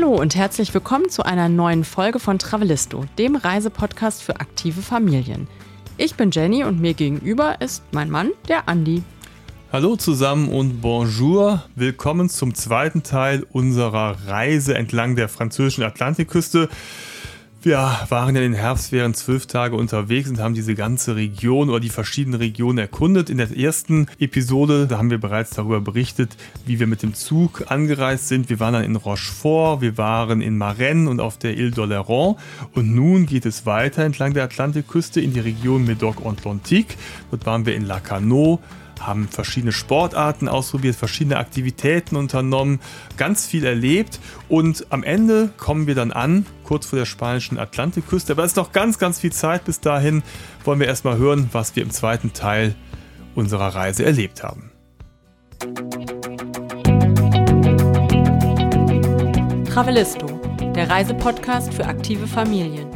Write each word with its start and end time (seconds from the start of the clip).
Hallo 0.00 0.14
und 0.14 0.34
herzlich 0.34 0.72
willkommen 0.72 1.10
zu 1.10 1.24
einer 1.24 1.50
neuen 1.50 1.84
Folge 1.84 2.20
von 2.20 2.38
Travelisto, 2.38 3.04
dem 3.18 3.36
Reisepodcast 3.36 4.22
für 4.22 4.40
aktive 4.40 4.80
Familien. 4.80 5.46
Ich 5.98 6.14
bin 6.14 6.30
Jenny 6.30 6.64
und 6.64 6.80
mir 6.80 6.94
gegenüber 6.94 7.60
ist 7.60 7.82
mein 7.92 8.08
Mann, 8.08 8.30
der 8.48 8.66
Andi. 8.66 9.02
Hallo 9.70 9.96
zusammen 9.96 10.48
und 10.48 10.80
bonjour. 10.80 11.64
Willkommen 11.74 12.30
zum 12.30 12.54
zweiten 12.54 13.02
Teil 13.02 13.44
unserer 13.52 14.16
Reise 14.26 14.74
entlang 14.74 15.16
der 15.16 15.28
französischen 15.28 15.84
Atlantikküste. 15.84 16.70
Wir 17.62 17.76
waren 18.08 18.34
ja 18.34 18.40
in 18.40 18.52
den 18.52 18.58
Herbstferien 18.58 19.12
zwölf 19.12 19.44
Tage 19.44 19.76
unterwegs 19.76 20.30
und 20.30 20.38
haben 20.38 20.54
diese 20.54 20.74
ganze 20.74 21.14
Region 21.14 21.68
oder 21.68 21.78
die 21.78 21.90
verschiedenen 21.90 22.40
Regionen 22.40 22.78
erkundet. 22.78 23.28
In 23.28 23.36
der 23.36 23.54
ersten 23.54 24.06
Episode, 24.18 24.86
da 24.86 24.96
haben 24.96 25.10
wir 25.10 25.18
bereits 25.18 25.50
darüber 25.50 25.82
berichtet, 25.82 26.38
wie 26.64 26.80
wir 26.80 26.86
mit 26.86 27.02
dem 27.02 27.12
Zug 27.12 27.70
angereist 27.70 28.28
sind. 28.28 28.48
Wir 28.48 28.60
waren 28.60 28.72
dann 28.72 28.84
in 28.84 28.96
Rochefort, 28.96 29.82
wir 29.82 29.98
waren 29.98 30.40
in 30.40 30.56
Marennes 30.56 31.10
und 31.10 31.20
auf 31.20 31.36
der 31.36 31.54
Ile 31.54 31.68
d'Oléron. 31.68 32.36
Und 32.74 32.94
nun 32.94 33.26
geht 33.26 33.44
es 33.44 33.66
weiter 33.66 34.04
entlang 34.04 34.32
der 34.32 34.44
Atlantikküste 34.44 35.20
in 35.20 35.34
die 35.34 35.40
Region 35.40 35.84
Médoc-Atlantique. 35.84 36.96
Dort 37.30 37.44
waren 37.44 37.66
wir 37.66 37.74
in 37.74 37.84
Lacanau, 37.84 38.60
haben 39.00 39.28
verschiedene 39.28 39.72
Sportarten 39.72 40.48
ausprobiert, 40.48 40.96
verschiedene 40.96 41.38
Aktivitäten 41.38 42.16
unternommen, 42.16 42.80
ganz 43.16 43.46
viel 43.46 43.64
erlebt 43.64 44.20
und 44.48 44.86
am 44.90 45.02
Ende 45.02 45.50
kommen 45.56 45.86
wir 45.86 45.94
dann 45.94 46.12
an, 46.12 46.46
kurz 46.64 46.86
vor 46.86 46.98
der 46.98 47.06
spanischen 47.06 47.58
Atlantikküste. 47.58 48.32
Aber 48.32 48.44
es 48.44 48.52
ist 48.52 48.56
noch 48.56 48.72
ganz, 48.72 48.98
ganz 48.98 49.20
viel 49.20 49.32
Zeit 49.32 49.64
bis 49.64 49.80
dahin. 49.80 50.22
Wollen 50.64 50.80
wir 50.80 50.86
erstmal 50.86 51.18
hören, 51.18 51.48
was 51.52 51.74
wir 51.76 51.82
im 51.82 51.90
zweiten 51.90 52.32
Teil 52.32 52.74
unserer 53.34 53.74
Reise 53.74 54.04
erlebt 54.04 54.42
haben. 54.42 54.70
Travelisto, 59.64 60.26
der 60.74 60.90
Reisepodcast 60.90 61.72
für 61.72 61.86
aktive 61.86 62.26
Familien. 62.26 62.88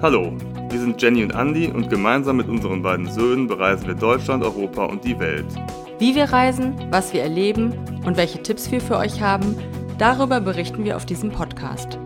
Hallo, 0.00 0.36
wir 0.74 0.80
sind 0.80 1.00
Jenny 1.00 1.22
und 1.22 1.30
Andy 1.30 1.68
und 1.68 1.88
gemeinsam 1.88 2.36
mit 2.36 2.48
unseren 2.48 2.82
beiden 2.82 3.08
Söhnen 3.08 3.46
bereisen 3.46 3.86
wir 3.86 3.94
Deutschland, 3.94 4.42
Europa 4.42 4.86
und 4.86 5.04
die 5.04 5.16
Welt. 5.20 5.46
Wie 6.00 6.16
wir 6.16 6.24
reisen, 6.24 6.74
was 6.90 7.12
wir 7.12 7.22
erleben 7.22 7.72
und 8.04 8.16
welche 8.16 8.42
Tipps 8.42 8.72
wir 8.72 8.80
für 8.80 8.96
euch 8.96 9.20
haben, 9.20 9.56
darüber 9.98 10.40
berichten 10.40 10.84
wir 10.84 10.96
auf 10.96 11.06
diesem 11.06 11.30
Podcast. 11.30 11.96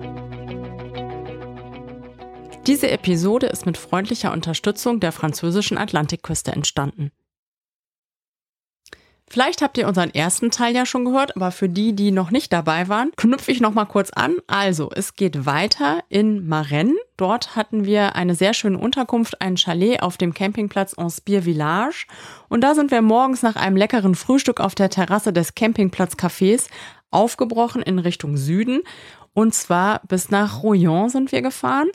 Diese 2.66 2.90
Episode 2.90 3.46
ist 3.46 3.64
mit 3.64 3.78
freundlicher 3.78 4.34
Unterstützung 4.34 5.00
der 5.00 5.12
französischen 5.12 5.78
Atlantikküste 5.78 6.52
entstanden. 6.52 7.10
Vielleicht 9.30 9.62
habt 9.62 9.76
ihr 9.78 9.86
unseren 9.86 10.12
ersten 10.14 10.50
Teil 10.50 10.74
ja 10.74 10.86
schon 10.86 11.04
gehört, 11.04 11.36
aber 11.36 11.50
für 11.50 11.68
die, 11.68 11.94
die 11.94 12.10
noch 12.10 12.30
nicht 12.30 12.52
dabei 12.52 12.88
waren, 12.88 13.12
knüpfe 13.16 13.52
ich 13.52 13.60
noch 13.60 13.74
mal 13.74 13.84
kurz 13.84 14.10
an. 14.10 14.36
Also, 14.46 14.90
es 14.94 15.14
geht 15.14 15.44
weiter 15.46 16.00
in 16.08 16.48
Marennes. 16.48 16.96
Dort 17.16 17.56
hatten 17.56 17.84
wir 17.84 18.14
eine 18.16 18.34
sehr 18.34 18.54
schöne 18.54 18.78
Unterkunft, 18.78 19.40
ein 19.40 19.56
Chalet 19.56 20.02
auf 20.02 20.16
dem 20.16 20.32
Campingplatz 20.32 20.94
Anspire 20.94 21.42
Village. 21.42 22.06
Und 22.48 22.62
da 22.62 22.74
sind 22.74 22.90
wir 22.90 23.02
morgens 23.02 23.42
nach 23.42 23.56
einem 23.56 23.76
leckeren 23.76 24.14
Frühstück 24.14 24.60
auf 24.60 24.74
der 24.74 24.88
Terrasse 24.88 25.32
des 25.32 25.54
Campingplatz-Cafés 25.54 26.68
aufgebrochen 27.10 27.82
in 27.82 27.98
Richtung 27.98 28.36
Süden. 28.36 28.82
Und 29.34 29.54
zwar 29.54 30.00
bis 30.08 30.30
nach 30.30 30.62
Royan 30.62 31.08
sind 31.08 31.32
wir 31.32 31.42
gefahren. 31.42 31.88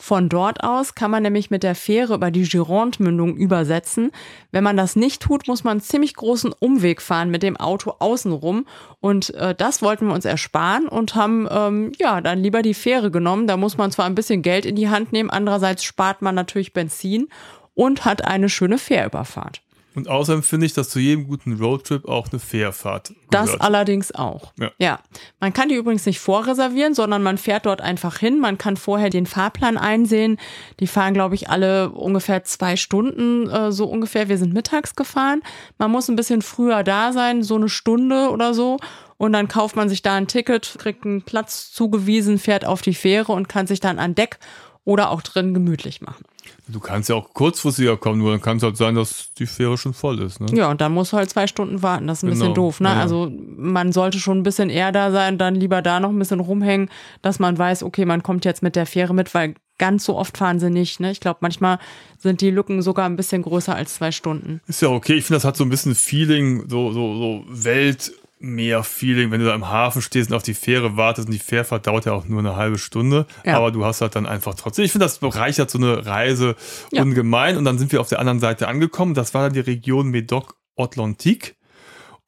Von 0.00 0.30
dort 0.30 0.64
aus 0.64 0.94
kann 0.94 1.10
man 1.10 1.22
nämlich 1.22 1.50
mit 1.50 1.62
der 1.62 1.74
Fähre 1.74 2.14
über 2.14 2.30
die 2.30 2.44
Gironde-Mündung 2.44 3.36
übersetzen. 3.36 4.12
Wenn 4.50 4.64
man 4.64 4.78
das 4.78 4.96
nicht 4.96 5.20
tut, 5.20 5.46
muss 5.46 5.62
man 5.62 5.72
einen 5.72 5.80
ziemlich 5.82 6.14
großen 6.14 6.54
Umweg 6.58 7.02
fahren 7.02 7.30
mit 7.30 7.42
dem 7.42 7.58
Auto 7.58 7.94
außenrum. 7.98 8.66
Und 9.00 9.34
äh, 9.34 9.54
das 9.54 9.82
wollten 9.82 10.06
wir 10.06 10.14
uns 10.14 10.24
ersparen 10.24 10.88
und 10.88 11.16
haben 11.16 11.46
ähm, 11.50 11.92
ja 11.98 12.22
dann 12.22 12.38
lieber 12.38 12.62
die 12.62 12.72
Fähre 12.72 13.10
genommen. 13.10 13.46
Da 13.46 13.58
muss 13.58 13.76
man 13.76 13.92
zwar 13.92 14.06
ein 14.06 14.14
bisschen 14.14 14.40
Geld 14.40 14.64
in 14.64 14.74
die 14.74 14.88
Hand 14.88 15.12
nehmen, 15.12 15.28
andererseits 15.28 15.84
spart 15.84 16.22
man 16.22 16.34
natürlich 16.34 16.72
Benzin 16.72 17.28
und 17.74 18.06
hat 18.06 18.24
eine 18.24 18.48
schöne 18.48 18.78
Fährüberfahrt. 18.78 19.60
Und 19.94 20.08
außerdem 20.08 20.44
finde 20.44 20.66
ich, 20.66 20.72
dass 20.72 20.88
zu 20.88 21.00
jedem 21.00 21.26
guten 21.26 21.54
Roadtrip 21.54 22.08
auch 22.08 22.28
eine 22.30 22.38
Fährfahrt 22.38 23.08
gehört. 23.08 23.18
Das 23.30 23.60
allerdings 23.60 24.12
auch. 24.12 24.52
Ja. 24.58 24.70
ja. 24.78 25.00
Man 25.40 25.52
kann 25.52 25.68
die 25.68 25.74
übrigens 25.74 26.06
nicht 26.06 26.20
vorreservieren, 26.20 26.94
sondern 26.94 27.22
man 27.22 27.38
fährt 27.38 27.66
dort 27.66 27.80
einfach 27.80 28.18
hin. 28.18 28.38
Man 28.38 28.56
kann 28.56 28.76
vorher 28.76 29.10
den 29.10 29.26
Fahrplan 29.26 29.76
einsehen. 29.76 30.38
Die 30.78 30.86
fahren, 30.86 31.14
glaube 31.14 31.34
ich, 31.34 31.50
alle 31.50 31.90
ungefähr 31.90 32.44
zwei 32.44 32.76
Stunden, 32.76 33.50
äh, 33.50 33.72
so 33.72 33.86
ungefähr. 33.86 34.28
Wir 34.28 34.38
sind 34.38 34.54
mittags 34.54 34.94
gefahren. 34.94 35.42
Man 35.78 35.90
muss 35.90 36.08
ein 36.08 36.16
bisschen 36.16 36.42
früher 36.42 36.84
da 36.84 37.12
sein, 37.12 37.42
so 37.42 37.56
eine 37.56 37.68
Stunde 37.68 38.30
oder 38.30 38.54
so. 38.54 38.78
Und 39.16 39.32
dann 39.32 39.48
kauft 39.48 39.76
man 39.76 39.88
sich 39.88 40.02
da 40.02 40.14
ein 40.14 40.28
Ticket, 40.28 40.76
kriegt 40.78 41.04
einen 41.04 41.22
Platz 41.22 41.72
zugewiesen, 41.72 42.38
fährt 42.38 42.64
auf 42.64 42.80
die 42.80 42.94
Fähre 42.94 43.32
und 43.32 43.48
kann 43.48 43.66
sich 43.66 43.80
dann 43.80 43.98
an 43.98 44.14
Deck 44.14 44.38
oder 44.84 45.10
auch 45.10 45.20
drin 45.20 45.52
gemütlich 45.52 46.00
machen. 46.00 46.24
Du 46.68 46.80
kannst 46.80 47.08
ja 47.08 47.14
auch 47.14 47.32
kurzfristiger 47.34 47.96
kommen, 47.96 48.18
nur 48.18 48.30
dann 48.30 48.40
kann 48.40 48.58
es 48.58 48.62
halt 48.62 48.76
sein, 48.76 48.94
dass 48.94 49.32
die 49.38 49.46
Fähre 49.46 49.76
schon 49.76 49.94
voll 49.94 50.20
ist. 50.20 50.40
Ne? 50.40 50.46
Ja, 50.56 50.70
und 50.70 50.80
dann 50.80 50.92
musst 50.92 51.12
du 51.12 51.16
halt 51.16 51.30
zwei 51.30 51.46
Stunden 51.46 51.82
warten. 51.82 52.06
Das 52.06 52.18
ist 52.18 52.22
ein 52.22 52.30
genau. 52.30 52.38
bisschen 52.40 52.54
doof. 52.54 52.80
Ne? 52.80 52.88
Ja. 52.88 53.00
Also 53.00 53.30
man 53.56 53.92
sollte 53.92 54.18
schon 54.18 54.38
ein 54.38 54.42
bisschen 54.42 54.70
eher 54.70 54.92
da 54.92 55.10
sein, 55.10 55.38
dann 55.38 55.54
lieber 55.54 55.82
da 55.82 56.00
noch 56.00 56.10
ein 56.10 56.18
bisschen 56.18 56.40
rumhängen, 56.40 56.90
dass 57.22 57.38
man 57.38 57.58
weiß, 57.58 57.82
okay, 57.82 58.04
man 58.04 58.22
kommt 58.22 58.44
jetzt 58.44 58.62
mit 58.62 58.76
der 58.76 58.86
Fähre 58.86 59.14
mit, 59.14 59.34
weil 59.34 59.54
ganz 59.78 60.04
so 60.04 60.16
oft 60.16 60.36
fahren 60.36 60.60
sie 60.60 60.70
nicht. 60.70 61.00
Ne? 61.00 61.10
Ich 61.10 61.20
glaube, 61.20 61.38
manchmal 61.40 61.78
sind 62.18 62.42
die 62.42 62.50
Lücken 62.50 62.82
sogar 62.82 63.06
ein 63.06 63.16
bisschen 63.16 63.42
größer 63.42 63.74
als 63.74 63.94
zwei 63.94 64.12
Stunden. 64.12 64.60
Ist 64.66 64.82
ja 64.82 64.88
okay. 64.88 65.14
Ich 65.14 65.24
finde, 65.24 65.38
das 65.38 65.44
hat 65.44 65.56
so 65.56 65.64
ein 65.64 65.70
bisschen 65.70 65.94
Feeling, 65.94 66.68
so, 66.68 66.92
so, 66.92 67.16
so 67.16 67.44
Welt 67.48 68.12
mehr 68.40 68.82
Feeling, 68.82 69.30
wenn 69.30 69.40
du 69.40 69.46
da 69.46 69.54
im 69.54 69.68
Hafen 69.68 70.00
stehst 70.00 70.30
und 70.30 70.36
auf 70.36 70.42
die 70.42 70.54
Fähre 70.54 70.96
wartest 70.96 71.28
und 71.28 71.32
die 71.34 71.38
Fährfahrt 71.38 71.86
dauert 71.86 72.06
ja 72.06 72.12
auch 72.12 72.24
nur 72.24 72.38
eine 72.38 72.56
halbe 72.56 72.78
Stunde, 72.78 73.26
ja. 73.44 73.56
aber 73.56 73.70
du 73.70 73.84
hast 73.84 74.00
halt 74.00 74.16
dann 74.16 74.26
einfach 74.26 74.54
trotzdem, 74.54 74.84
ich 74.84 74.92
finde, 74.92 75.04
das 75.04 75.18
bereichert 75.18 75.70
so 75.70 75.78
eine 75.78 76.06
Reise 76.06 76.56
ja. 76.90 77.02
ungemein 77.02 77.58
und 77.58 77.66
dann 77.66 77.78
sind 77.78 77.92
wir 77.92 78.00
auf 78.00 78.08
der 78.08 78.18
anderen 78.18 78.40
Seite 78.40 78.66
angekommen, 78.66 79.14
das 79.14 79.34
war 79.34 79.42
dann 79.42 79.52
die 79.52 79.60
Region 79.60 80.10
Médoc-Atlantique 80.10 81.54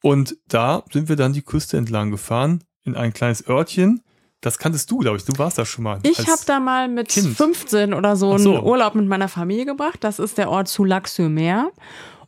und 0.01 0.37
da 0.47 0.83
sind 0.91 1.09
wir 1.09 1.15
dann 1.15 1.33
die 1.33 1.41
Küste 1.41 1.77
entlang 1.77 2.11
gefahren 2.11 2.63
in 2.83 2.95
ein 2.95 3.11
kleines 3.11 3.47
Örtchen, 3.47 4.03
das 4.43 4.59
kanntest 4.59 4.91
du, 4.91 4.97
glaube 4.97 5.15
ich. 5.15 5.23
Du 5.23 5.37
warst 5.37 5.57
da 5.57 5.65
schon 5.65 5.85
mal. 5.85 5.99
Ich 6.03 6.19
habe 6.19 6.41
da 6.45 6.59
mal 6.59 6.89
mit 6.89 7.07
kind. 7.07 7.35
15 7.35 7.93
oder 7.93 8.17
so, 8.17 8.37
so, 8.37 8.55
einen 8.55 8.63
Urlaub 8.63 8.93
mit 8.93 9.07
meiner 9.07 9.29
Familie 9.29 9.65
gebracht. 9.65 9.99
Das 10.01 10.19
ist 10.19 10.37
der 10.37 10.49
Ort 10.49 10.67
Soulac-sur-Mer. 10.67 11.71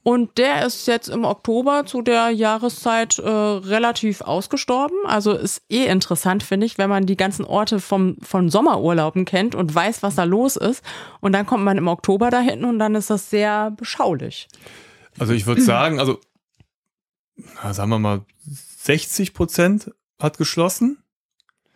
Und 0.08 0.38
der 0.38 0.68
ist 0.68 0.86
jetzt 0.86 1.08
im 1.10 1.26
Oktober 1.26 1.88
zu 1.88 2.04
der 2.04 2.30
Jahreszeit 2.30 3.18
äh, 3.18 3.28
relativ 3.28 4.22
ausgestorben. 4.22 4.96
Also 5.06 5.34
ist 5.34 5.64
eh 5.68 5.88
interessant, 5.88 6.44
finde 6.44 6.68
ich, 6.68 6.78
wenn 6.78 6.92
man 6.92 7.08
die 7.08 7.18
ganzen 7.18 7.44
Orte 7.44 7.80
vom, 7.80 8.18
von 8.22 8.52
Sommerurlauben 8.52 9.26
kennt 9.26 9.56
und 9.56 9.74
weiß, 9.74 10.04
was 10.04 10.14
da 10.14 10.24
los 10.24 10.58
ist. 10.58 10.84
Und 11.22 11.32
dann 11.32 11.48
kommt 11.48 11.64
man 11.64 11.80
im 11.80 11.88
Oktober 11.88 12.30
dahin 12.30 12.66
und 12.66 12.78
dann 12.78 12.94
ist 12.94 13.10
das 13.10 13.32
sehr 13.32 13.72
beschaulich. 13.72 14.48
Also 15.18 15.34
ich 15.34 15.48
würde 15.48 15.64
sagen, 15.64 16.00
also 16.00 16.20
sagen 17.72 17.90
wir 17.90 17.98
mal, 17.98 18.22
60 18.46 19.34
Prozent 19.34 19.92
hat 20.20 20.38
geschlossen. 20.38 21.00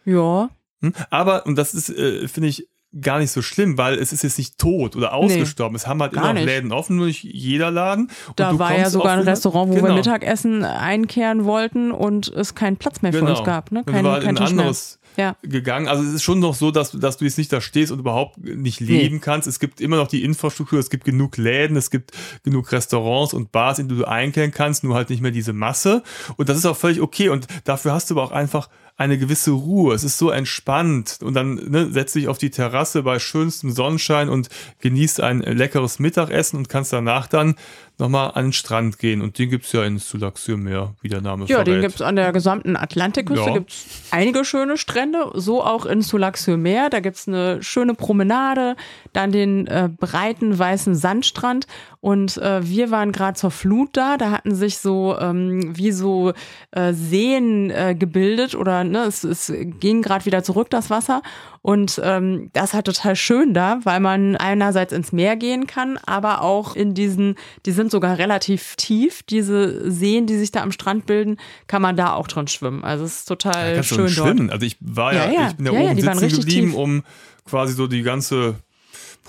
Ja. 0.05 0.51
Hm? 0.81 0.93
Aber, 1.09 1.47
und 1.47 1.55
das 1.55 1.73
ist, 1.73 1.89
äh, 1.89 2.27
finde 2.27 2.49
ich, 2.49 2.68
gar 3.01 3.19
nicht 3.19 3.31
so 3.31 3.41
schlimm, 3.41 3.77
weil 3.77 3.99
es 3.99 4.11
ist 4.11 4.23
jetzt 4.23 4.37
nicht 4.37 4.57
tot 4.57 4.95
oder 4.95 5.13
ausgestorben. 5.13 5.73
Nee, 5.73 5.77
es 5.77 5.87
haben 5.87 6.01
halt 6.01 6.13
immer 6.13 6.33
noch 6.33 6.41
Läden 6.41 6.71
offen, 6.71 6.95
nur 6.95 7.05
nicht 7.05 7.23
jeder 7.23 7.69
Laden. 7.69 8.09
Und 8.27 8.39
da 8.39 8.57
war 8.57 8.75
ja 8.75 8.89
sogar 8.89 9.13
ein 9.13 9.19
Restaurant, 9.19 9.69
wo 9.69 9.75
genau. 9.75 9.89
wir 9.89 9.93
Mittagessen 9.95 10.63
einkehren 10.63 11.45
wollten 11.45 11.91
und 11.91 12.29
es 12.29 12.55
keinen 12.55 12.77
Platz 12.77 13.01
mehr 13.01 13.11
genau. 13.11 13.27
für 13.27 13.31
uns 13.33 13.43
gab. 13.43 13.71
Ne? 13.71 13.83
Kein, 13.83 14.03
war 14.03 14.19
kein 14.19 14.37
ein 14.37 14.43
anderes 14.43 14.99
ja. 15.17 15.35
gegangen. 15.43 15.87
Also 15.87 16.03
es 16.03 16.13
ist 16.13 16.23
schon 16.23 16.39
noch 16.39 16.55
so, 16.55 16.71
dass, 16.71 16.91
dass 16.91 17.17
du 17.17 17.25
jetzt 17.25 17.37
nicht 17.37 17.53
da 17.53 17.61
stehst 17.61 17.91
und 17.91 17.99
überhaupt 17.99 18.37
nicht 18.37 18.79
leben 18.79 19.15
nee. 19.15 19.21
kannst. 19.21 19.47
Es 19.47 19.59
gibt 19.59 19.81
immer 19.81 19.97
noch 19.97 20.07
die 20.07 20.23
Infrastruktur, 20.23 20.79
es 20.79 20.89
gibt 20.89 21.03
genug 21.03 21.37
Läden, 21.37 21.77
es 21.77 21.91
gibt 21.91 22.11
genug 22.43 22.71
Restaurants 22.71 23.33
und 23.33 23.51
Bars, 23.51 23.77
in 23.79 23.87
die 23.87 23.97
du 23.97 24.05
einkehren 24.05 24.51
kannst, 24.51 24.83
nur 24.83 24.95
halt 24.95 25.09
nicht 25.09 25.21
mehr 25.21 25.31
diese 25.31 25.53
Masse. 25.53 26.03
Und 26.37 26.49
das 26.49 26.57
ist 26.57 26.65
auch 26.65 26.77
völlig 26.77 27.01
okay. 27.01 27.29
Und 27.29 27.47
dafür 27.65 27.93
hast 27.93 28.09
du 28.09 28.15
aber 28.15 28.23
auch 28.23 28.31
einfach 28.31 28.69
eine 28.99 29.17
gewisse 29.17 29.51
Ruhe. 29.51 29.95
Es 29.95 30.03
ist 30.03 30.17
so 30.17 30.29
entspannt 30.29 31.19
und 31.21 31.33
dann 31.33 31.55
ne, 31.55 31.89
setzt 31.89 32.15
dich 32.15 32.27
auf 32.27 32.37
die 32.37 32.49
Terrasse 32.49 33.01
bei 33.01 33.17
schönstem 33.17 33.71
Sonnenschein 33.71 34.27
und 34.27 34.49
genießt 34.81 35.21
ein 35.21 35.39
leckeres 35.39 35.99
Mittagessen 35.99 36.57
und 36.57 36.67
kannst 36.67 36.91
danach 36.91 37.27
dann 37.27 37.55
nochmal 37.97 38.31
an 38.35 38.47
den 38.47 38.53
Strand 38.53 38.99
gehen. 38.99 39.21
Und 39.21 39.39
den 39.39 39.49
gibt 39.49 39.65
es 39.65 39.71
ja 39.71 39.83
in 39.83 39.99
Sulax-sur-Mer, 39.99 40.95
wie 41.01 41.07
der 41.07 41.21
Name 41.21 41.45
Ja, 41.45 41.57
verrät. 41.57 41.67
den 41.67 41.81
gibt 41.81 41.95
es 41.95 42.01
an 42.01 42.17
der 42.17 42.33
gesamten 42.33 42.75
Atlantikküste. 42.75 43.45
Ja. 43.45 43.53
gibt 43.53 43.71
es 43.71 43.85
einige 44.11 44.43
schöne 44.43 44.77
Strände, 44.77 45.31
so 45.33 45.63
auch 45.63 45.85
in 45.85 46.01
Sulax-sur-Mer. 46.01 46.89
Da 46.89 46.99
gibt 46.99 47.15
es 47.15 47.27
eine 47.27 47.63
schöne 47.63 47.93
Promenade, 47.93 48.75
dann 49.13 49.31
den 49.31 49.67
äh, 49.67 49.89
breiten 49.97 50.59
weißen 50.59 50.95
Sandstrand. 50.95 51.67
Und 52.01 52.37
äh, 52.37 52.65
wir 52.65 52.91
waren 52.91 53.11
gerade 53.11 53.37
zur 53.37 53.51
Flut 53.51 53.89
da. 53.93 54.17
Da 54.17 54.31
hatten 54.31 54.55
sich 54.55 54.77
so 54.77 55.17
ähm, 55.19 55.75
wie 55.75 55.91
so 55.91 56.31
äh, 56.71 56.93
Seen 56.93 57.69
äh, 57.71 57.93
gebildet 57.93 58.55
oder 58.55 58.85
ne, 58.85 59.03
es, 59.03 59.25
es 59.25 59.51
ging 59.79 60.01
gerade 60.01 60.25
wieder 60.25 60.41
zurück, 60.41 60.69
das 60.69 60.89
Wasser. 60.89 61.21
Und 61.61 61.99
ähm, 62.01 62.51
das 62.53 62.69
ist 62.69 62.73
halt 62.73 62.85
total 62.85 63.17
schön 63.17 63.53
da, 63.53 63.79
weil 63.83 63.99
man 63.99 64.37
einerseits 64.37 64.93
ins 64.93 65.11
Meer 65.11 65.35
gehen 65.35 65.67
kann, 65.67 65.97
aber 66.05 66.41
auch 66.41 66.73
in 66.73 66.93
diesen, 66.93 67.35
die 67.65 67.71
sind 67.71 67.91
sogar 67.91 68.17
relativ 68.17 68.77
tief, 68.77 69.23
diese 69.23 69.91
Seen, 69.91 70.25
die 70.25 70.37
sich 70.37 70.51
da 70.51 70.61
am 70.61 70.71
Strand 70.71 71.05
bilden, 71.05 71.35
kann 71.67 71.81
man 71.81 71.97
da 71.97 72.13
auch 72.13 72.29
drin 72.29 72.47
schwimmen. 72.47 72.85
Also 72.85 73.03
es 73.03 73.19
ist 73.19 73.25
total 73.25 73.75
ja, 73.75 73.83
schön 73.83 73.97
dort. 73.97 74.11
Schwimmen. 74.11 74.49
Also 74.49 74.65
ich 74.65 74.77
war 74.79 75.13
ja, 75.13 75.25
ja, 75.25 75.31
ja. 75.31 75.47
ich 75.49 75.57
bin 75.57 75.65
ja, 75.65 75.73
ja 75.73 75.91
oben 75.91 76.01
sitzen 76.01 76.39
geblieben, 76.39 76.69
tief. 76.69 76.77
um 76.77 77.03
quasi 77.43 77.73
so 77.73 77.87
die 77.87 78.03
ganze 78.03 78.55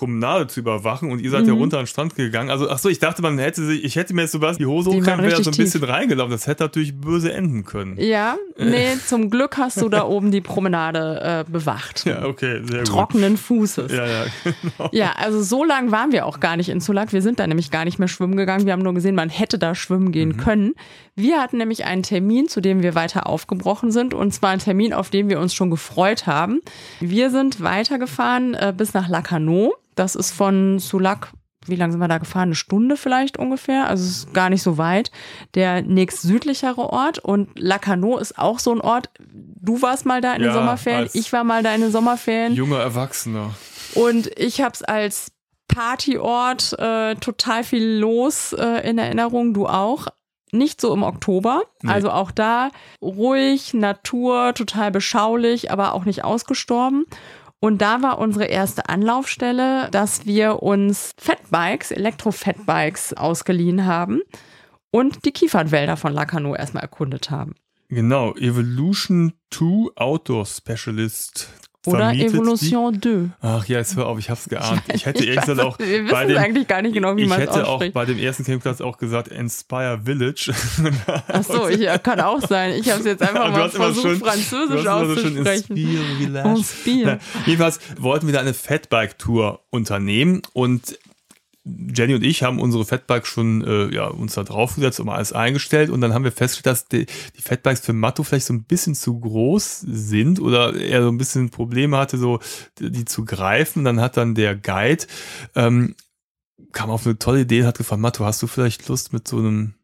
Promenade 0.01 0.47
zu 0.47 0.61
überwachen 0.61 1.11
und 1.11 1.21
ihr 1.21 1.31
seid 1.31 1.43
mhm. 1.43 1.49
ja 1.49 1.53
runter 1.53 1.77
an 1.77 1.83
den 1.83 1.87
Strand 1.87 2.15
gegangen. 2.15 2.49
Also, 2.49 2.71
ach 2.71 2.79
so, 2.79 2.89
ich 2.89 3.01
dachte, 3.01 3.21
man 3.21 3.39
hätte 3.39 3.63
sich, 3.63 3.85
ich 3.85 3.97
hätte 3.97 4.15
mir 4.15 4.23
jetzt 4.23 4.33
sowas 4.33 4.57
die 4.57 4.65
Hose 4.65 4.89
hochkriegen, 4.89 5.23
wäre 5.23 5.43
so 5.43 5.51
ein 5.51 5.57
bisschen 5.57 5.83
tief. 5.83 5.91
reingelaufen. 5.91 6.33
Das 6.33 6.47
hätte 6.47 6.63
natürlich 6.65 6.99
böse 6.99 7.35
enden 7.35 7.67
können. 7.67 8.01
Ja, 8.01 8.37
nee, 8.57 8.97
zum 9.07 9.29
Glück 9.29 9.59
hast 9.59 9.79
du 9.83 9.91
da 9.91 10.05
oben 10.07 10.31
die 10.31 10.41
Promenade 10.41 11.45
äh, 11.47 11.51
bewacht. 11.53 12.07
Ja, 12.07 12.25
okay, 12.25 12.63
sehr 12.65 12.79
gut. 12.79 12.87
Trockenen 12.89 13.37
Fußes. 13.37 13.93
Ja, 13.93 14.07
ja, 14.07 14.25
genau. 14.63 14.89
Ja, 14.93 15.13
also 15.19 15.43
so 15.43 15.65
lang 15.65 15.91
waren 15.91 16.13
wir 16.13 16.25
auch 16.25 16.41
gar 16.41 16.57
nicht 16.57 16.71
in 16.71 16.81
Sulak. 16.81 17.13
Wir 17.13 17.21
sind 17.21 17.39
da 17.39 17.47
nämlich 17.47 17.71
gar 17.71 17.85
nicht 17.85 17.99
mehr 17.99 18.09
schwimmen 18.09 18.39
gegangen. 18.39 18.65
Wir 18.65 18.73
haben 18.73 18.83
nur 18.83 18.95
gesehen, 18.95 19.15
man 19.15 19.29
hätte 19.29 19.59
da 19.59 19.75
schwimmen 19.75 20.13
gehen 20.13 20.31
mhm. 20.31 20.37
können. 20.39 20.73
Wir 21.15 21.41
hatten 21.41 21.59
nämlich 21.59 21.85
einen 21.85 22.03
Termin, 22.03 22.49
zu 22.49 22.61
dem 22.61 22.83
wir 22.83 22.95
weiter 22.95 23.27
aufgebrochen 23.27 23.91
sind. 23.91 24.15
Und 24.15 24.33
zwar 24.33 24.51
ein 24.51 24.59
Termin, 24.59 24.93
auf 24.93 25.11
den 25.11 25.29
wir 25.29 25.41
uns 25.41 25.55
schon 25.55 25.71
gefreut 25.71 26.27
haben. 26.27 26.61
Wir 27.01 27.31
sind 27.31 27.63
weitergefahren 27.63 28.55
äh, 28.55 28.73
bis 28.77 28.95
nach 28.95 29.09
Lacanau. 29.09 29.75
Das 29.95 30.15
ist 30.15 30.31
von 30.31 30.79
Sulak, 30.79 31.33
wie 31.67 31.77
lange 31.77 31.93
sind 31.93 32.01
wir 32.01 32.09
da 32.09 32.19
gefahren? 32.19 32.49
Eine 32.49 32.55
Stunde 32.55 32.97
vielleicht 32.97 33.37
ungefähr. 33.39 33.87
Also 33.87 34.05
es 34.05 34.11
ist 34.11 34.35
gar 34.35 34.49
nicht 34.49 34.63
so 34.63 34.79
weit. 34.79 35.11
Der 35.55 35.83
nächst 35.83 36.23
südlichere 36.23 36.91
Ort. 36.91 37.19
Und 37.19 37.51
Lacanau 37.59 38.19
ist 38.19 38.39
auch 38.39 38.59
so 38.59 38.73
ein 38.73 38.81
Ort. 38.81 39.11
Du 39.19 39.83
warst 39.83 40.07
mal 40.07 40.21
da 40.21 40.35
in 40.35 40.43
ja, 40.43 40.49
den 40.49 40.55
Sommerferien. 40.55 41.11
Ich 41.13 41.33
war 41.33 41.45
mal 41.45 41.63
da 41.63 41.75
in 41.75 41.83
den 41.83 41.93
Sommerferien. 41.93 42.55
Junger 42.55 42.81
Erwachsener. 42.81 43.55
Und 43.95 44.31
ich 44.39 44.61
habe 44.63 44.73
es 44.73 44.83
als 44.83 45.33
Partyort 45.69 46.79
äh, 46.79 47.15
total 47.17 47.65
viel 47.65 47.99
los 47.99 48.53
äh, 48.53 48.89
in 48.89 48.99
Erinnerung. 48.99 49.55
Du 49.55 49.67
auch 49.67 50.07
nicht 50.53 50.81
so 50.81 50.93
im 50.93 51.03
Oktober. 51.03 51.63
Nee. 51.83 51.91
Also 51.91 52.11
auch 52.11 52.31
da 52.31 52.71
ruhig, 53.03 53.75
Natur, 53.75 54.55
total 54.55 54.91
beschaulich, 54.91 55.71
aber 55.71 55.95
auch 55.95 56.05
nicht 56.05 56.25
ausgestorben. 56.25 57.07
Und 57.61 57.83
da 57.83 58.01
war 58.03 58.19
unsere 58.19 58.47
erste 58.47 58.89
Anlaufstelle, 58.89 59.89
dass 59.91 60.25
wir 60.25 60.63
uns 60.63 61.13
Fatbikes, 61.19 61.91
Elektro-Fatbikes 61.91 63.15
ausgeliehen 63.15 63.85
haben 63.85 64.21
und 64.91 65.25
die 65.27 65.33
Kiefernwälder 65.33 65.97
von 65.99 66.13
Lacanau 66.13 66.55
erstmal 66.55 66.83
erkundet 66.83 67.31
haben. 67.31 67.55
Genau, 67.89 68.35
Evolution 68.37 69.35
2 69.51 69.97
Outdoor 69.97 70.47
Specialist 70.47 71.51
oder 71.87 72.13
Evolution 72.13 73.01
2. 73.01 73.31
Ach 73.41 73.67
ja, 73.67 73.79
jetzt 73.79 73.97
hör 73.97 74.07
auf, 74.07 74.19
ich 74.19 74.29
hab's 74.29 74.49
geahnt. 74.49 74.83
Ich 74.93 75.07
hätte 75.07 75.25
ich 75.25 75.37
weiß, 75.37 75.59
auch 75.61 75.79
wir 75.79 76.07
bei 76.09 76.27
dem, 76.27 76.37
eigentlich 76.37 76.69
gar 76.69 76.83
nicht 76.83 76.93
genau, 76.93 77.17
wie 77.17 77.27
man 77.27 77.41
es 77.41 77.49
Ich 77.49 77.57
hätte 77.57 77.67
auch 77.67 77.83
bei 77.93 78.05
dem 78.05 78.19
ersten 78.19 78.45
Campingplatz 78.45 78.81
auch 78.81 78.99
gesagt 78.99 79.29
Inspire 79.29 80.01
Village. 80.05 80.53
Ach 81.29 81.43
so, 81.43 81.69
ich, 81.69 81.87
kann 82.03 82.21
auch 82.21 82.41
sein. 82.41 82.75
Ich 82.75 82.91
habe 82.91 83.01
es 83.01 83.07
jetzt 83.07 83.23
einfach 83.23 83.51
mal 83.51 83.71
versucht, 83.71 84.03
schon, 84.03 84.19
Französisch 84.19 84.87
auszusprechen. 84.87 85.77
Inspire 85.77 86.17
Village. 86.19 86.49
Inspire. 86.49 87.07
Na, 87.07 87.47
jedenfalls 87.47 87.81
wollten 87.99 88.27
wir 88.27 88.35
da 88.35 88.41
eine 88.41 88.55
Fatbike-Tour 88.55 89.61
unternehmen 89.71 90.43
und 90.53 90.99
Jenny 91.65 92.15
und 92.15 92.23
ich 92.23 92.43
haben 92.43 92.59
unsere 92.59 92.87
Fatbikes 92.87 93.29
schon 93.29 93.63
äh, 93.63 93.95
ja, 93.95 94.07
uns 94.07 94.35
da 94.35 94.45
draufgesetzt 94.45 94.99
und 94.99 95.07
mal 95.07 95.17
alles 95.17 95.35
eingestellt 95.35 95.91
und 95.91 96.01
dann 96.01 96.15
haben 96.15 96.25
wir 96.25 96.33
festgestellt, 96.33 96.73
dass 96.73 96.89
die, 96.89 97.07
die 97.37 97.43
Fatbikes 97.43 97.81
für 97.81 97.93
Matto 97.93 98.23
vielleicht 98.23 98.47
so 98.47 98.55
ein 98.55 98.65
bisschen 98.65 98.95
zu 98.95 99.21
groß 99.21 99.81
sind 99.81 100.41
oder 100.41 100.75
er 100.75 101.03
so 101.03 101.09
ein 101.09 101.19
bisschen 101.19 101.51
Probleme 101.51 101.99
hatte, 101.99 102.17
so 102.17 102.41
die, 102.79 103.05
zu 103.05 103.27
greifen. 103.27 103.85
Dann 103.85 104.01
hat 104.01 104.17
dann 104.17 104.35
der 104.35 104.57
Guide 104.57 105.05
ähm, 105.55 105.95
kam 106.73 106.91
auf 106.91 107.07
eine 107.07 107.19
tolle 107.19 107.43
Idee 107.43 107.61
und 107.61 107.67
hat 107.67 107.79
gefragt, 107.79 108.01
Matto, 108.01 108.25
hast 108.25 108.43
du 108.43 108.47
vielleicht 108.47 108.89
Lust 108.89 109.13
mit 109.13 109.29
so 109.29 109.39
einem 109.39 109.75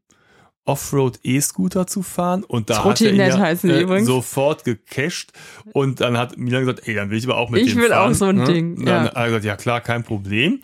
Offroad 0.65 1.21
E-Scooter 1.23 1.87
zu 1.87 2.03
fahren 2.03 2.43
und 2.43 2.71
da 2.71 2.85
hat 2.85 3.01
er 3.01 3.15
ja, 3.15 3.51
äh, 3.51 4.05
sofort 4.05 4.65
gecached 4.65 5.33
und 5.73 6.01
dann 6.01 6.19
hat 6.19 6.37
Milan 6.39 6.63
gesagt, 6.63 6.89
ey, 6.89 6.95
dann 6.95 7.11
will 7.11 7.19
ich 7.19 7.25
aber 7.25 7.37
auch 7.37 7.51
mit 7.51 7.63
ich 7.63 7.75
dem 7.75 7.83
will 7.83 7.91
fahren. 7.91 8.11
auch 8.11 8.15
so 8.15 8.25
ein 8.25 8.37
ne? 8.37 8.45
Ding. 8.45 8.85
Dann 8.85 8.87
ja. 8.87 9.11
hat 9.11 9.15
er 9.15 9.27
gesagt, 9.27 9.45
ja 9.45 9.57
klar, 9.57 9.81
kein 9.81 10.03
Problem 10.03 10.61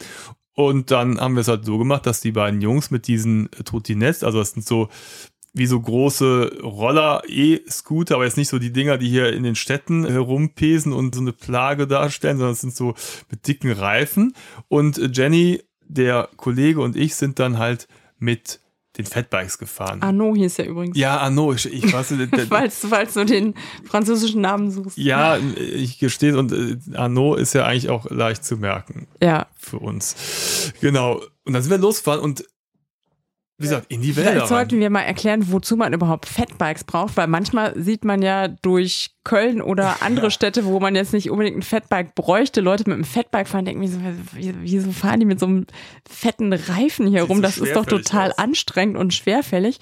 und 0.55 0.91
dann 0.91 1.21
haben 1.21 1.35
wir 1.35 1.41
es 1.41 1.49
halt 1.49 1.65
so 1.65 1.79
gemacht, 1.79 2.07
dass 2.07 2.21
die 2.21 2.33
beiden 2.33 2.61
Jungs 2.61 2.91
mit 2.91 3.07
diesen 3.07 3.51
Trotinets, 3.65 4.23
also 4.23 4.39
das 4.39 4.53
sind 4.53 4.67
so 4.67 4.89
wie 5.55 5.67
so 5.67 5.81
große 5.81 6.61
Roller, 6.63 7.23
E-Scooter, 7.27 8.15
aber 8.15 8.25
jetzt 8.25 8.39
nicht 8.39 8.49
so 8.49 8.59
die 8.59 8.73
Dinger, 8.73 8.97
die 8.97 9.09
hier 9.09 9.33
in 9.33 9.43
den 9.43 9.55
Städten 9.55 10.07
herumpesen 10.07 10.93
und 10.93 11.15
so 11.15 11.21
eine 11.21 11.33
Plage 11.33 11.87
darstellen, 11.87 12.39
sondern 12.39 12.55
es 12.55 12.63
sind 12.63 12.75
so 12.75 12.95
mit 13.31 13.47
dicken 13.47 13.71
Reifen. 13.71 14.35
Und 14.69 15.15
Jenny, 15.15 15.63
der 15.87 16.31
Kollege 16.37 16.81
und 16.81 16.97
ich 16.97 17.17
sind 17.17 17.39
dann 17.39 17.59
halt 17.59 17.87
mit 18.19 18.61
den 19.03 19.11
Fatbikes 19.11 19.59
gefahren. 19.59 20.03
Arnaud 20.03 20.37
hieß 20.37 20.59
er 20.59 20.67
übrigens. 20.67 20.97
Ja, 20.97 21.19
Arnaud. 21.19 21.65
Ich, 21.65 21.85
ich 21.85 21.93
weiß 21.93 22.15
falls, 22.49 22.87
falls 22.89 23.15
du 23.15 23.25
den 23.25 23.55
französischen 23.85 24.41
Namen 24.41 24.71
suchst. 24.71 24.99
Ja, 24.99 25.39
ich 25.57 25.99
gestehe, 25.99 26.37
und 26.39 26.53
äh, 26.53 26.77
Arnaud 26.97 27.39
ist 27.39 27.53
ja 27.53 27.65
eigentlich 27.65 27.91
auch 27.91 28.11
leicht 28.11 28.45
zu 28.45 28.57
merken. 28.57 29.07
Ja. 29.23 29.47
Für 29.57 29.79
uns. 29.79 30.73
Genau. 30.81 31.21
Und 31.45 31.53
dann 31.55 31.63
sind 31.63 31.71
wir 31.71 31.79
losgefahren 31.79 32.21
und 32.21 32.45
wie 33.59 33.65
gesagt, 33.65 33.87
in 33.91 34.03
die 34.03 34.17
Wälder. 34.17 34.31
Vielleicht 34.33 34.49
sollten 34.49 34.81
wir 34.81 34.91
mal 34.91 35.03
erklären, 35.03 35.53
wozu 35.53 35.77
man 35.77 35.93
überhaupt 35.93 36.27
Fatbikes 36.27 36.85
braucht, 36.85 37.17
weil 37.17 37.29
manchmal 37.29 37.73
sieht 37.81 38.05
man 38.05 38.21
ja 38.21 38.49
durch 38.49 39.13
Köln 39.25 39.63
oder 39.63 39.99
andere 40.03 40.27
ja. 40.27 40.31
Städte, 40.31 40.65
wo 40.65 40.81
man 40.81 40.97
jetzt 40.97 41.13
nicht 41.13 41.31
unbedingt 41.31 41.59
ein 41.59 41.63
Fatbike 41.63 42.15
bräuchte, 42.15 42.61
Leute 42.61 42.85
mit 42.87 42.95
einem 42.95 43.05
Fatbike 43.05 43.47
fahren, 43.47 43.65
denken, 43.65 43.83
wieso, 43.83 44.01
wieso 44.63 44.93
fahren 44.93 45.21
die 45.21 45.27
mit 45.27 45.39
so 45.39 45.47
einem 45.47 45.67
fetten 46.09 46.53
Reifen 46.53 47.07
hier 47.07 47.25
rum? 47.25 47.41
Das 47.41 47.59
ist 47.59 47.77
doch 47.77 47.87
total 47.87 48.33
aus. 48.33 48.39
anstrengend 48.39 48.97
und 48.97 49.15
schwerfällig. 49.15 49.79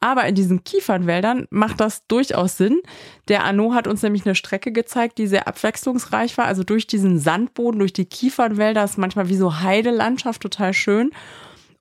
Aber 0.00 0.26
in 0.26 0.34
diesen 0.34 0.64
Kiefernwäldern 0.64 1.46
macht 1.50 1.78
das 1.80 2.06
durchaus 2.08 2.56
Sinn. 2.56 2.80
Der 3.28 3.44
Arno 3.44 3.72
hat 3.72 3.86
uns 3.86 4.02
nämlich 4.02 4.26
eine 4.26 4.34
Strecke 4.34 4.72
gezeigt, 4.72 5.16
die 5.18 5.28
sehr 5.28 5.46
abwechslungsreich 5.46 6.36
war. 6.36 6.46
Also 6.46 6.64
durch 6.64 6.88
diesen 6.88 7.20
Sandboden, 7.20 7.78
durch 7.78 7.92
die 7.92 8.04
Kiefernwälder 8.04 8.82
ist 8.82 8.98
manchmal 8.98 9.28
wie 9.28 9.36
so 9.36 9.60
Heidelandschaft 9.60 10.42
total 10.42 10.74
schön. 10.74 11.12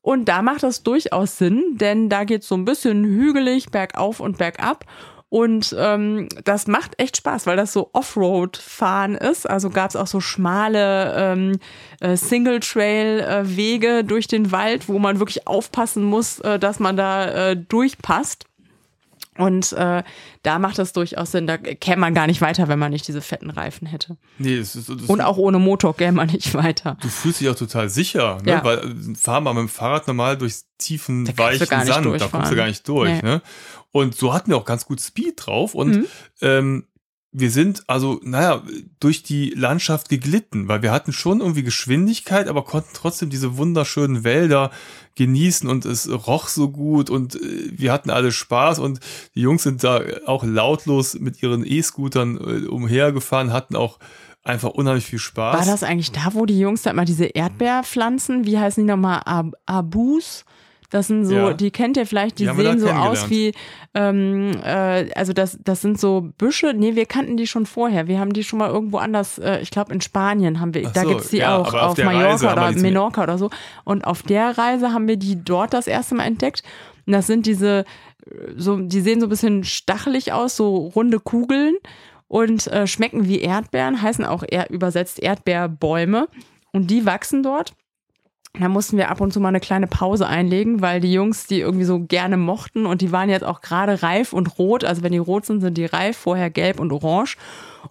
Und 0.02 0.26
da 0.26 0.42
macht 0.42 0.64
das 0.64 0.84
durchaus 0.84 1.38
Sinn, 1.38 1.78
denn 1.80 2.10
da 2.10 2.24
geht 2.24 2.42
es 2.42 2.48
so 2.48 2.56
ein 2.56 2.66
bisschen 2.66 3.04
hügelig 3.06 3.70
bergauf 3.70 4.20
und 4.20 4.38
bergab. 4.38 4.86
Und 5.30 5.74
ähm, 5.80 6.28
das 6.44 6.68
macht 6.68 7.00
echt 7.00 7.16
Spaß, 7.16 7.48
weil 7.48 7.56
das 7.56 7.72
so 7.72 7.90
Offroad-Fahren 7.94 9.16
ist. 9.16 9.50
Also 9.50 9.70
gab 9.70 9.90
es 9.90 9.96
auch 9.96 10.08
so 10.08 10.20
schmale 10.20 11.16
ähm, 11.16 11.60
äh, 12.02 12.18
Single-Trail-Wege 12.18 14.04
durch 14.04 14.28
den 14.28 14.52
Wald, 14.52 14.90
wo 14.90 15.00
man 15.00 15.20
wirklich 15.20 15.48
aufpassen 15.48 16.04
muss, 16.04 16.40
äh, 16.42 16.60
dass 16.60 16.80
man 16.80 16.98
da 16.98 17.52
äh, 17.52 17.56
durchpasst. 17.56 18.46
Und 19.38 19.72
äh, 19.74 20.04
da 20.44 20.60
macht 20.60 20.78
das 20.78 20.92
durchaus 20.92 21.32
Sinn. 21.32 21.48
Da 21.48 21.58
käme 21.58 22.02
man 22.02 22.14
gar 22.14 22.28
nicht 22.28 22.42
weiter, 22.42 22.68
wenn 22.68 22.80
man 22.80 22.92
nicht 22.92 23.08
diese 23.08 23.22
fetten 23.22 23.50
Reifen 23.50 23.88
hätte. 23.88 24.18
Nee, 24.38 24.58
es 24.58 24.76
ist, 24.76 24.90
das 24.90 25.04
Und 25.04 25.22
auch 25.22 25.38
ohne 25.38 25.58
Motor 25.58 25.96
käme 25.96 26.18
man 26.18 26.28
nicht 26.28 26.54
weiter. 26.54 26.98
Du 27.02 27.08
fühlst 27.08 27.40
dich 27.40 27.48
auch 27.48 27.56
total 27.56 27.90
sicher, 27.90 28.40
ne? 28.44 28.52
ja. 28.52 28.64
weil 28.64 28.80
äh, 28.80 29.16
fahr 29.16 29.40
mal 29.40 29.54
mit 29.54 29.62
dem 29.62 29.70
Fahrrad 29.70 30.08
normal 30.08 30.38
durch 30.38 30.56
tiefen, 30.78 31.28
weichen 31.38 31.66
Sand, 31.66 32.22
da 32.22 32.28
kommst 32.28 32.52
du 32.52 32.56
gar 32.56 32.68
nicht 32.68 32.86
durch. 32.88 33.10
Nee. 33.10 33.22
Ne? 33.22 33.42
Und 33.92 34.16
so 34.16 34.34
hatten 34.34 34.50
wir 34.52 34.58
auch 34.58 34.66
ganz 34.66 34.86
gut 34.86 35.00
Speed 35.00 35.46
drauf. 35.46 35.76
Und 35.76 35.92
mhm. 35.92 36.06
ähm, 36.42 36.86
wir 37.32 37.50
sind 37.50 37.84
also, 37.88 38.20
naja, 38.24 38.62
durch 39.00 39.24
die 39.24 39.52
Landschaft 39.52 40.10
geglitten, 40.10 40.68
weil 40.68 40.82
wir 40.82 40.92
hatten 40.92 41.14
schon 41.14 41.40
irgendwie 41.40 41.64
Geschwindigkeit, 41.64 42.50
aber 42.50 42.64
konnten 42.66 42.90
trotzdem 42.94 43.30
diese 43.30 43.56
wunderschönen 43.58 44.26
Wälder 44.26 44.72
genießen 45.16 45.70
und 45.70 45.86
es 45.86 46.10
roch 46.10 46.48
so 46.48 46.70
gut 46.70 47.10
und 47.10 47.36
äh, 47.36 47.72
wir 47.72 47.92
hatten 47.92 48.10
alle 48.10 48.32
Spaß 48.32 48.80
und 48.80 49.00
die 49.36 49.42
Jungs 49.42 49.64
sind 49.64 49.84
da 49.84 50.02
auch 50.26 50.44
lautlos 50.44 51.20
mit 51.20 51.42
ihren 51.42 51.66
E-Scootern 51.66 52.38
äh, 52.38 52.68
umhergefahren, 52.68 53.54
hatten 53.54 53.76
auch 53.76 54.00
einfach 54.44 54.70
unheimlich 54.70 55.06
viel 55.06 55.20
Spaß. 55.20 55.60
War 55.60 55.66
das 55.66 55.84
eigentlich 55.84 56.12
da, 56.12 56.34
wo 56.34 56.46
die 56.46 56.60
Jungs 56.60 56.82
da 56.82 56.92
immer 56.92 57.06
diese 57.06 57.26
Erdbeerpflanzen, 57.26 58.46
wie 58.46 58.58
heißen 58.58 58.84
die 58.84 58.90
nochmal, 58.90 59.22
Ab 59.26 59.54
Abus? 59.66 60.46
Das 60.92 61.08
sind 61.08 61.26
so, 61.26 61.36
ja. 61.36 61.54
die 61.54 61.72
kennt 61.72 61.96
ihr 61.96 62.06
vielleicht, 62.06 62.38
die, 62.38 62.46
die 62.46 62.54
sehen 62.54 62.80
so 62.80 62.90
aus 62.90 63.30
wie, 63.30 63.54
ähm, 63.94 64.52
äh, 64.62 65.10
also 65.16 65.32
das, 65.32 65.58
das 65.64 65.82
sind 65.82 65.98
so 65.98 66.30
Büsche. 66.38 66.74
Nee, 66.76 66.96
wir 66.96 67.06
kannten 67.06 67.38
die 67.38 67.48
schon 67.48 67.66
vorher. 67.66 68.08
Wir 68.08 68.20
haben 68.20 68.34
die 68.34 68.44
schon 68.44 68.60
mal 68.60 68.70
irgendwo 68.70 68.98
anders, 68.98 69.40
äh, 69.40 69.62
ich 69.62 69.72
glaube 69.72 69.94
in 69.94 70.02
Spanien 70.02 70.60
haben 70.60 70.74
wir, 70.74 70.84
Ach 70.88 70.92
da 70.92 71.04
so, 71.04 71.08
gibt's 71.08 71.30
die 71.30 71.38
ja, 71.38 71.58
auch, 71.58 71.74
auf, 71.74 71.98
auf 71.98 72.04
Mallorca 72.04 72.52
oder 72.52 72.72
Menorca 72.74 73.24
oder 73.24 73.38
so. 73.38 73.50
Und 73.86 74.06
auf 74.06 74.22
der 74.22 74.58
Reise 74.58 74.92
haben 74.92 75.08
wir 75.08 75.16
die 75.16 75.42
dort 75.42 75.74
das 75.74 75.88
erste 75.88 76.14
Mal 76.16 76.26
entdeckt. 76.26 76.62
Und 77.08 77.14
das 77.14 77.26
sind 77.26 77.46
diese, 77.46 77.86
so, 78.58 78.78
die 78.78 79.00
sehen 79.00 79.22
so 79.22 79.28
ein 79.28 79.30
bisschen 79.30 79.64
stachelig 79.64 80.34
aus, 80.34 80.58
so 80.58 80.76
runde 80.76 81.22
Kugeln 81.22 81.76
und 82.28 82.68
äh, 82.68 82.86
schmecken 82.86 83.30
wie 83.30 83.40
Erdbeeren, 83.40 84.02
heißen 84.02 84.26
auch 84.26 84.44
eher 84.48 84.70
übersetzt 84.70 85.20
Erdbeerbäume. 85.24 86.28
Und 86.74 86.92
die 86.92 87.06
wachsen 87.06 87.44
dort. 87.44 87.74
Da 88.60 88.68
mussten 88.68 88.98
wir 88.98 89.10
ab 89.10 89.22
und 89.22 89.32
zu 89.32 89.40
mal 89.40 89.48
eine 89.48 89.62
kleine 89.62 89.88
Pause 89.88 90.28
einlegen, 90.28 90.82
weil 90.82 91.00
die 91.00 91.14
Jungs 91.14 91.48
die 91.48 91.62
irgendwie 91.62 91.86
so 91.86 92.00
gerne 92.00 92.36
mochten 92.36 92.86
und 92.86 93.02
die 93.02 93.12
waren 93.12 93.30
jetzt 93.30 93.46
auch 93.46 93.62
gerade 93.62 94.04
reif 94.04 94.34
und 94.34 94.60
rot. 94.60 94.84
Also 94.84 95.04
wenn 95.04 95.14
die 95.14 95.20
rot 95.20 95.46
sind, 95.46 95.62
sind 95.62 95.78
die 95.78 95.86
reif, 95.86 96.18
vorher 96.18 96.50
gelb 96.50 96.80
und 96.80 96.92
orange. 96.92 97.38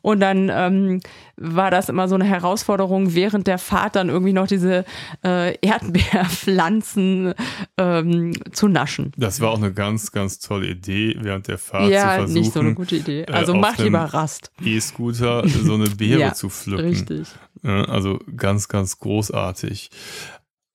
Und 0.02 0.20
dann 0.20 0.50
ähm, 0.52 1.00
war 1.36 1.70
das 1.70 1.88
immer 1.88 2.08
so 2.08 2.14
eine 2.14 2.24
Herausforderung, 2.24 3.14
während 3.14 3.46
der 3.46 3.58
Fahrt 3.58 3.96
dann 3.96 4.08
irgendwie 4.08 4.32
noch 4.32 4.46
diese 4.46 4.84
äh, 5.24 5.56
Erdbeerpflanzen 5.60 7.34
ähm, 7.76 8.32
zu 8.52 8.68
naschen. 8.68 9.12
Das 9.16 9.40
war 9.40 9.50
auch 9.50 9.58
eine 9.58 9.72
ganz, 9.72 10.12
ganz 10.12 10.38
tolle 10.38 10.68
Idee, 10.68 11.16
während 11.20 11.48
der 11.48 11.58
Fahrt 11.58 11.90
ja, 11.90 12.00
zu 12.00 12.16
versuchen. 12.18 12.40
nicht 12.40 12.52
so 12.52 12.60
eine 12.60 12.74
gute 12.74 12.96
Idee. 12.96 13.26
Also 13.26 13.54
äh, 13.54 13.58
mach 13.58 13.78
lieber 13.78 14.00
Rast. 14.00 14.52
E-Scooter 14.62 15.48
so 15.48 15.74
eine 15.74 15.88
Beere 15.90 16.20
Ja, 16.20 16.34
zu 16.34 16.48
pflücken. 16.50 16.86
Richtig. 16.86 17.28
Ja, 17.62 17.84
also 17.84 18.18
ganz, 18.36 18.68
ganz 18.68 18.98
großartig. 18.98 19.90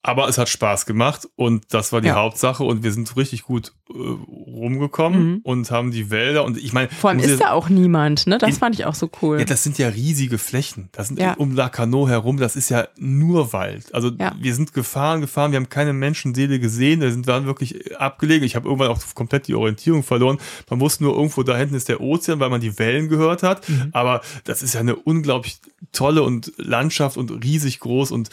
Aber 0.07 0.29
es 0.29 0.37
hat 0.37 0.49
Spaß 0.49 0.85
gemacht 0.85 1.27
und 1.35 1.65
das 1.73 1.91
war 1.91 1.99
die 1.99 2.09
Ja. 2.09 2.15
Hauptsache 2.15 2.63
und 2.63 2.83
wir 2.83 2.91
sind 2.91 3.17
richtig 3.17 3.41
gut 3.41 3.73
äh, 3.89 3.93
rumgekommen 3.97 5.25
Mhm. 5.25 5.39
und 5.43 5.71
haben 5.71 5.89
die 5.91 6.09
Wälder 6.11 6.43
und 6.43 6.57
ich 6.57 6.73
meine, 6.73 6.89
Vor 6.89 7.09
allem 7.09 7.19
ist 7.19 7.29
ja- 7.31 7.37
da 7.37 7.51
auch 7.51 7.69
niemand, 7.69 8.27
ne? 8.27 8.37
Das 8.37 8.49
In- 8.51 8.55
fand 8.55 8.75
ich 8.75 8.85
auch 8.85 8.93
so 8.95 9.09
cool. 9.21 9.39
ja, 9.39 9.45
das 9.45 9.63
sind 9.63 9.77
ja 9.77 9.87
riesige 9.89 10.37
Flächen. 10.37 10.89
Das 10.91 11.07
sind 11.07 11.19
Ja. 11.19 11.33
um 11.33 11.55
Lacanau 11.55 12.07
herum, 12.07 12.37
das 12.37 12.55
ist 12.55 12.69
ja 12.69 12.87
nur 12.97 13.51
Wald. 13.53 13.93
Also 13.95 14.11
Ja. 14.19 14.35
wir 14.39 14.53
sind 14.53 14.73
gefahren, 14.73 15.21
gefahren, 15.21 15.51
wir 15.51 15.57
haben 15.57 15.69
keine 15.69 15.93
Menschenseele 15.93 16.59
gesehen, 16.59 17.01
wir 17.01 17.11
sind 17.11 17.25
waren 17.27 17.45
wirklich 17.45 17.95
abgelegen. 17.99 18.43
Ich 18.45 18.55
habe 18.55 18.67
irgendwann 18.67 18.89
auch 18.89 18.99
komplett 19.15 19.47
die 19.47 19.55
Orientierung 19.55 20.03
verloren. 20.03 20.37
Man 20.69 20.79
wusste 20.79 21.03
nur, 21.03 21.15
irgendwo 21.15 21.41
da 21.43 21.57
hinten 21.57 21.75
ist 21.75 21.89
der 21.89 22.01
Ozean, 22.01 22.39
weil 22.39 22.49
man 22.49 22.61
die 22.61 22.77
Wellen 22.77 23.09
gehört 23.09 23.43
hat. 23.43 23.67
Mhm. 23.69 23.89
Aber 23.91 24.21
das 24.43 24.61
ist 24.61 24.73
ja 24.73 24.79
eine 24.81 24.95
unglaublich 24.95 25.57
tolle 25.91 26.21
und 26.23 26.51
Landschaft 26.57 27.17
und 27.17 27.31
riesig 27.43 27.79
groß 27.79 28.11
und 28.11 28.29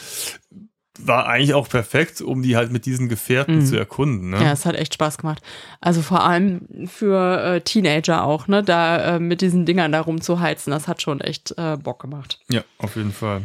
war 0.99 1.25
eigentlich 1.27 1.53
auch 1.55 1.67
perfekt, 1.69 2.21
um 2.21 2.43
die 2.43 2.55
halt 2.55 2.71
mit 2.71 2.85
diesen 2.85 3.09
Gefährten 3.09 3.57
Mhm. 3.57 3.65
zu 3.65 3.77
erkunden. 3.77 4.29
Ne? 4.29 4.37
Ja, 4.43 4.51
es 4.51 4.65
hat 4.65 4.75
echt 4.75 4.93
Spaß 4.93 5.17
gemacht. 5.17 5.41
Also 5.81 6.01
vor 6.01 6.23
allem 6.23 6.87
für 6.87 7.41
äh, 7.43 7.61
Teenager 7.61 8.23
auch, 8.23 8.47
ne? 8.47 8.61
Da 8.63 9.15
äh, 9.15 9.19
mit 9.19 9.41
diesen 9.41 9.65
Dingern 9.65 9.91
da 9.91 10.01
rumzuheizen, 10.01 10.71
das 10.71 10.87
hat 10.87 11.01
schon 11.01 11.19
echt 11.21 11.55
äh, 11.57 11.77
Bock 11.77 11.99
gemacht. 12.01 12.39
ja, 12.49 12.61
auf 12.77 12.95
jeden 12.95 13.11
Fall. 13.11 13.43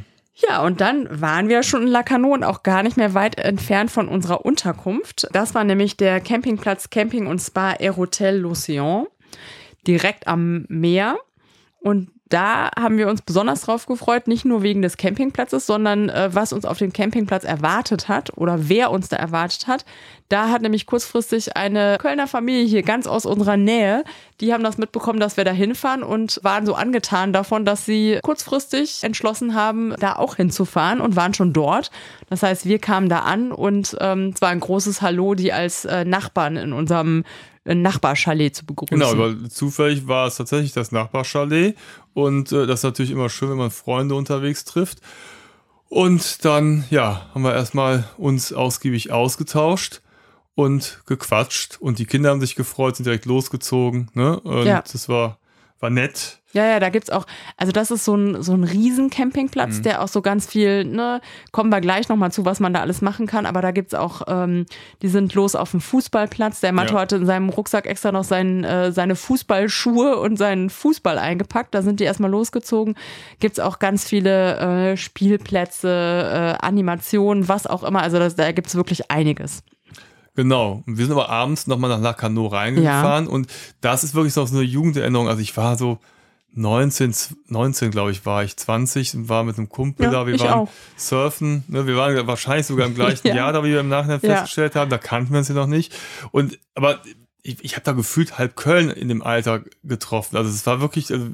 Ja, 0.48 0.62
und 0.62 0.80
dann 0.80 1.08
waren 1.20 1.48
wir 1.48 1.64
schon 1.64 1.82
in 1.82 1.88
Lacanau 1.88 2.28
und 2.34 2.44
auch 2.44 2.62
gar 2.62 2.84
nicht 2.84 2.96
mehr 2.96 3.12
weit 3.14 3.38
entfernt 3.38 3.90
von 3.90 4.06
unserer 4.08 4.44
Unterkunft. 4.44 5.26
Das 5.32 5.54
war 5.56 5.64
nämlich 5.64 5.96
der 5.96 6.20
Campingplatz 6.20 6.90
Camping 6.90 7.26
und 7.26 7.40
Spa 7.40 7.70
Aerotel 7.72 8.44
L'Océan, 8.44 9.06
direkt 9.86 10.28
am 10.28 10.64
Meer. 10.68 11.16
Und 11.80 12.10
da 12.28 12.70
haben 12.78 12.98
wir 12.98 13.08
uns 13.08 13.22
besonders 13.22 13.62
drauf 13.62 13.86
gefreut, 13.86 14.28
nicht 14.28 14.44
nur 14.44 14.62
wegen 14.62 14.82
des 14.82 14.96
Campingplatzes, 14.96 15.66
sondern 15.66 16.08
äh, 16.08 16.28
was 16.32 16.52
uns 16.52 16.64
auf 16.64 16.78
dem 16.78 16.92
Campingplatz 16.92 17.44
erwartet 17.44 18.08
hat 18.08 18.36
oder 18.36 18.68
wer 18.68 18.90
uns 18.90 19.08
da 19.08 19.16
erwartet 19.16 19.66
hat. 19.66 19.84
Da 20.28 20.50
hat 20.50 20.60
nämlich 20.60 20.84
kurzfristig 20.84 21.56
eine 21.56 21.96
Kölner 21.98 22.26
Familie 22.26 22.66
hier 22.66 22.82
ganz 22.82 23.06
aus 23.06 23.24
unserer 23.24 23.56
Nähe, 23.56 24.04
die 24.40 24.52
haben 24.52 24.62
das 24.62 24.76
mitbekommen, 24.76 25.20
dass 25.20 25.36
wir 25.36 25.44
da 25.44 25.52
hinfahren 25.52 26.02
und 26.02 26.38
waren 26.42 26.66
so 26.66 26.74
angetan 26.74 27.32
davon, 27.32 27.64
dass 27.64 27.86
sie 27.86 28.18
kurzfristig 28.22 29.02
entschlossen 29.02 29.54
haben, 29.54 29.94
da 29.98 30.16
auch 30.16 30.36
hinzufahren 30.36 31.00
und 31.00 31.16
waren 31.16 31.32
schon 31.32 31.52
dort. 31.54 31.90
Das 32.28 32.42
heißt, 32.42 32.66
wir 32.66 32.78
kamen 32.78 33.08
da 33.08 33.20
an 33.20 33.52
und 33.52 33.96
ähm, 34.00 34.32
es 34.34 34.42
war 34.42 34.50
ein 34.50 34.60
großes 34.60 35.00
Hallo, 35.00 35.34
die 35.34 35.52
als 35.52 35.86
äh, 35.86 36.04
Nachbarn 36.04 36.56
in 36.56 36.72
unserem 36.74 37.24
äh, 37.68 37.74
Nachbarchalet 37.74 38.56
zu 38.56 38.64
begrüßen. 38.66 38.98
Genau, 38.98 39.18
weil 39.18 39.48
zufällig 39.50 40.08
war 40.08 40.26
es 40.26 40.36
tatsächlich 40.36 40.72
das 40.72 40.90
Nachbarchalet 40.90 41.76
und 42.14 42.50
äh, 42.52 42.66
das 42.66 42.80
ist 42.80 42.84
natürlich 42.84 43.10
immer 43.10 43.28
schön, 43.28 43.50
wenn 43.50 43.58
man 43.58 43.70
Freunde 43.70 44.14
unterwegs 44.14 44.64
trifft. 44.64 45.00
Und 45.88 46.44
dann, 46.44 46.84
ja, 46.90 47.28
haben 47.32 47.42
wir 47.42 47.54
erstmal 47.54 48.08
uns 48.18 48.52
ausgiebig 48.52 49.10
ausgetauscht 49.10 50.02
und 50.54 51.00
gequatscht 51.06 51.78
und 51.80 51.98
die 51.98 52.06
Kinder 52.06 52.30
haben 52.30 52.40
sich 52.40 52.56
gefreut, 52.56 52.96
sind 52.96 53.06
direkt 53.06 53.26
losgezogen, 53.26 54.10
ne? 54.12 54.38
Und 54.40 54.66
Ja. 54.66 54.82
das 54.82 55.08
war, 55.08 55.38
war 55.80 55.90
nett. 55.90 56.37
Ja, 56.54 56.66
ja, 56.66 56.80
da 56.80 56.88
gibt's 56.88 57.10
auch, 57.10 57.26
also 57.58 57.72
das 57.72 57.90
ist 57.90 58.06
so 58.06 58.14
ein, 58.16 58.42
so 58.42 58.54
ein 58.54 58.64
riesen 58.64 59.10
Campingplatz, 59.10 59.82
der 59.82 60.02
auch 60.02 60.08
so 60.08 60.22
ganz 60.22 60.46
viel, 60.46 60.86
ne, 60.86 61.20
kommen 61.52 61.68
wir 61.68 61.82
gleich 61.82 62.08
nochmal 62.08 62.32
zu, 62.32 62.46
was 62.46 62.58
man 62.58 62.72
da 62.72 62.80
alles 62.80 63.02
machen 63.02 63.26
kann, 63.26 63.44
aber 63.44 63.60
da 63.60 63.70
gibt's 63.70 63.92
auch, 63.92 64.22
ähm, 64.28 64.64
die 65.02 65.08
sind 65.08 65.34
los 65.34 65.54
auf 65.54 65.72
dem 65.72 65.82
Fußballplatz. 65.82 66.60
Der 66.60 66.72
Matto 66.72 66.94
Ja. 66.94 67.00
hatte 67.02 67.16
in 67.16 67.26
seinem 67.26 67.50
Rucksack 67.50 67.84
extra 67.86 68.12
noch 68.12 68.24
sein, 68.24 68.64
äh, 68.64 68.92
seine 68.92 69.14
Fußballschuhe 69.14 70.16
und 70.18 70.38
seinen 70.38 70.70
Fußball 70.70 71.18
eingepackt. 71.18 71.74
Da 71.74 71.82
sind 71.82 72.00
die 72.00 72.04
erstmal 72.04 72.30
losgezogen. 72.30 72.94
Gibt's 73.40 73.60
auch 73.60 73.78
ganz 73.78 74.06
viele 74.08 74.92
äh, 74.92 74.96
Spielplätze, 74.96 76.56
äh, 76.60 76.64
Animationen, 76.66 77.48
was 77.48 77.66
auch 77.66 77.82
immer. 77.84 78.00
Also 78.02 78.18
das, 78.18 78.36
da 78.36 78.52
gibt's 78.52 78.74
wirklich 78.74 79.10
einiges. 79.10 79.62
Genau. 80.34 80.82
Und 80.86 80.96
wir 80.98 81.04
sind 81.04 81.12
aber 81.12 81.28
abends 81.28 81.66
nochmal 81.66 81.90
nach 81.90 82.00
Lacanau 82.00 82.46
reingefahren 82.46 83.26
und 83.26 83.48
das 83.80 84.04
ist 84.04 84.14
wirklich 84.14 84.32
so 84.34 84.44
eine 84.44 84.62
Jugenderinnerung. 84.62 85.28
Also 85.28 85.42
ich 85.42 85.56
war 85.56 85.76
so 85.76 85.98
19, 86.54 87.14
19 87.48 87.90
glaube 87.90 88.10
ich, 88.10 88.26
war 88.26 88.42
ich 88.42 88.56
20 88.56 89.14
und 89.14 89.28
war 89.28 89.44
mit 89.44 89.58
einem 89.58 89.68
Kumpel 89.68 90.06
Ja, 90.06 90.10
da. 90.10 90.26
Wir 90.26 90.38
waren 90.40 90.50
auch. 90.60 90.68
surfen. 90.96 91.62
Ne? 91.68 91.86
Wir 91.86 91.96
waren 91.96 92.26
wahrscheinlich 92.26 92.66
sogar 92.66 92.86
im 92.86 92.94
gleichen 92.94 93.26
Ja. 93.28 93.34
Jahr, 93.36 93.52
da 93.52 93.62
wie 93.64 93.68
wir 93.70 93.80
im 93.80 93.88
Nachhinein 93.88 94.20
Ja. 94.22 94.30
festgestellt 94.36 94.74
haben. 94.74 94.90
Da 94.90 94.98
kannten 94.98 95.30
wir 95.32 95.38
uns 95.38 95.48
ja 95.48 95.54
noch 95.54 95.66
nicht. 95.66 95.94
Und 96.32 96.58
aber 96.74 97.00
ich, 97.42 97.64
ich 97.64 97.74
habe 97.76 97.84
da 97.84 97.92
gefühlt 97.92 98.38
halb 98.38 98.56
Köln 98.56 98.90
in 98.90 99.08
dem 99.08 99.22
Alter 99.22 99.62
getroffen. 99.84 100.36
Also 100.36 100.50
es 100.50 100.66
war 100.66 100.80
wirklich, 100.80 101.12
also, 101.12 101.26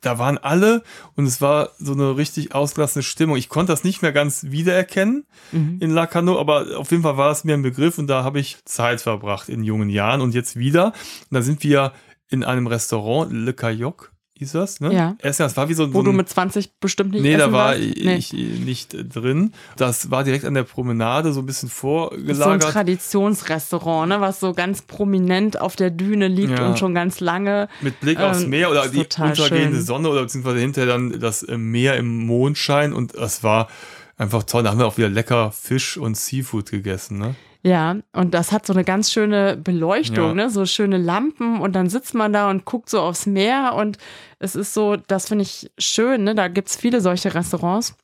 da 0.00 0.18
waren 0.18 0.36
alle 0.36 0.82
und 1.14 1.24
es 1.26 1.40
war 1.40 1.70
so 1.78 1.92
eine 1.92 2.16
richtig 2.16 2.54
ausgelassene 2.54 3.02
Stimmung. 3.04 3.36
Ich 3.36 3.48
konnte 3.48 3.72
das 3.72 3.84
nicht 3.84 4.02
mehr 4.02 4.12
ganz 4.12 4.44
wiedererkennen 4.50 5.24
Mhm. 5.52 5.76
in 5.80 5.90
Lacanau, 5.90 6.38
aber 6.40 6.76
auf 6.78 6.90
jeden 6.90 7.02
Fall 7.04 7.16
war 7.16 7.30
es 7.30 7.44
mir 7.44 7.54
ein 7.54 7.62
Begriff 7.62 7.98
und 7.98 8.06
da 8.08 8.24
habe 8.24 8.40
ich 8.40 8.64
Zeit 8.64 9.00
verbracht 9.00 9.48
in 9.48 9.62
jungen 9.62 9.88
Jahren 9.90 10.20
und 10.20 10.34
jetzt 10.34 10.56
wieder. 10.56 10.86
Und 10.86 10.94
da 11.36 11.42
sind 11.42 11.62
wir 11.62 11.92
in 12.28 12.42
einem 12.42 12.66
Restaurant, 12.66 13.30
Le 13.32 13.52
Cayoc 13.54 14.11
hieß 14.42 14.52
das, 14.52 14.80
ne? 14.80 14.92
Ja. 14.92 15.16
Essen, 15.18 15.42
das 15.42 15.56
war 15.56 15.68
wie 15.68 15.74
so, 15.74 15.86
so 15.86 15.94
Wo 15.94 16.00
ein, 16.00 16.04
du 16.04 16.12
mit 16.12 16.28
20 16.28 16.78
bestimmt 16.80 17.12
nicht 17.12 17.22
Nee, 17.22 17.36
da 17.36 17.52
war. 17.52 17.74
Nee. 17.76 18.14
ich 18.16 18.32
nicht 18.32 18.94
drin. 19.14 19.52
Das 19.76 20.10
war 20.10 20.24
direkt 20.24 20.44
an 20.44 20.54
der 20.54 20.64
Promenade, 20.64 21.32
so 21.32 21.40
ein 21.40 21.46
bisschen 21.46 21.68
ist 21.68 21.78
so 21.80 21.98
ein 21.98 22.10
vorgelagert. 22.10 22.72
Traditionsrestaurant, 22.72 24.08
ne, 24.08 24.20
was 24.20 24.40
so 24.40 24.52
ganz 24.52 24.82
prominent 24.82 25.60
auf 25.60 25.76
der 25.76 25.90
Düne 25.90 26.28
liegt 26.28 26.58
Ja. 26.58 26.66
und 26.68 26.78
schon 26.78 26.94
ganz 26.94 27.20
lange. 27.20 27.68
mit 27.80 28.00
Blick 28.00 28.18
aufs 28.20 28.42
Ähm, 28.42 28.50
Meer 28.50 28.70
oder 28.70 28.88
die 28.88 28.98
untergehende 28.98 29.76
schön. 29.76 29.84
Sonne 29.84 30.08
oder 30.08 30.22
beziehungsweise 30.22 30.58
hinterher 30.58 30.92
dann 30.92 31.18
das 31.20 31.42
äh, 31.42 31.56
Meer 31.56 31.96
im 31.96 32.26
Mondschein 32.26 32.92
und 32.92 33.16
das 33.16 33.42
war 33.42 33.68
einfach 34.16 34.42
toll. 34.44 34.62
Da 34.62 34.70
haben 34.70 34.78
wir 34.78 34.86
auch 34.86 34.96
wieder 34.98 35.08
lecker 35.08 35.52
Fisch 35.52 35.96
und 35.96 36.16
Seafood 36.16 36.70
gegessen, 36.70 37.18
ne? 37.18 37.34
Ja, 37.64 37.96
und 38.12 38.34
das 38.34 38.50
hat 38.50 38.66
so 38.66 38.72
eine 38.72 38.82
ganz 38.82 39.12
schöne 39.12 39.56
Beleuchtung, 39.56 40.28
Ja. 40.30 40.34
ne? 40.34 40.50
So 40.50 40.66
schöne 40.66 40.98
Lampen 40.98 41.60
und 41.60 41.74
dann 41.74 41.88
sitzt 41.88 42.12
man 42.14 42.32
da 42.32 42.50
und 42.50 42.64
guckt 42.64 42.90
so 42.90 43.00
aufs 43.00 43.26
Meer 43.26 43.74
und 43.76 43.98
es 44.40 44.56
ist 44.56 44.74
so, 44.74 44.96
das 44.96 45.28
finde 45.28 45.42
ich 45.42 45.70
schön, 45.78 46.24
ne? 46.24 46.34
Da 46.34 46.48
gibt's 46.48 46.74
viele 46.74 47.00
solche 47.00 47.34
Restaurants, 47.34 47.94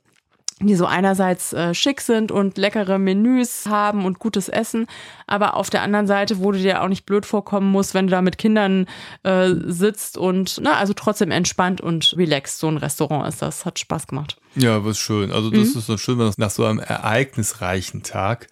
die 0.61 0.77
so 0.77 0.87
einerseits 0.87 1.53
äh, 1.53 1.75
schick 1.75 2.01
sind 2.01 2.31
und 2.31 2.57
leckere 2.57 2.99
Menüs 2.99 3.67
haben 3.67 4.05
und 4.05 4.21
gutes 4.21 4.49
Essen, 4.49 4.87
aber 5.27 5.55
auf 5.57 5.71
der 5.71 5.83
anderen 5.83 6.07
Seite, 6.07 6.39
wo 6.39 6.53
du 6.53 6.59
dir 6.59 6.83
auch 6.83 6.89
nicht 6.89 7.05
blöd 7.05 7.27
vorkommen 7.27 7.71
musst, 7.73 7.95
wenn 7.95 8.07
du 8.07 8.13
da 8.13 8.23
mit 8.23 8.39
Kindern 8.39 8.87
äh, 9.25 9.51
sitzt 9.67 10.17
und, 10.19 10.61
na, 10.63 10.75
also 10.77 10.93
trotzdem 10.95 11.33
entspannt 11.33 11.81
und 11.81 12.15
relaxed. 12.17 12.59
So 12.61 12.69
ein 12.69 12.77
Restaurant 12.77 13.27
ist 13.29 13.43
das, 13.43 13.65
hat 13.65 13.81
Spaß 13.81 14.07
gemacht. 14.07 14.37
Ja, 14.55 14.85
was 14.85 14.99
schön. 14.99 15.33
Also 15.33 15.51
Mhm. 15.51 15.55
das 15.59 15.75
ist 15.75 15.87
so 15.87 15.97
schön, 15.99 16.17
wenn 16.21 16.27
das 16.27 16.39
nach 16.39 16.51
so 16.51 16.65
einem 16.65 16.79
ereignisreichen 16.79 18.05
Tag 18.05 18.47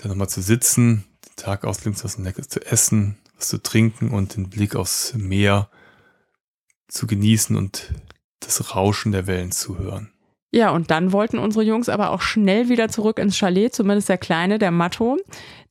da 0.00 0.08
nochmal 0.08 0.28
zu 0.28 0.42
sitzen, 0.42 1.04
den 1.26 1.36
Tag 1.36 1.64
ausklingen, 1.64 1.98
was 2.02 2.18
Leckeres 2.18 2.48
zu 2.48 2.64
essen, 2.64 3.18
was 3.36 3.48
zu 3.48 3.62
trinken 3.62 4.10
und 4.10 4.36
den 4.36 4.48
Blick 4.48 4.76
aufs 4.76 5.14
Meer 5.14 5.68
zu 6.88 7.06
genießen 7.06 7.56
und 7.56 7.92
das 8.40 8.74
Rauschen 8.74 9.12
der 9.12 9.26
Wellen 9.26 9.52
zu 9.52 9.78
hören. 9.78 10.12
Ja, 10.52 10.70
und 10.70 10.90
dann 10.90 11.12
wollten 11.12 11.38
unsere 11.38 11.64
Jungs 11.64 11.88
aber 11.88 12.10
auch 12.10 12.22
schnell 12.22 12.68
wieder 12.68 12.88
zurück 12.88 13.18
ins 13.18 13.36
Chalet, 13.36 13.72
zumindest 13.72 14.08
der 14.08 14.18
Kleine, 14.18 14.58
der 14.58 14.72
Matto. 14.72 15.16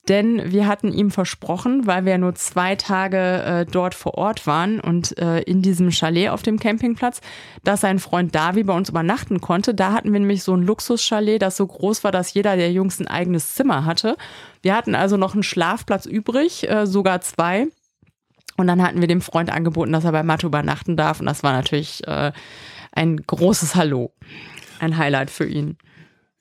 Denn 0.09 0.51
wir 0.51 0.65
hatten 0.65 0.91
ihm 0.91 1.11
versprochen, 1.11 1.85
weil 1.85 2.03
wir 2.03 2.17
nur 2.17 2.33
zwei 2.33 2.75
Tage 2.75 3.17
äh, 3.17 3.65
dort 3.65 3.93
vor 3.93 4.15
Ort 4.15 4.47
waren 4.47 4.79
und 4.79 5.15
äh, 5.19 5.41
in 5.41 5.61
diesem 5.61 5.91
Chalet 5.91 6.29
auf 6.29 6.41
dem 6.41 6.59
Campingplatz, 6.59 7.21
dass 7.63 7.81
sein 7.81 7.99
Freund 7.99 8.33
Davi 8.33 8.63
bei 8.63 8.73
uns 8.73 8.89
übernachten 8.89 9.39
konnte. 9.39 9.75
Da 9.75 9.93
hatten 9.93 10.11
wir 10.11 10.19
nämlich 10.19 10.41
so 10.41 10.55
ein 10.55 10.63
Luxuschalet, 10.63 11.43
das 11.43 11.57
so 11.57 11.67
groß 11.67 12.03
war, 12.03 12.11
dass 12.11 12.33
jeder 12.33 12.55
der 12.55 12.71
Jungs 12.71 12.99
ein 12.99 13.07
eigenes 13.07 13.53
Zimmer 13.53 13.85
hatte. 13.85 14.17
Wir 14.63 14.75
hatten 14.75 14.95
also 14.95 15.15
noch 15.15 15.35
einen 15.35 15.43
Schlafplatz 15.43 16.07
übrig, 16.07 16.67
äh, 16.67 16.87
sogar 16.87 17.21
zwei. 17.21 17.67
Und 18.57 18.65
dann 18.65 18.81
hatten 18.81 19.01
wir 19.01 19.07
dem 19.07 19.21
Freund 19.21 19.51
angeboten, 19.51 19.93
dass 19.93 20.05
er 20.05 20.11
bei 20.11 20.23
Matto 20.23 20.47
übernachten 20.47 20.97
darf. 20.97 21.19
Und 21.19 21.27
das 21.27 21.43
war 21.43 21.53
natürlich 21.53 22.05
äh, 22.07 22.31
ein 22.91 23.17
großes 23.17 23.75
Hallo. 23.75 24.11
Ein 24.79 24.97
Highlight 24.97 25.29
für 25.29 25.45
ihn. 25.45 25.77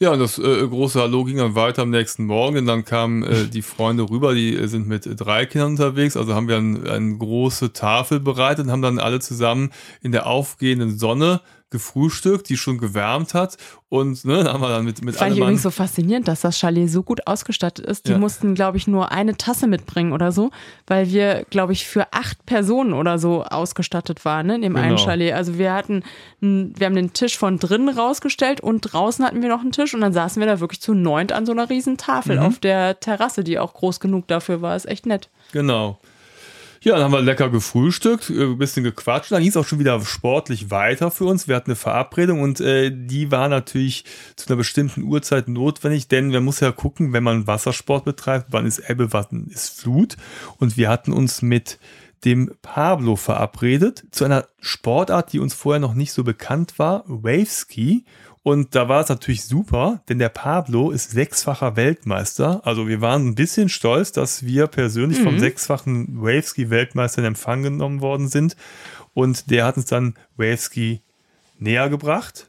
Ja, 0.01 0.13
und 0.13 0.21
das 0.21 0.39
äh, 0.39 0.65
große 0.69 1.01
Hallo 1.01 1.25
ging 1.25 1.39
dann 1.39 1.57
weiter 1.57 1.83
am 1.83 1.91
nächsten 1.91 2.25
Morgen. 2.25 2.59
Und 2.59 2.67
dann 2.67 2.85
kamen 2.85 3.25
äh, 3.25 3.47
die 3.53 3.63
Freunde 3.63 4.09
rüber, 4.09 4.33
die 4.33 4.55
äh, 4.55 4.69
sind 4.69 4.87
mit 4.87 5.09
drei 5.19 5.45
Kindern 5.45 5.73
unterwegs. 5.73 6.17
Also 6.17 6.35
haben 6.37 6.47
wir 6.47 6.57
ein, 6.57 6.87
eine 6.87 7.19
große 7.19 7.73
Tafel 7.73 8.21
bereitet 8.21 8.67
und 8.67 8.71
haben 8.71 8.83
dann 8.83 9.01
alle 9.01 9.19
zusammen 9.19 9.71
in 10.01 10.13
der 10.13 10.29
aufgehenden 10.29 10.97
Sonne 10.97 11.41
gefrühstückt, 11.71 12.49
die 12.49 12.57
schon 12.57 12.79
gewärmt 12.79 13.35
hat 13.35 13.57
und 13.91 14.25
ne, 14.25 14.43
da 14.45 14.53
haben 14.55 14.61
wir 14.63 14.69
dann 14.69 14.85
mit, 14.85 15.03
mit 15.05 15.17
Fand 15.17 15.33
ich 15.33 15.39
übrigens 15.39 15.63
so 15.63 15.71
faszinierend, 15.71 16.27
dass 16.29 16.41
das 16.41 16.59
Chalet 16.59 16.91
so 16.91 17.03
gut 17.03 17.27
ausgestattet 17.27 17.85
ist. 17.87 18.07
Die 18.07 18.13
Ja. 18.13 18.19
mussten, 18.19 18.55
glaube 18.55 18.77
ich, 18.79 18.87
nur 18.87 19.13
eine 19.13 19.37
Tasse 19.37 19.67
mitbringen 19.67 20.13
oder 20.13 20.33
so, 20.33 20.51
weil 20.87 21.11
wir, 21.11 21.45
glaube 21.51 21.73
ich, 21.73 21.87
für 21.87 22.13
acht 22.13 22.45
Personen 22.47 22.93
oder 22.93 23.19
so 23.19 23.45
ausgestattet 23.45 24.25
waren, 24.25 24.47
ne, 24.47 24.55
in 24.57 24.63
dem 24.63 24.77
einen 24.77 24.97
Genau. 24.97 25.05
Chalet. 25.05 25.33
Also 25.35 25.59
wir 25.59 25.73
hatten, 25.75 26.03
wir 26.41 26.87
haben 26.87 26.95
den 26.97 27.13
Tisch 27.13 27.37
von 27.39 27.59
drinnen 27.59 27.89
rausgestellt 27.91 28.61
und 28.61 28.81
draußen 28.81 29.25
hatten 29.25 29.43
wir 29.43 29.49
noch 29.49 29.61
einen 29.61 29.73
Tisch 29.73 29.95
und 29.95 30.01
dann 30.01 30.13
saßen 30.13 30.41
wir 30.41 30.47
da 30.47 30.61
wirklich 30.61 30.81
zu 30.81 30.95
neunt 30.95 31.33
an 31.33 31.47
so 31.47 31.53
einer 31.53 31.69
riesen 31.71 31.97
Tafel 31.99 32.37
Mhm. 32.39 32.43
auf 32.47 32.59
der 32.59 32.99
Terrasse, 33.01 33.45
die 33.45 33.59
auch 33.59 33.75
groß 33.75 34.01
genug 34.01 34.27
dafür 34.29 34.63
war. 34.63 34.75
Ist 34.77 34.87
echt 34.89 35.07
nett. 35.07 35.29
Genau. 35.53 35.99
Ja, 36.83 36.95
dann 36.95 37.05
haben 37.05 37.13
wir 37.13 37.23
lecker 37.23 37.51
gefrühstückt, 37.51 38.31
äh, 38.31 38.45
ein 38.45 38.59
bisschen 38.59 38.85
gequatscht. 38.85 39.33
Dann 39.33 39.41
ging 39.41 39.51
es 39.51 39.57
auch 39.57 39.67
schon 39.67 39.79
wieder 39.79 40.01
sportlich 40.03 40.71
weiter 40.71 41.11
für 41.11 41.25
uns. 41.25 41.49
Wir 41.49 41.57
hatten 41.57 41.71
eine 41.71 41.77
Verabredung 41.77 42.41
und 42.41 42.61
äh, 42.61 42.91
die 42.95 43.31
war 43.31 43.49
natürlich 43.49 44.05
zu 44.37 44.49
einer 44.49 44.57
bestimmten 44.57 45.03
Uhrzeit 45.03 45.49
notwendig, 45.49 46.09
denn 46.09 46.29
man 46.29 46.45
muss 46.45 46.61
ja 46.61 46.71
gucken, 46.71 47.13
wenn 47.13 47.25
man 47.25 47.47
Wassersport 47.47 48.05
betreibt, 48.05 48.47
wann 48.51 48.67
ist 48.67 48.89
Ebbe, 48.89 49.13
wann 49.13 49.49
ist 49.49 49.81
Flut. 49.81 50.17
Und 50.59 50.77
wir 50.77 50.89
hatten 50.89 51.13
uns 51.13 51.43
mit 51.43 51.79
dem 52.25 52.51
Pablo 52.63 53.17
verabredet 53.17 54.05
zu 54.11 54.25
einer 54.25 54.49
Sportart, 54.61 55.33
die 55.33 55.39
uns 55.39 55.55
vorher 55.55 55.81
noch 55.81 55.95
nicht 55.95 56.13
so 56.13 56.25
bekannt 56.25 56.79
war, 56.79 57.05
Waveski. 57.07 58.05
Und 58.49 58.75
da 58.75 58.89
war 58.89 59.03
es 59.03 59.11
natürlich 59.11 59.45
super, 59.45 60.01
denn 60.09 60.19
der 60.19 60.31
Pablo 60.31 60.91
ist 60.91 61.11
sechsfacher 61.11 61.77
Weltmeister. 61.77 62.63
Also 62.65 62.89
wir 62.89 63.03
waren 63.03 63.27
ein 63.27 63.35
bisschen 63.35 63.69
stolz, 63.69 64.11
dass 64.11 64.43
wir 64.43 64.69
persönlich 64.69 65.21
vom 65.21 65.39
sechsfachen 65.39 66.23
Waveski-Weltmeister 66.23 67.19
in 67.19 67.27
Empfang 67.27 67.63
genommen 67.63 68.01
worden 68.01 68.29
sind. 68.29 68.57
Und 69.13 69.51
der 69.51 69.67
hat 69.67 69.77
uns 69.77 69.85
dann 69.85 70.15
Waveski 70.39 71.03
näher 71.59 71.91
gebracht. 71.91 72.48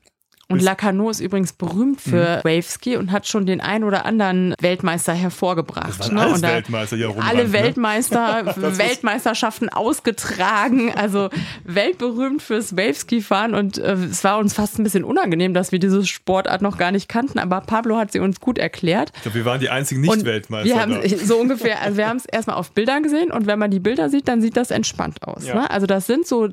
Und 0.52 0.64
Lacanau 0.64 1.12
ist 1.12 1.20
übrigens 1.20 1.54
berühmt 1.54 2.04
Mhm. 2.08 2.10
für 2.10 2.42
Waveski 2.44 2.98
und 2.98 3.12
hat 3.12 3.28
schon 3.28 3.46
den 3.46 3.62
ein 3.62 3.84
oder 3.84 4.06
anderen 4.06 4.56
Weltmeister 4.60 5.14
hervorgebracht. 5.14 6.00
Das 6.00 6.12
waren 6.14 6.34
ne? 6.34 6.40
da- 6.42 6.48
Weltmeister 6.54 6.98
hier 6.98 7.08
rumrannten, 7.10 7.38
Alle 7.38 7.48
ne? 7.48 7.54
Weltmeister, 7.54 8.44
muss- 8.60 8.78
Weltmeisterschaften 8.80 9.70
ausgetragen, 9.70 10.92
also 10.96 11.30
weltberühmt 11.66 12.42
fürs 12.42 12.76
Waveski-Fahren 12.76 13.54
und 13.54 13.78
äh, 13.78 13.94
es 13.94 14.24
war 14.24 14.40
uns 14.40 14.54
fast 14.56 14.80
ein 14.80 14.84
bisschen 14.84 15.04
unangenehm, 15.04 15.54
dass 15.54 15.72
wir 15.72 15.78
diese 15.78 16.06
Sportart 16.06 16.62
noch 16.64 16.78
gar 16.80 16.92
nicht 16.92 17.08
kannten, 17.10 17.38
aber 17.38 17.62
Pablo 17.62 17.98
hat 17.98 18.12
sie 18.12 18.20
uns 18.20 18.40
gut 18.40 18.58
erklärt. 18.58 19.12
Ich 19.18 19.22
glaube, 19.22 19.36
wir 19.38 19.46
waren 19.46 19.60
die 19.60 19.70
einzigen 19.70 20.02
Nicht-Weltmeister. 20.02 20.88
Wir 21.04 21.18
so 21.26 21.38
ungefähr, 21.38 21.82
also 21.82 21.98
wir 21.98 22.08
haben 22.08 22.18
es 22.18 22.26
erstmal 22.26 22.56
auf 22.56 22.72
Bildern 22.72 23.04
gesehen 23.04 23.32
und 23.32 23.46
wenn 23.46 23.60
man 23.60 23.70
die 23.70 23.80
Bilder 23.80 24.10
sieht, 24.10 24.28
dann 24.28 24.42
sieht 24.42 24.58
das 24.58 24.72
entspannt 24.72 25.22
aus. 25.28 25.46
Ja. 25.46 25.54
Ne? 25.56 25.70
Also 25.70 25.86
das 25.86 26.08
sind 26.08 26.26
so 26.26 26.48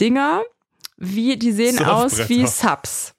Dinger, 0.00 0.42
wie 0.96 1.36
die 1.36 1.52
sehen 1.52 1.84
aus 1.84 2.28
wie. 2.28 2.44
Subs. 2.46 3.14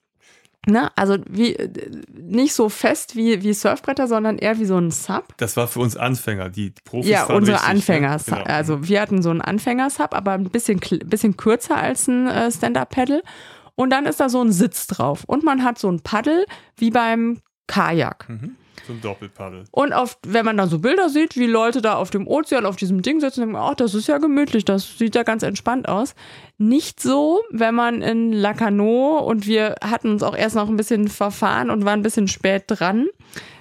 Ne? 0.69 0.91
Also 0.95 1.17
wie 1.29 1.55
äh, 1.55 1.69
nicht 2.13 2.53
so 2.53 2.69
fest 2.69 3.15
wie, 3.15 3.41
wie 3.43 3.53
Surfbretter, 3.53 4.07
sondern 4.07 4.38
eher 4.38 4.59
wie 4.59 4.65
so 4.65 4.77
ein 4.77 4.91
Sub. 4.91 5.25
Das 5.38 5.57
war 5.57 5.67
für 5.67 5.79
uns 5.79 5.97
Anfänger. 5.97 6.49
Die 6.49 6.73
Profis 6.83 7.09
Ja, 7.09 7.25
unsere 7.25 7.57
richtig, 7.57 7.69
Anfänger. 7.69 8.17
Ne? 8.17 8.23
Genau. 8.25 8.43
Also 8.43 8.88
wir 8.88 9.01
hatten 9.01 9.21
so 9.21 9.29
einen 9.29 9.41
Anfänger-Sub, 9.41 10.13
aber 10.13 10.33
ein 10.33 10.45
bisschen, 10.45 10.79
bisschen 11.05 11.38
kürzer 11.38 11.77
als 11.77 12.07
ein 12.07 12.27
äh, 12.27 12.51
Stand-Up-Paddle. 12.51 13.23
Und 13.75 13.91
dann 13.91 14.05
ist 14.05 14.19
da 14.19 14.29
so 14.29 14.41
ein 14.41 14.51
Sitz 14.51 14.88
drauf. 14.88 15.23
Und 15.25 15.43
man 15.43 15.63
hat 15.63 15.79
so 15.79 15.89
ein 15.89 16.01
Paddel 16.01 16.45
wie 16.75 16.91
beim 16.91 17.39
Kajak. 17.67 18.27
Mhm. 18.27 18.55
So 18.86 18.93
ein 18.93 19.01
Doppelpaddel. 19.01 19.65
Und 19.71 19.93
auf, 19.93 20.17
wenn 20.25 20.45
man 20.45 20.57
dann 20.57 20.69
so 20.69 20.79
Bilder 20.79 21.09
sieht, 21.09 21.36
wie 21.36 21.48
Leute 21.48 21.81
da 21.81 21.95
auf 21.95 22.09
dem 22.09 22.27
Ozean 22.27 22.65
auf 22.65 22.75
diesem 22.75 23.01
Ding 23.01 23.19
sitzen, 23.19 23.41
denkt 23.41 23.53
man, 23.53 23.62
ach, 23.62 23.75
das 23.75 23.93
ist 23.93 24.07
ja 24.07 24.17
gemütlich, 24.17 24.65
das 24.65 24.98
sieht 24.98 25.15
ja 25.15 25.24
ganz 25.24 25.43
entspannt 25.43 25.88
aus. 25.88 26.15
Nicht 26.57 27.00
so, 27.00 27.41
wenn 27.51 27.75
man 27.75 28.01
in 28.01 28.33
Lacanau 28.33 29.19
und 29.19 29.48
wir 29.48 29.75
hatten 29.81 30.09
uns 30.12 30.24
auch 30.24 30.36
erst 30.36 30.55
noch 30.55 30.69
ein 30.69 30.77
bisschen 30.77 31.07
verfahren 31.07 31.69
und 31.69 31.86
waren 31.86 32.00
ein 32.00 32.03
bisschen 32.03 32.27
spät 32.27 32.63
dran. 32.67 33.07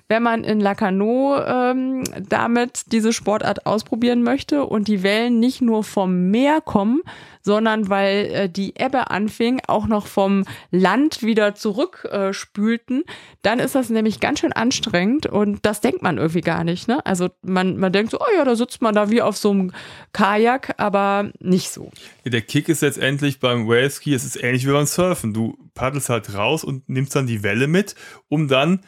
Wenn 0.08 0.22
man 0.22 0.42
in 0.42 0.60
Lacanau 0.60 1.38
ähm, 1.44 2.04
damit 2.28 2.92
diese 2.92 3.12
Sportart 3.12 3.66
ausprobieren 3.66 4.22
möchte 4.22 4.64
und 4.64 4.88
die 4.88 5.02
Wellen 5.02 5.38
nicht 5.38 5.60
nur 5.60 5.84
vom 5.84 6.30
Meer 6.30 6.60
kommen, 6.60 7.02
sondern 7.42 7.88
weil 7.88 8.26
äh, 8.26 8.48
die 8.48 8.74
Ebbe 8.78 9.10
anfing, 9.10 9.60
auch 9.66 9.86
noch 9.86 10.06
vom 10.06 10.44
Land 10.70 11.22
wieder 11.22 11.54
zurückspülten, 11.54 13.00
äh, 13.00 13.12
dann 13.42 13.58
ist 13.58 13.74
das 13.74 13.90
nämlich 13.90 14.20
ganz 14.20 14.40
schön 14.40 14.52
anstrengend 14.52 15.26
und 15.26 15.64
das 15.64 15.80
denkt 15.80 16.02
man 16.02 16.18
irgendwie 16.18 16.40
gar 16.40 16.64
nicht. 16.64 16.88
Ne? 16.88 17.04
Also 17.06 17.28
man, 17.42 17.76
man 17.78 17.92
denkt 17.92 18.10
so, 18.10 18.18
oh 18.21 18.36
ja, 18.36 18.44
da 18.44 18.56
sitzt 18.56 18.82
man 18.82 18.94
da 18.94 19.10
wie 19.10 19.23
auf 19.23 19.36
so 19.36 19.50
einem 19.50 19.73
Kajak, 20.12 20.75
aber 20.78 21.30
nicht 21.40 21.71
so. 21.71 21.90
Ja, 22.25 22.30
der 22.30 22.42
Kick 22.42 22.68
ist 22.68 22.82
letztendlich 22.82 23.40
beim 23.40 23.66
Waveski, 23.66 24.14
es 24.14 24.25
ist 24.25 24.42
ähnlich 24.42 24.66
wie 24.66 24.73
beim 24.73 24.86
Surfen. 24.86 25.32
Du 25.32 25.56
paddelst 25.75 26.08
halt 26.08 26.34
raus 26.34 26.64
und 26.64 26.88
nimmst 26.88 27.14
dann 27.16 27.26
die 27.26 27.42
Welle 27.42 27.66
mit, 27.66 27.94
um 28.28 28.49
dann 28.49 28.80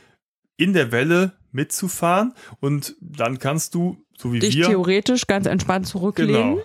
in 0.60 0.74
der 0.74 0.92
Welle 0.92 1.32
mitzufahren 1.52 2.34
und 2.60 2.94
dann 3.00 3.38
kannst 3.38 3.74
du, 3.74 3.96
so 4.16 4.32
wie 4.32 4.40
Dich 4.40 4.56
wir, 4.56 4.66
theoretisch 4.66 5.26
ganz 5.26 5.46
entspannt 5.46 5.86
zurücklehnen. 5.86 6.56
genau. 6.56 6.62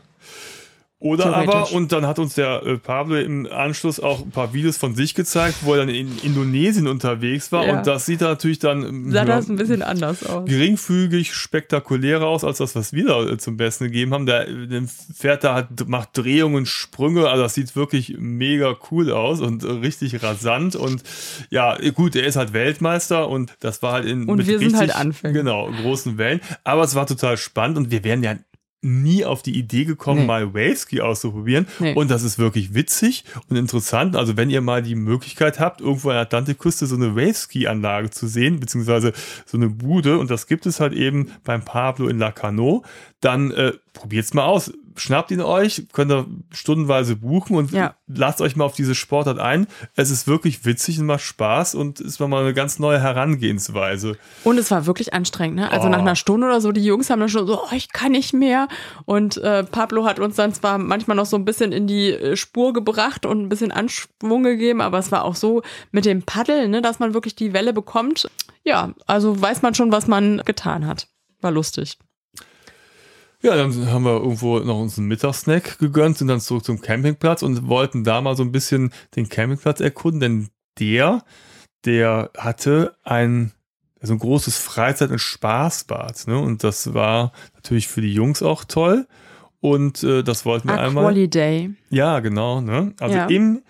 Oder 1.05 1.35
aber, 1.35 1.71
und 1.71 1.91
dann 1.91 2.07
hat 2.07 2.17
uns 2.17 2.33
der 2.33 2.63
äh, 2.65 2.77
Pablo 2.79 3.15
im 3.17 3.45
Anschluss 3.45 3.99
auch 3.99 4.23
ein 4.23 4.31
paar 4.31 4.55
Videos 4.55 4.77
von 4.77 4.95
sich 4.95 5.13
gezeigt, 5.13 5.57
wo 5.61 5.73
er 5.73 5.81
dann 5.85 5.89
in 5.89 6.17
Indonesien 6.23 6.87
unterwegs 6.87 7.51
war. 7.51 7.67
Ja. 7.67 7.77
Und 7.77 7.85
das 7.85 8.07
sieht 8.07 8.21
natürlich 8.21 8.57
dann 8.57 9.11
Sah 9.11 9.19
ja, 9.19 9.25
das 9.25 9.47
ein 9.47 9.55
bisschen 9.55 9.83
anders 9.83 10.25
aus. 10.25 10.49
geringfügig 10.49 11.35
spektakulärer 11.35 12.25
aus 12.25 12.43
als 12.43 12.57
das, 12.57 12.75
was 12.75 12.91
wir 12.91 13.05
da 13.05 13.23
äh, 13.23 13.37
zum 13.37 13.55
Besten 13.55 13.83
gegeben 13.83 14.15
haben. 14.15 14.25
Der, 14.25 14.45
der 14.45 14.81
fährt 15.15 15.43
da, 15.43 15.53
hat, 15.53 15.87
macht 15.87 16.09
Drehungen, 16.17 16.65
Sprünge, 16.65 17.29
also 17.29 17.43
das 17.43 17.53
sieht 17.53 17.75
wirklich 17.75 18.15
mega 18.17 18.75
cool 18.89 19.11
aus 19.11 19.41
und 19.41 19.63
äh, 19.63 19.67
richtig 19.67 20.23
rasant. 20.23 20.75
Und 20.75 21.03
ja, 21.51 21.77
gut, 21.91 22.15
er 22.15 22.25
ist 22.25 22.35
halt 22.35 22.53
Weltmeister 22.53 23.29
und 23.29 23.53
das 23.59 23.83
war 23.83 23.93
halt 23.93 24.05
in 24.05 24.27
Und 24.27 24.37
mit 24.37 24.47
wir 24.47 24.57
sind 24.57 24.73
halt 24.73 24.89
richtig, 24.89 24.99
Anfänger. 24.99 25.33
Genau, 25.35 25.69
großen 25.83 26.17
Wellen. 26.17 26.41
Aber 26.63 26.81
es 26.81 26.95
war 26.95 27.05
total 27.05 27.37
spannend 27.37 27.77
und 27.77 27.91
wir 27.91 28.03
wären 28.03 28.23
ja 28.23 28.33
nie 28.85 29.25
auf 29.25 29.41
die 29.41 29.57
Idee 29.57 29.85
gekommen, 29.85 30.21
Nee. 30.21 30.25
mal 30.27 30.53
Waveski 30.53 31.01
auszuprobieren. 31.01 31.67
Nee. 31.79 31.93
Und 31.93 32.11
das 32.11 32.23
ist 32.23 32.37
wirklich 32.37 32.73
witzig 32.73 33.25
und 33.49 33.57
interessant. 33.57 34.15
Also 34.15 34.37
wenn 34.37 34.49
ihr 34.49 34.61
mal 34.61 34.81
die 34.83 34.95
Möglichkeit 34.95 35.59
habt, 35.59 35.81
irgendwo 35.81 36.09
an 36.09 36.15
der 36.15 36.21
Atlantikküste 36.21 36.85
so 36.85 36.95
eine 36.95 37.15
Waveski-Anlage 37.15 38.11
zu 38.11 38.27
sehen, 38.27 38.59
beziehungsweise 38.59 39.13
so 39.45 39.57
eine 39.57 39.69
Bude, 39.69 40.19
und 40.19 40.29
das 40.29 40.47
gibt 40.47 40.65
es 40.65 40.79
halt 40.79 40.93
eben 40.93 41.31
beim 41.43 41.65
Pablo 41.65 42.07
in 42.07 42.19
Lacanau, 42.19 42.83
dann 43.21 43.51
äh, 43.51 43.73
probiert's 43.93 44.33
mal 44.33 44.45
aus. 44.45 44.71
Schnappt 44.97 45.31
ihn 45.31 45.41
euch, 45.41 45.87
könnt 45.91 46.11
ihr 46.11 46.25
stundenweise 46.51 47.15
buchen 47.17 47.55
und 47.57 47.71
Ja. 47.71 47.95
lasst 48.07 48.39
euch 48.41 48.55
mal 48.55 48.63
auf 48.65 48.75
diese 48.75 48.95
Sportart 48.95 49.39
ein. 49.39 49.67
Es 49.95 50.09
ist 50.09 50.25
wirklich 50.27 50.63
witzig 50.65 50.99
und 50.99 51.05
macht 51.05 51.21
Spaß 51.21 51.75
und 51.75 51.99
ist 51.99 52.19
mal 52.19 52.33
eine 52.41 52.53
ganz 52.53 52.79
neue 52.79 52.99
Herangehensweise. 53.01 54.17
Und 54.43 54.57
es 54.57 54.71
war 54.71 54.85
wirklich 54.85 55.13
anstrengend, 55.13 55.57
ne? 55.57 55.71
Also 55.71 55.87
Oh. 55.87 55.91
nach 55.91 55.99
einer 55.99 56.15
Stunde 56.15 56.47
oder 56.47 56.61
so, 56.61 56.71
die 56.71 56.83
Jungs 56.83 57.09
haben 57.09 57.19
dann 57.19 57.29
schon 57.29 57.45
so, 57.47 57.61
oh, 57.63 57.75
ich 57.75 57.91
kann 57.91 58.11
nicht 58.13 58.33
mehr. 58.33 58.67
Und 59.05 59.37
äh, 59.37 59.63
Pablo 59.63 60.05
hat 60.05 60.19
uns 60.19 60.35
dann 60.35 60.53
zwar 60.53 60.77
manchmal 60.77 61.17
noch 61.17 61.25
so 61.25 61.35
ein 61.37 61.45
bisschen 61.45 61.71
in 61.71 61.87
die 61.87 62.11
äh, 62.11 62.35
Spur 62.35 62.73
gebracht 62.73 63.25
und 63.25 63.41
ein 63.41 63.49
bisschen 63.49 63.71
Anschwung 63.71 64.43
gegeben, 64.43 64.81
aber 64.81 64.97
es 64.99 65.11
war 65.11 65.25
auch 65.25 65.35
so 65.35 65.61
mit 65.91 66.05
dem 66.05 66.23
Paddel, 66.23 66.67
ne, 66.67 66.81
dass 66.81 66.99
man 66.99 67.13
wirklich 67.13 67.35
die 67.35 67.53
Welle 67.53 67.73
bekommt. 67.73 68.27
Ja, 68.63 68.93
also 69.05 69.39
weiß 69.39 69.61
man 69.61 69.75
schon, 69.75 69.91
was 69.91 70.07
man 70.07 70.41
getan 70.45 70.87
hat. 70.87 71.07
War 71.41 71.51
lustig. 71.51 71.97
Ja, 73.45 73.55
dann 73.55 73.91
haben 73.91 74.05
wir 74.05 74.13
irgendwo 74.15 74.57
noch 74.57 74.79
uns 74.79 74.97
einen 74.97 75.07
Mittagssnack 75.07 75.77
gegönnt, 75.77 76.17
sind 76.17 76.29
dann 76.29 76.39
zurück 76.39 76.65
zum 76.65 76.81
Campingplatz 76.81 77.43
und 77.43 77.67
wollten 77.67 78.03
da 78.03 78.19
mal 78.19 78.35
so 78.35 78.41
ein 78.41 78.51
bisschen 78.51 78.91
den 79.15 79.29
Campingplatz 79.29 79.81
erkunden, 79.81 80.19
denn 80.19 80.49
der, 80.79 81.23
der 81.85 82.31
hatte 82.35 82.95
ein, 83.03 83.51
so 84.01 84.13
ein 84.13 84.19
großes 84.19 84.57
Freizeit- 84.57 85.11
und 85.11 85.19
Spaßbad, 85.19 86.27
ne? 86.27 86.39
Und 86.39 86.63
das 86.63 86.95
war 86.95 87.33
natürlich 87.53 87.87
für 87.87 88.01
die 88.01 88.13
Jungs 88.15 88.41
auch 88.41 88.63
toll. 88.63 89.05
Und 89.59 90.01
äh, 90.01 90.23
das 90.23 90.43
wollten 90.45 90.67
wir 90.67 90.79
einmal. 90.79 91.03
Aqualiday. 91.05 91.69
Ja, 91.91 92.21
genau, 92.21 92.61
ne? 92.61 92.93
Also 92.99 93.15
Ja. 93.15 93.27
im 93.27 93.61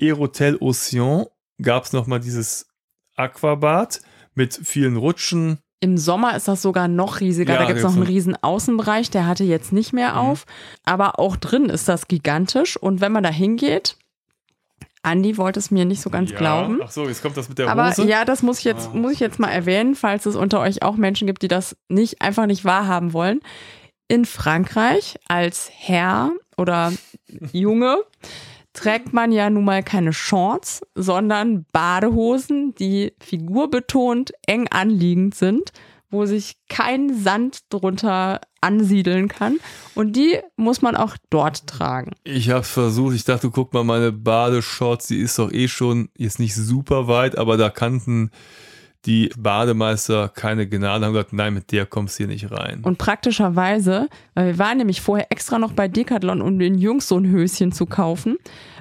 Aerotel 0.00 0.56
Ocean 0.60 1.26
gab 1.62 1.84
es 1.84 1.92
nochmal 1.92 2.18
dieses 2.18 2.66
Aquabad 3.14 4.00
mit 4.34 4.58
vielen 4.64 4.96
Rutschen, 4.96 5.58
Im 5.82 5.96
Sommer 5.96 6.36
ist 6.36 6.46
das 6.46 6.60
sogar 6.60 6.88
noch 6.88 7.20
riesiger. 7.20 7.54
Ja, 7.54 7.60
da 7.60 7.64
gibt 7.66 7.78
es 7.78 7.84
noch 7.84 7.94
einen 7.94 8.02
riesen 8.02 8.36
Außenbereich, 8.42 9.10
der 9.10 9.26
hatte 9.26 9.44
jetzt 9.44 9.72
nicht 9.72 9.92
mehr 9.94 10.10
Mhm. 10.12 10.18
auf. 10.18 10.46
Aber 10.84 11.18
auch 11.18 11.36
drin 11.36 11.70
ist 11.70 11.88
das 11.88 12.06
gigantisch. 12.06 12.76
Und 12.76 13.00
wenn 13.00 13.12
man 13.12 13.22
da 13.22 13.30
hingeht, 13.30 13.96
Andi 15.02 15.38
wollte 15.38 15.58
es 15.58 15.70
mir 15.70 15.86
nicht 15.86 16.02
so 16.02 16.10
ganz 16.10 16.30
ja. 16.32 16.36
glauben. 16.36 16.80
Ach 16.84 16.90
so, 16.90 17.08
jetzt 17.08 17.22
kommt 17.22 17.34
das 17.38 17.48
mit 17.48 17.58
der 17.58 17.70
Aber 17.70 17.88
Hose. 17.88 18.04
ja, 18.06 18.26
das 18.26 18.42
muss 18.42 18.58
ich 18.58 18.64
jetzt, 18.64 18.90
Ah. 18.92 18.96
muss 18.96 19.12
ich 19.12 19.20
jetzt 19.20 19.38
mal 19.38 19.48
erwähnen, 19.48 19.94
falls 19.94 20.26
es 20.26 20.36
unter 20.36 20.60
euch 20.60 20.82
auch 20.82 20.96
Menschen 20.96 21.26
gibt, 21.26 21.40
die 21.40 21.48
das 21.48 21.74
nicht 21.88 22.20
einfach 22.20 22.44
nicht 22.44 22.66
wahrhaben 22.66 23.14
wollen. 23.14 23.40
In 24.08 24.26
Frankreich 24.26 25.18
als 25.28 25.70
Herr 25.74 26.32
oder 26.58 26.92
Junge 27.52 27.96
trägt 28.80 29.12
man 29.12 29.30
ja 29.30 29.50
nun 29.50 29.64
mal 29.64 29.82
keine 29.82 30.14
Shorts, 30.14 30.80
sondern 30.94 31.66
Badehosen, 31.70 32.74
die 32.74 33.12
figurbetont 33.20 34.32
eng 34.46 34.68
anliegend 34.68 35.34
sind, 35.34 35.72
wo 36.10 36.24
sich 36.24 36.56
kein 36.70 37.14
Sand 37.14 37.60
drunter 37.68 38.40
ansiedeln 38.62 39.28
kann. 39.28 39.58
Und 39.94 40.16
die 40.16 40.38
muss 40.56 40.80
man 40.80 40.96
auch 40.96 41.16
dort 41.28 41.66
tragen. 41.66 42.12
Ich 42.24 42.48
habe 42.48 42.62
versucht, 42.62 43.14
ich 43.14 43.24
dachte, 43.24 43.50
guck 43.50 43.74
mal, 43.74 43.84
meine 43.84 44.12
Badeshorts, 44.12 45.08
die 45.08 45.18
ist 45.18 45.38
doch 45.38 45.52
eh 45.52 45.68
schon 45.68 46.08
jetzt 46.16 46.38
nicht 46.38 46.54
super 46.54 47.06
weit, 47.06 47.36
aber 47.36 47.58
da 47.58 47.68
kannten 47.68 48.30
die 49.06 49.30
Bademeister 49.36 50.28
keine 50.28 50.68
Gnade 50.68 51.06
haben 51.06 51.14
gesagt, 51.14 51.32
nein, 51.32 51.54
mit 51.54 51.72
der 51.72 51.86
kommst 51.86 52.18
du 52.18 52.24
hier 52.24 52.26
nicht 52.28 52.50
rein. 52.50 52.80
Und 52.82 52.98
praktischerweise, 52.98 54.08
weil 54.34 54.48
wir 54.48 54.58
waren 54.58 54.78
nämlich 54.78 55.00
vorher 55.00 55.32
extra 55.32 55.58
noch 55.58 55.72
bei 55.72 55.88
Decathlon, 55.88 56.42
um 56.42 56.58
den 56.58 56.76
Jungs 56.76 57.08
so 57.08 57.16
ein 57.16 57.30
Höschen 57.30 57.72
zu 57.72 57.86
kaufen, 57.86 58.36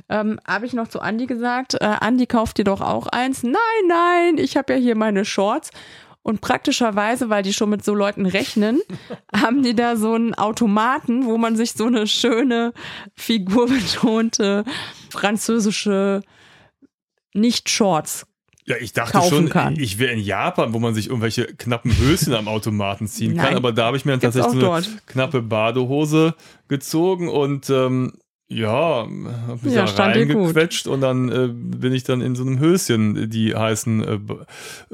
ähm, 0.10 0.40
habe 0.46 0.66
ich 0.66 0.74
noch 0.74 0.90
zu 0.90 1.00
Andi 1.00 1.26
gesagt, 1.26 1.76
äh, 1.76 1.86
Andi 1.86 2.26
kauft 2.26 2.58
dir 2.58 2.66
doch 2.66 2.82
auch 2.82 3.08
eins. 3.08 3.44
Nein, 3.44 3.54
nein, 3.88 4.38
ich 4.38 4.58
habe 4.58 4.74
ja 4.74 4.80
hier 4.80 4.96
meine 4.96 5.24
Shorts. 5.24 5.72
Und 6.22 6.42
praktischerweise, 6.42 7.30
weil 7.30 7.44
die 7.44 7.54
schon 7.54 7.70
mit 7.70 7.86
so 7.86 7.96
Leuten 7.96 8.26
rechnen, 8.26 8.82
haben 9.34 9.64
die 9.64 9.74
da 9.74 9.96
so 9.96 10.14
einen 10.14 10.34
Automaten, 10.34 11.26
wo 11.26 11.38
man 11.38 11.56
sich 11.56 11.72
so 11.72 11.86
eine 11.86 12.08
schöne, 12.08 12.74
figurbetonte 13.16 14.66
französische 15.10 16.22
Nicht-Shorts 17.34 18.26
ja, 18.70 18.76
ich 18.80 18.94
dachte 18.94 19.20
schon, 19.28 19.50
kann. 19.50 19.76
ich 19.80 19.98
wäre 19.98 20.14
in 20.14 20.20
Japan, 20.20 20.74
wo 20.74 20.80
man 20.80 20.94
sich 20.94 21.08
irgendwelche 21.08 21.46
knappen 21.46 21.92
Höschen 21.98 22.36
am 22.36 22.48
Automaten 22.48 23.08
ziehen 23.08 23.34
Nein, 23.36 23.48
kann, 23.48 23.56
aber 23.56 23.72
da 23.72 23.86
habe 23.88 23.98
ich 23.98 24.06
mir 24.06 24.12
dann 24.12 24.20
tatsächlich 24.20 24.62
so 24.62 24.72
eine 24.72 24.84
dort. 24.86 25.08
knappe 25.08 25.42
Badehose 25.42 26.36
gezogen 26.68 27.30
und 27.30 27.72
ähm, 27.72 28.14
ja, 28.52 29.08
hab 29.48 29.64
mich 29.64 29.76
ja, 29.76 29.86
da 29.86 30.06
reingequetscht 30.06 30.88
und 30.88 31.02
dann 31.02 31.30
äh, 31.30 31.50
bin 31.54 31.94
ich 31.94 32.04
dann 32.04 32.22
in 32.22 32.36
so 32.36 32.42
einem 32.42 32.58
Höschen 32.58 33.30
die 33.30 33.56
heißen 33.56 34.04
äh, 34.04 34.14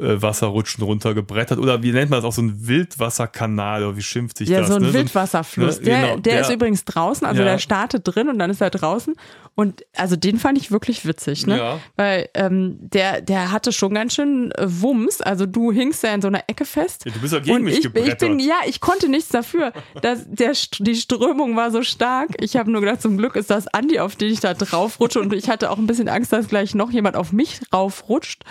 äh, 0.01 0.21
Wasserrutschen 0.21 0.83
runtergebrettert. 0.83 1.57
Oder 1.59 1.81
wie 1.81 1.93
nennt 1.93 2.11
man 2.11 2.17
das 2.17 2.25
auch, 2.25 2.33
so 2.33 2.41
ein 2.41 2.67
Wildwasserkanal 2.67 3.85
oder 3.85 3.95
wie 3.95 4.01
schimpft 4.01 4.39
sich 4.39 4.49
ja, 4.49 4.59
das? 4.59 4.67
Ja, 4.67 4.73
so 4.73 4.79
ein 4.81 4.87
ne? 4.87 4.93
Wildwasserfluss. 4.93 5.79
Ne? 5.79 5.85
der, 5.85 6.01
genau, 6.01 6.13
der, 6.17 6.33
der, 6.33 6.41
ist 6.41 6.49
übrigens 6.49 6.83
draußen, 6.83 7.25
also 7.25 7.43
ja. 7.43 7.47
der 7.51 7.59
startet 7.59 8.01
drin 8.03 8.27
und 8.27 8.39
dann 8.39 8.49
ist 8.49 8.59
er 8.59 8.71
draußen. 8.71 9.15
Und 9.57 9.85
also 9.95 10.17
den 10.17 10.37
fand 10.37 10.57
ich 10.57 10.69
wirklich 10.69 11.05
witzig, 11.05 11.47
ne? 11.47 11.57
Ja. 11.57 11.79
Weil 11.95 12.27
ähm, 12.33 12.77
der, 12.77 13.21
der 13.21 13.53
hatte 13.53 13.71
schon 13.71 13.93
ganz 13.93 14.13
schön 14.13 14.51
äh, 14.51 14.65
Wumms. 14.67 15.21
Also 15.21 15.45
du 15.45 15.71
hingst 15.71 16.03
ja 16.03 16.13
in 16.13 16.21
so 16.21 16.27
einer 16.27 16.43
Ecke 16.47 16.65
fest. 16.65 17.05
Ja, 17.05 17.13
du 17.13 17.19
bist 17.19 17.33
auch 17.33 17.41
gegen 17.41 17.55
und 17.55 17.63
mich 17.63 17.79
ich, 17.79 17.85
ich 17.85 18.17
bin, 18.17 18.39
Ja, 18.39 18.55
ich 18.67 18.81
konnte 18.81 19.07
nichts 19.07 19.29
dafür. 19.29 19.71
Das, 20.01 20.25
der, 20.27 20.51
die 20.79 20.95
Strömung 20.95 21.55
war 21.55 21.71
so 21.71 21.83
stark. 21.83 22.31
Ich 22.41 22.57
habe 22.57 22.69
nur 22.69 22.81
gedacht, 22.81 23.01
zum 23.01 23.17
Glück 23.17 23.37
ist 23.37 23.44
ist 23.45 23.51
das 23.51 23.67
Andi, 23.67 23.99
auf 23.99 24.15
den 24.15 24.31
ich 24.31 24.39
da 24.39 24.53
draufrutsche. 24.53 25.19
Und 25.19 25.33
ich 25.33 25.49
hatte 25.49 25.69
auch 25.69 25.77
ein 25.77 25.87
bisschen 25.87 26.09
Angst, 26.09 26.33
dass 26.33 26.47
gleich 26.47 26.73
noch 26.73 26.91
jemand 26.91 27.15
auf 27.15 27.31
mich 27.31 27.61
raufrutscht. 27.73 28.43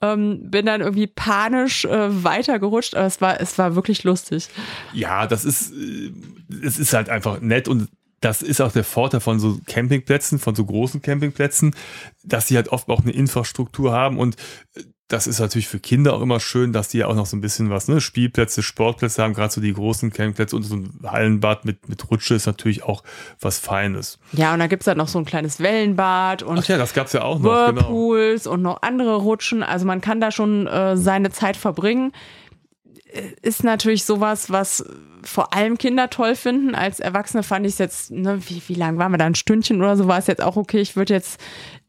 Ähm, 0.00 0.50
bin 0.50 0.66
dann 0.66 0.80
irgendwie 0.80 1.06
panisch 1.06 1.84
äh, 1.84 2.24
weitergerutscht, 2.24 2.94
aber 2.94 3.06
es 3.06 3.20
war, 3.20 3.40
es 3.40 3.58
war 3.58 3.76
wirklich 3.76 4.02
lustig. 4.04 4.48
Ja, 4.92 5.26
das 5.26 5.44
ist, 5.44 5.72
äh, 5.72 6.12
es 6.64 6.78
ist 6.78 6.92
halt 6.92 7.08
einfach 7.08 7.40
nett 7.40 7.68
und 7.68 7.88
das 8.20 8.42
ist 8.42 8.60
auch 8.60 8.72
der 8.72 8.84
Vorteil 8.84 9.20
von 9.20 9.38
so 9.38 9.60
Campingplätzen, 9.66 10.38
von 10.38 10.54
so 10.54 10.64
großen 10.64 11.00
Campingplätzen, 11.00 11.74
dass 12.22 12.48
sie 12.48 12.56
halt 12.56 12.68
oft 12.68 12.88
auch 12.88 13.00
eine 13.00 13.12
Infrastruktur 13.12 13.92
haben 13.92 14.18
und 14.18 14.36
äh, 14.74 14.82
das 15.10 15.26
ist 15.26 15.40
natürlich 15.40 15.66
für 15.66 15.80
Kinder 15.80 16.14
auch 16.14 16.22
immer 16.22 16.38
schön, 16.38 16.72
dass 16.72 16.88
die 16.88 16.98
ja 16.98 17.08
auch 17.08 17.16
noch 17.16 17.26
so 17.26 17.36
ein 17.36 17.40
bisschen 17.40 17.68
was, 17.68 17.88
ne, 17.88 18.00
Spielplätze, 18.00 18.62
Sportplätze 18.62 19.22
haben, 19.22 19.34
gerade 19.34 19.52
so 19.52 19.60
die 19.60 19.72
großen 19.72 20.12
Campingplätze 20.12 20.54
und 20.54 20.62
so 20.62 20.76
ein 20.76 21.00
Hallenbad 21.04 21.64
mit, 21.64 21.88
mit 21.88 22.08
Rutsche 22.10 22.34
ist 22.34 22.46
natürlich 22.46 22.84
auch 22.84 23.02
was 23.40 23.58
Feines. 23.58 24.20
Ja, 24.32 24.54
und 24.54 24.60
da 24.60 24.68
gibt 24.68 24.84
es 24.84 24.86
halt 24.86 24.96
noch 24.96 25.08
so 25.08 25.18
ein 25.18 25.24
kleines 25.24 25.58
Wellenbad 25.58 26.44
und 26.44 26.58
Ach 26.60 26.64
ja, 26.64 26.78
das 26.78 26.94
gab's 26.94 27.12
ja 27.12 27.22
auch 27.22 27.40
noch, 27.40 27.66
genau. 27.66 27.80
Whirlpools 27.80 28.44
genau. 28.44 28.54
und 28.54 28.62
noch 28.62 28.82
andere 28.82 29.16
Rutschen. 29.16 29.64
Also 29.64 29.84
man 29.84 30.00
kann 30.00 30.20
da 30.20 30.30
schon 30.30 30.68
äh, 30.68 30.96
seine 30.96 31.30
Zeit 31.30 31.56
verbringen 31.56 32.12
ist 33.42 33.64
natürlich 33.64 34.04
sowas, 34.04 34.50
was 34.50 34.84
vor 35.22 35.52
allem 35.54 35.78
Kinder 35.78 36.10
toll 36.10 36.34
finden. 36.34 36.74
Als 36.74 37.00
Erwachsene 37.00 37.42
fand 37.42 37.66
ich 37.66 37.72
es 37.72 37.78
jetzt, 37.78 38.10
ne, 38.10 38.38
wie, 38.48 38.62
wie 38.66 38.74
lang 38.74 38.98
waren 38.98 39.12
wir 39.12 39.18
da? 39.18 39.26
Ein 39.26 39.34
Stündchen 39.34 39.80
oder 39.80 39.96
so 39.96 40.08
war 40.08 40.18
es 40.18 40.26
jetzt 40.26 40.42
auch 40.42 40.56
okay. 40.56 40.80
Ich 40.80 40.96
würde 40.96 41.14
jetzt 41.14 41.40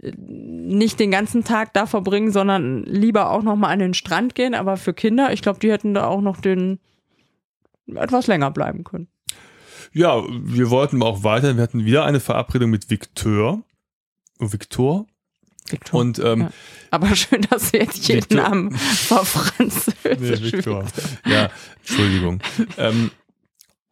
äh, 0.01 0.11
nicht 0.17 0.99
den 0.99 1.11
ganzen 1.11 1.43
Tag 1.43 1.73
da 1.73 1.85
verbringen, 1.85 2.31
sondern 2.31 2.83
lieber 2.83 3.31
auch 3.31 3.43
nochmal 3.43 3.71
an 3.71 3.79
den 3.79 3.93
Strand 3.93 4.35
gehen. 4.35 4.53
Aber 4.53 4.77
für 4.77 4.93
Kinder, 4.93 5.31
ich 5.31 5.41
glaube, 5.41 5.59
die 5.59 5.71
hätten 5.71 5.93
da 5.93 6.07
auch 6.07 6.21
noch 6.21 6.41
den 6.41 6.79
etwas 7.87 8.27
länger 8.27 8.51
bleiben 8.51 8.83
können. 8.83 9.07
Ja, 9.93 10.23
wir 10.29 10.69
wollten 10.69 11.01
auch 11.03 11.23
weiter. 11.23 11.55
Wir 11.55 11.63
hatten 11.63 11.85
wieder 11.85 12.05
eine 12.05 12.19
Verabredung 12.19 12.69
mit 12.69 12.89
Victor. 12.89 13.63
Victor, 14.39 15.05
Victor. 15.71 15.99
Und, 15.99 16.19
ähm, 16.19 16.41
ja. 16.41 16.51
Aber 16.91 17.15
schön, 17.15 17.41
dass 17.49 17.71
du 17.71 17.77
jetzt 17.77 18.07
jeden 18.07 18.21
Victor. 18.21 18.41
Namen 18.41 18.71
verfranzösisch 18.77 20.41
nee, 20.41 20.51
Victor. 20.51 20.85
Ja, 21.25 21.49
Entschuldigung. 21.79 22.41
ähm, 22.77 23.11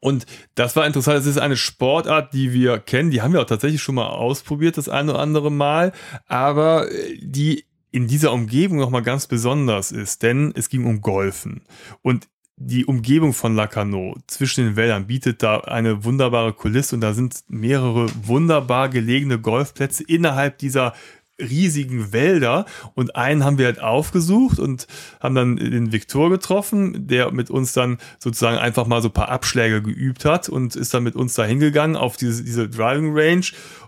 und 0.01 0.25
das 0.55 0.75
war 0.75 0.87
interessant. 0.87 1.17
Das 1.17 1.25
ist 1.25 1.37
eine 1.37 1.57
Sportart, 1.57 2.33
die 2.33 2.53
wir 2.53 2.79
kennen. 2.79 3.11
Die 3.11 3.21
haben 3.21 3.33
wir 3.33 3.41
auch 3.41 3.45
tatsächlich 3.45 3.81
schon 3.81 3.95
mal 3.95 4.07
ausprobiert, 4.07 4.77
das 4.77 4.87
eine 4.87 5.11
oder 5.11 5.19
andere 5.19 5.51
Mal. 5.51 5.91
Aber 6.27 6.89
äh, 6.91 7.17
die 7.21 7.65
in 7.91 8.07
dieser 8.07 8.31
Umgebung 8.31 8.77
nochmal 8.77 9.01
ganz 9.01 9.27
besonders 9.27 9.91
ist, 9.91 10.21
denn 10.21 10.53
es 10.55 10.69
ging 10.69 10.85
um 10.85 11.01
Golfen. 11.01 11.63
Und 12.01 12.27
die 12.61 12.85
Umgebung 12.85 13.33
von 13.33 13.55
Lacanau 13.55 14.17
zwischen 14.27 14.65
den 14.65 14.75
Wäldern 14.75 15.07
bietet 15.07 15.41
da 15.41 15.61
eine 15.61 16.03
wunderbare 16.03 16.51
Kulisse 16.51 16.95
und 16.95 17.01
da 17.01 17.13
sind 17.13 17.39
mehrere 17.47 18.07
wunderbar 18.23 18.89
gelegene 18.89 19.39
Golfplätze 19.39 20.03
innerhalb 20.03 20.57
dieser 20.57 20.93
riesigen 21.39 22.11
Wälder 22.13 22.65
und 22.95 23.15
einen 23.15 23.43
haben 23.43 23.57
wir 23.57 23.65
halt 23.65 23.79
aufgesucht 23.79 24.59
und 24.59 24.87
haben 25.19 25.35
dann 25.35 25.55
den 25.55 25.91
Viktor 25.91 26.29
getroffen, 26.29 27.07
der 27.07 27.31
mit 27.31 27.49
uns 27.49 27.73
dann 27.73 27.97
sozusagen 28.19 28.57
einfach 28.57 28.87
mal 28.87 29.01
so 29.01 29.09
ein 29.09 29.13
paar 29.13 29.29
Abschläge 29.29 29.81
geübt 29.81 30.25
hat 30.25 30.49
und 30.49 30.75
ist 30.75 30.93
dann 30.93 31.03
mit 31.03 31.15
uns 31.15 31.33
da 31.35 31.43
hingegangen 31.43 31.95
auf 31.95 32.17
diese, 32.17 32.43
diese 32.43 32.69
Driving 32.69 33.11
Range 33.13 33.45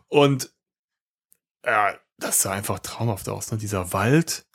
und 0.08 0.52
ja, 1.66 1.94
das 2.18 2.42
sah 2.42 2.52
einfach 2.52 2.80
traumhaft 2.80 3.28
aus, 3.30 3.52
ne? 3.52 3.58
dieser 3.58 3.94
Wald, 3.94 4.46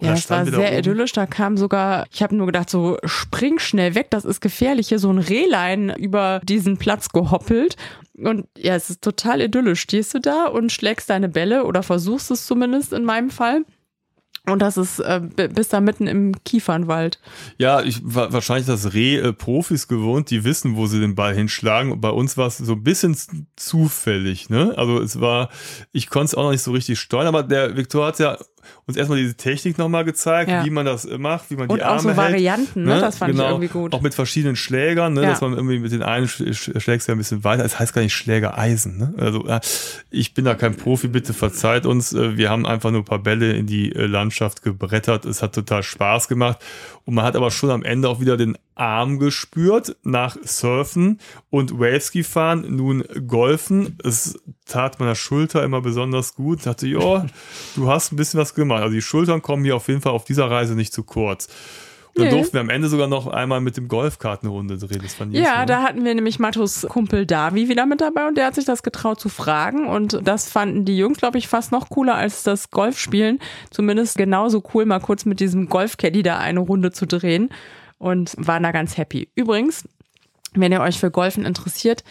ja, 0.00 0.12
es 0.12 0.28
war 0.28 0.44
sehr 0.44 0.68
oben. 0.68 0.78
idyllisch. 0.78 1.12
Da 1.12 1.26
kam 1.26 1.56
sogar, 1.56 2.06
ich 2.12 2.22
habe 2.22 2.36
nur 2.36 2.46
gedacht, 2.46 2.68
so 2.68 2.98
spring 3.04 3.58
schnell 3.58 3.94
weg, 3.94 4.10
das 4.10 4.24
ist 4.24 4.40
gefährlich. 4.40 4.88
Hier 4.88 4.98
so 4.98 5.10
ein 5.10 5.18
Rehlein 5.18 5.90
über 5.90 6.40
diesen 6.44 6.76
Platz 6.76 7.08
gehoppelt. 7.08 7.76
Und 8.14 8.46
ja, 8.56 8.74
es 8.74 8.90
ist 8.90 9.02
total 9.02 9.40
idyllisch. 9.40 9.80
Stehst 9.80 10.14
du 10.14 10.20
da 10.20 10.46
und 10.46 10.72
schlägst 10.72 11.08
deine 11.08 11.28
Bälle 11.28 11.64
oder 11.64 11.82
versuchst 11.82 12.30
es 12.30 12.46
zumindest 12.46 12.92
in 12.92 13.04
meinem 13.04 13.30
Fall. 13.30 13.64
Und 14.48 14.62
das 14.62 14.76
ist 14.76 15.00
äh, 15.00 15.20
bis 15.52 15.68
da 15.68 15.80
mitten 15.80 16.06
im 16.06 16.32
Kiefernwald. 16.44 17.18
Ja, 17.58 17.82
ich 17.82 18.00
war 18.04 18.32
wahrscheinlich 18.32 18.66
das 18.66 18.94
Reh 18.94 19.16
äh, 19.16 19.32
Profis 19.32 19.88
gewohnt, 19.88 20.30
die 20.30 20.44
wissen, 20.44 20.76
wo 20.76 20.86
sie 20.86 21.00
den 21.00 21.16
Ball 21.16 21.34
hinschlagen. 21.34 21.90
Und 21.90 22.00
bei 22.00 22.10
uns 22.10 22.36
war 22.36 22.46
es 22.46 22.58
so 22.58 22.74
ein 22.74 22.84
bisschen 22.84 23.16
zufällig, 23.56 24.48
ne? 24.48 24.72
Also 24.76 25.00
es 25.00 25.20
war, 25.20 25.50
ich 25.90 26.10
konnte 26.10 26.26
es 26.26 26.34
auch 26.36 26.44
noch 26.44 26.52
nicht 26.52 26.62
so 26.62 26.70
richtig 26.70 27.00
steuern, 27.00 27.26
aber 27.26 27.42
der 27.42 27.76
Viktor 27.76 28.06
hat 28.06 28.20
ja 28.20 28.38
uns 28.86 28.96
erstmal 28.96 29.18
diese 29.18 29.34
Technik 29.34 29.78
nochmal 29.78 30.04
gezeigt, 30.04 30.50
ja. 30.50 30.64
wie 30.64 30.70
man 30.70 30.86
das 30.86 31.06
macht, 31.18 31.50
wie 31.50 31.56
man 31.56 31.68
und 31.68 31.78
die 31.78 31.82
Arme 31.82 31.94
hält. 31.94 32.04
Und 32.04 32.10
auch 32.10 32.14
so 32.14 32.16
Varianten, 32.16 32.84
ne? 32.84 33.00
das 33.00 33.18
fand 33.18 33.32
genau. 33.32 33.44
ich 33.44 33.50
irgendwie 33.50 33.68
gut. 33.68 33.94
Auch 33.94 34.00
mit 34.00 34.14
verschiedenen 34.14 34.56
Schlägern, 34.56 35.14
ne? 35.14 35.22
Ja. 35.22 35.30
dass 35.30 35.40
man 35.40 35.52
irgendwie 35.52 35.78
mit 35.78 35.92
den 35.92 36.02
einen 36.02 36.28
schlägst 36.28 37.08
ja 37.08 37.14
ein 37.14 37.18
bisschen 37.18 37.44
weiter. 37.44 37.64
Es 37.64 37.72
das 37.72 37.80
heißt 37.80 37.94
gar 37.94 38.02
nicht 38.02 38.14
Schlägereisen. 38.14 38.98
Ne? 38.98 39.14
Also 39.18 39.46
ich 40.10 40.34
bin 40.34 40.44
da 40.44 40.54
kein 40.54 40.76
Profi, 40.76 41.08
bitte 41.08 41.32
verzeiht 41.32 41.86
uns. 41.86 42.12
Äh, 42.12 42.36
wir 42.36 42.50
haben 42.50 42.66
einfach 42.66 42.90
nur 42.90 43.02
ein 43.02 43.04
paar 43.04 43.18
Bälle 43.18 43.52
in 43.52 43.66
die 43.66 43.94
äh, 43.94 44.06
Landschaft 44.06 44.62
gebrettert. 44.62 45.24
Es 45.24 45.42
hat 45.42 45.54
total 45.54 45.82
Spaß 45.82 46.28
gemacht. 46.28 46.58
Und 47.04 47.14
man 47.14 47.24
hat 47.24 47.36
aber 47.36 47.50
schon 47.50 47.70
am 47.70 47.82
Ende 47.82 48.08
auch 48.08 48.20
wieder 48.20 48.36
den 48.36 48.56
Arm 48.76 49.18
gespürt 49.18 49.96
nach 50.02 50.36
Surfen 50.42 51.18
und 51.50 51.78
Waveski 51.80 52.22
fahren, 52.22 52.76
nun 52.76 53.04
Golfen. 53.26 53.98
Es 54.04 54.38
tat 54.66 55.00
meiner 55.00 55.14
Schulter 55.14 55.64
immer 55.64 55.80
besonders 55.80 56.34
gut. 56.34 56.58
Ich 56.58 56.64
dachte, 56.64 56.86
ja, 56.86 57.26
du 57.74 57.88
hast 57.88 58.12
ein 58.12 58.16
bisschen 58.16 58.38
was 58.38 58.54
gemacht. 58.54 58.82
Also 58.82 58.94
die 58.94 59.02
Schultern 59.02 59.42
kommen 59.42 59.64
hier 59.64 59.76
auf 59.76 59.88
jeden 59.88 60.02
Fall 60.02 60.12
auf 60.12 60.24
dieser 60.24 60.50
Reise 60.50 60.74
nicht 60.74 60.92
zu 60.92 61.02
kurz. 61.02 61.48
Und 62.16 62.22
dann 62.22 62.32
nee. 62.32 62.38
durften 62.38 62.54
wir 62.54 62.60
am 62.60 62.70
Ende 62.70 62.88
sogar 62.88 63.08
noch 63.08 63.26
einmal 63.26 63.60
mit 63.60 63.76
dem 63.76 63.88
Golfkart 63.88 64.42
eine 64.42 64.50
Runde 64.50 64.78
drehen. 64.78 65.00
Das 65.02 65.14
fand 65.14 65.34
ich 65.34 65.40
ja, 65.40 65.66
da 65.66 65.82
hatten 65.82 66.02
wir 66.04 66.14
nämlich 66.14 66.38
Mattos 66.38 66.86
Kumpel 66.88 67.26
Davi 67.26 67.68
wieder 67.68 67.84
mit 67.84 68.00
dabei 68.00 68.26
und 68.26 68.38
der 68.38 68.46
hat 68.46 68.54
sich 68.54 68.64
das 68.64 68.82
getraut 68.82 69.20
zu 69.20 69.28
fragen. 69.28 69.86
Und 69.86 70.20
das 70.26 70.50
fanden 70.50 70.86
die 70.86 70.96
Jungs, 70.96 71.18
glaube 71.18 71.36
ich, 71.36 71.48
fast 71.48 71.72
noch 71.72 71.90
cooler 71.90 72.14
als 72.14 72.42
das 72.42 72.70
Golfspielen. 72.70 73.38
Zumindest 73.70 74.16
genauso 74.16 74.62
cool, 74.72 74.86
mal 74.86 75.00
kurz 75.00 75.26
mit 75.26 75.40
diesem 75.40 75.68
Golfcaddy 75.68 76.22
da 76.22 76.38
eine 76.38 76.60
Runde 76.60 76.90
zu 76.90 77.06
drehen 77.06 77.50
und 77.98 78.34
waren 78.38 78.62
da 78.62 78.72
ganz 78.72 78.96
happy. 78.96 79.28
Übrigens, 79.34 79.84
wenn 80.54 80.72
ihr 80.72 80.80
euch 80.80 80.98
für 80.98 81.10
Golfen 81.10 81.44
interessiert, 81.44 82.02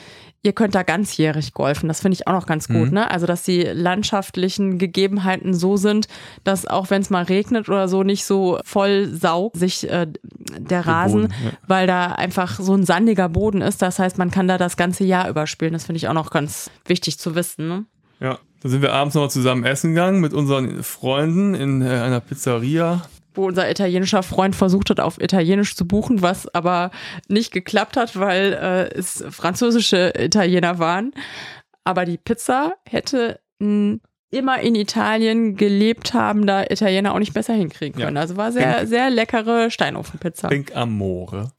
ihr 0.46 0.54
könnt 0.54 0.76
da 0.76 0.84
ganzjährig 0.84 1.54
golfen. 1.54 1.88
Das 1.88 2.02
finde 2.02 2.16
ich 2.16 2.28
auch 2.28 2.34
noch 2.34 2.46
ganz 2.46 2.68
gut. 2.68 2.90
Mhm. 2.90 2.94
Ne? 2.94 3.12
Also, 3.12 3.26
dass 3.26 3.44
die 3.44 3.64
landschaftlichen 3.64 4.78
Gegebenheiten 4.78 5.54
so 5.54 5.76
sind, 5.76 6.08
dass 6.44 6.68
auch 6.68 6.92
wenn 6.92 7.02
es 7.02 7.10
mal 7.10 7.24
regnet 7.24 7.68
oder 7.68 7.88
so, 7.88 8.04
nicht 8.04 8.26
so 8.26 8.60
voll 8.64 9.08
saugt 9.08 9.58
sich 9.58 9.90
äh, 9.90 10.08
der 10.58 10.86
Rasen, 10.86 11.24
Boden, 11.24 11.34
ja. 11.44 11.52
weil 11.68 11.88
da 11.88 12.08
einfach 12.12 12.60
so 12.60 12.76
ein 12.76 12.86
sandiger 12.86 13.28
Boden 13.28 13.62
ist. 13.62 13.82
Das 13.82 13.98
heißt, 13.98 14.20
man 14.20 14.30
kann 14.30 14.48
da 14.48 14.58
das 14.58 14.78
ganze 14.78 15.04
Jahr 15.04 15.28
überspielen. 15.28 15.74
Das 15.74 15.86
finde 15.86 15.98
ich 15.98 16.08
auch 16.08 16.14
noch 16.14 16.30
ganz 16.30 16.70
wichtig 16.86 17.18
zu 17.18 17.34
wissen. 17.34 17.68
Ne? 17.68 17.86
Ja, 18.20 18.38
da 18.62 18.70
sind 18.70 18.84
wir 18.84 18.94
abends 18.94 19.16
noch 19.16 19.28
zusammen 19.28 19.66
essen 19.66 19.96
gegangen 19.96 20.22
mit 20.22 20.34
unseren 20.34 20.84
Freunden 20.84 21.56
in 21.56 21.82
äh, 21.82 21.90
einer 21.90 22.20
Pizzeria 22.20 23.02
wo 23.36 23.46
unser 23.48 23.70
italienischer 23.70 24.24
Freund 24.24 24.56
versucht 24.56 24.90
hat, 24.90 25.00
auf 25.00 25.20
Italienisch 25.22 25.76
zu 25.76 25.88
buchen, 25.88 26.22
was 26.22 26.54
aber 26.54 26.92
nicht 27.28 27.52
geklappt 27.52 27.98
hat, 27.98 28.18
weil 28.20 28.54
äh, 28.54 28.98
es 28.98 29.24
französische 29.30 30.14
Italiener 30.18 30.80
waren. 30.80 31.12
Aber 31.84 32.06
die 32.06 32.18
Pizza 32.18 32.74
hätte 32.88 33.40
mh, 33.60 33.98
immer 34.32 34.60
in 34.60 34.76
Italien 34.76 35.56
gelebt 35.56 36.14
haben, 36.14 36.46
da 36.48 36.64
Italiener 36.64 37.14
auch 37.14 37.20
nicht 37.20 37.34
besser 37.34 37.54
hinkriegen 37.54 38.02
können. 38.02 38.16
Ja. 38.16 38.22
Also 38.22 38.38
war 38.38 38.52
sehr, 38.52 38.78
Pink- 38.78 38.90
sehr 38.90 39.10
leckere 39.10 39.70
Steinofenpizza. 39.72 40.48
Pink 40.50 40.76
Amore. 40.76 41.52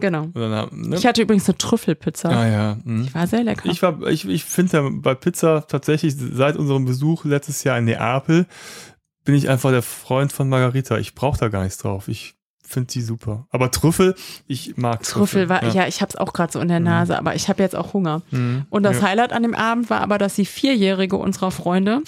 Genau. 0.00 0.26
Dann, 0.34 0.68
ne? 0.72 0.96
Ich 0.96 1.06
hatte 1.06 1.22
übrigens 1.22 1.48
eine 1.48 1.56
Trüffelpizza. 1.56 2.28
ah 2.28 2.48
ja. 2.48 2.76
hm. 2.84 3.14
War 3.14 3.28
sehr 3.28 3.44
lecker. 3.44 3.68
Ich, 3.70 3.80
war, 3.80 4.02
ich, 4.08 4.28
ich 4.28 4.44
finde 4.44 4.76
ja 4.76 4.90
bei 4.92 5.14
Pizza 5.14 5.64
tatsächlich 5.68 6.16
seit 6.16 6.56
unserem 6.56 6.84
Besuch 6.84 7.24
letztes 7.24 7.62
Jahr 7.62 7.78
in 7.78 7.84
Neapel 7.84 8.46
bin 9.24 9.34
ich 9.34 9.48
einfach 9.48 9.70
der 9.70 9.82
Freund 9.82 10.32
von 10.32 10.48
Margarita. 10.48 10.98
Ich 10.98 11.14
brauche 11.14 11.38
da 11.38 11.48
gar 11.48 11.64
nichts 11.64 11.78
drauf. 11.78 12.08
Ich 12.08 12.34
finde 12.66 12.92
die 12.92 13.02
super. 13.02 13.46
Aber 13.50 13.70
Trüffel, 13.70 14.14
ich 14.46 14.76
mag 14.76 15.02
Trüffel 15.02 15.48
war, 15.48 15.62
ja, 15.74 15.86
ich 15.86 16.00
habe 16.00 16.10
es 16.10 16.16
auch 16.16 16.32
gerade 16.32 16.52
so 16.52 16.60
in 16.60 16.68
der 16.68 16.80
Nase, 16.80 17.18
aber 17.18 17.34
ich 17.34 17.48
habe 17.48 17.62
jetzt 17.62 17.76
auch 17.76 17.92
Hunger. 17.92 18.22
Und 18.70 18.82
das 18.82 18.96
Mhm. 18.96 19.02
Ja. 19.02 19.08
Highlight 19.08 19.32
an 19.32 19.42
dem 19.42 19.54
Abend 19.54 19.90
war 19.90 20.00
aber, 20.00 20.18
dass 20.18 20.34
die 20.34 20.46
Vierjährige 20.46 21.16
unserer 21.16 21.50
Freunde 21.50 22.02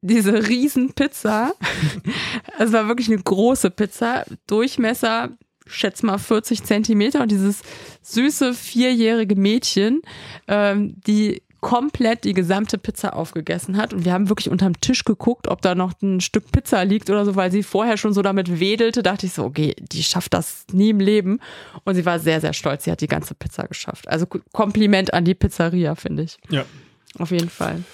diese 0.00 0.48
riesen 0.48 0.94
Pizza, 0.94 1.52
es 2.58 2.72
war 2.72 2.88
wirklich 2.88 3.08
eine 3.08 3.18
große 3.22 3.70
Pizza, 3.70 4.24
Durchmesser, 4.48 5.30
schätz 5.66 6.02
mal 6.02 6.18
40 6.18 6.64
Zentimeter 6.64 7.22
und 7.22 7.30
dieses 7.30 7.62
süße 8.02 8.54
vierjährige 8.54 9.36
Mädchen, 9.36 10.02
ähm, 10.48 11.00
die 11.06 11.42
komplett 11.62 12.24
die 12.24 12.34
gesamte 12.34 12.76
Pizza 12.76 13.14
aufgegessen 13.16 13.76
hat 13.76 13.94
und 13.94 14.04
wir 14.04 14.12
haben 14.12 14.28
wirklich 14.28 14.50
unterm 14.50 14.78
Tisch 14.80 15.04
geguckt, 15.04 15.46
ob 15.48 15.62
da 15.62 15.74
noch 15.76 15.92
ein 16.02 16.20
Stück 16.20 16.50
Pizza 16.52 16.84
liegt 16.84 17.08
oder 17.08 17.24
so, 17.24 17.36
weil 17.36 17.50
sie 17.52 17.62
vorher 17.62 17.96
schon 17.96 18.12
so 18.12 18.20
damit 18.20 18.60
wedelte, 18.60 19.02
dachte 19.02 19.26
ich 19.26 19.32
so, 19.32 19.44
okay, 19.44 19.74
die 19.78 20.02
schafft 20.02 20.34
das 20.34 20.66
nie 20.72 20.90
im 20.90 20.98
Leben 21.00 21.38
und 21.84 21.94
sie 21.94 22.04
war 22.04 22.18
sehr, 22.18 22.40
sehr 22.40 22.52
stolz, 22.52 22.84
sie 22.84 22.90
hat 22.90 23.00
die 23.00 23.06
ganze 23.06 23.34
Pizza 23.36 23.66
geschafft. 23.68 24.08
Also 24.08 24.26
Kompliment 24.52 25.14
an 25.14 25.24
die 25.24 25.34
Pizzeria, 25.34 25.94
finde 25.94 26.24
ich. 26.24 26.36
Ja. 26.50 26.64
Auf 27.18 27.30
jeden 27.30 27.48
Fall. 27.48 27.84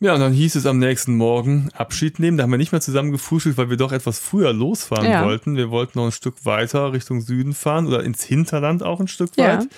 Ja, 0.00 0.14
und 0.14 0.20
dann 0.20 0.32
hieß 0.32 0.56
es 0.56 0.66
am 0.66 0.78
nächsten 0.78 1.14
Morgen 1.16 1.68
Abschied 1.74 2.18
nehmen. 2.18 2.38
Da 2.38 2.42
haben 2.44 2.50
wir 2.50 2.56
nicht 2.58 2.72
mehr 2.72 2.80
zusammen 2.80 3.12
gefrühstückt, 3.12 3.56
weil 3.58 3.70
wir 3.70 3.76
doch 3.76 3.92
etwas 3.92 4.18
früher 4.18 4.52
losfahren 4.52 5.08
Ja. 5.10 5.24
wollten. 5.24 5.56
Wir 5.56 5.70
wollten 5.70 5.98
noch 5.98 6.06
ein 6.06 6.12
Stück 6.12 6.44
weiter 6.46 6.92
Richtung 6.92 7.20
Süden 7.20 7.52
fahren 7.52 7.86
oder 7.86 8.02
ins 8.02 8.24
Hinterland 8.24 8.82
auch 8.82 8.98
ein 8.98 9.08
Stück 9.08 9.36
Ja. 9.36 9.58
weit. 9.58 9.68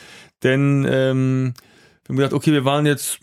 Denn 0.44 0.86
ähm, 0.88 1.54
haben 2.12 2.16
gedacht, 2.18 2.32
okay, 2.34 2.52
wir 2.52 2.64
waren 2.64 2.86
jetzt 2.86 3.18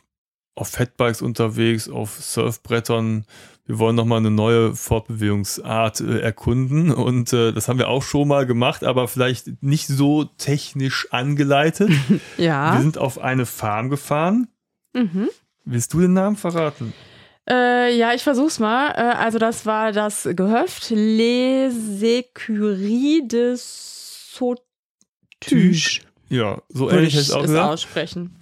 auf 0.56 0.70
Fatbikes 0.70 1.22
unterwegs, 1.22 1.88
auf 1.90 2.18
Surfbrettern. 2.20 3.26
Wir 3.66 3.78
wollen 3.78 3.96
nochmal 3.96 4.18
eine 4.18 4.32
neue 4.32 4.74
Fortbewegungsart 4.76 6.02
äh, 6.02 6.20
erkunden. 6.22 6.92
Und 6.92 7.32
äh, 7.34 7.54
das 7.54 7.68
haben 7.68 7.78
wir 7.78 7.88
auch 7.88 8.02
schon 8.02 8.28
mal 8.28 8.48
gemacht, 8.48 8.84
aber 8.84 9.08
vielleicht 9.08 9.62
nicht 9.62 9.86
so 9.88 10.24
technisch 10.26 11.08
angeleitet. 11.12 11.90
Wir 12.38 12.46
Ja. 12.46 12.80
sind 12.82 12.98
auf 12.98 13.20
eine 13.20 13.46
Farm 13.46 13.90
gefahren. 13.92 14.48
Mhm. 14.94 15.30
Willst 15.66 15.94
du 15.94 16.00
den 16.02 16.14
Namen 16.14 16.36
verraten? 16.36 16.94
Äh, 17.48 17.96
ja, 17.96 18.14
ich 18.16 18.24
versuch's 18.24 18.58
mal. 18.60 18.90
Äh, 18.92 19.18
also 19.18 19.38
das 19.38 19.68
war 19.68 19.92
das 19.92 20.28
Gehöft 20.34 20.90
Les 20.90 21.72
Écuries 22.02 23.28
de 23.28 23.54
Sautuge. 23.56 24.64
Ja, 26.30 26.62
so 26.70 26.90
ähnlich 26.90 27.10
ich 27.10 27.14
hätte 27.16 27.26
ich 27.28 27.34
auch 27.34 27.42
es 27.42 27.48
gesagt. 27.48 27.70
aussprechen. 27.72 28.36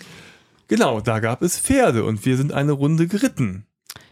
Genau, 0.68 1.00
da 1.00 1.20
gab 1.20 1.42
es 1.42 1.60
Pferde 1.60 2.04
und 2.04 2.26
wir 2.26 2.38
sind 2.38 2.52
eine 2.52 2.74
Runde 2.74 3.08
geritten. 3.08 3.66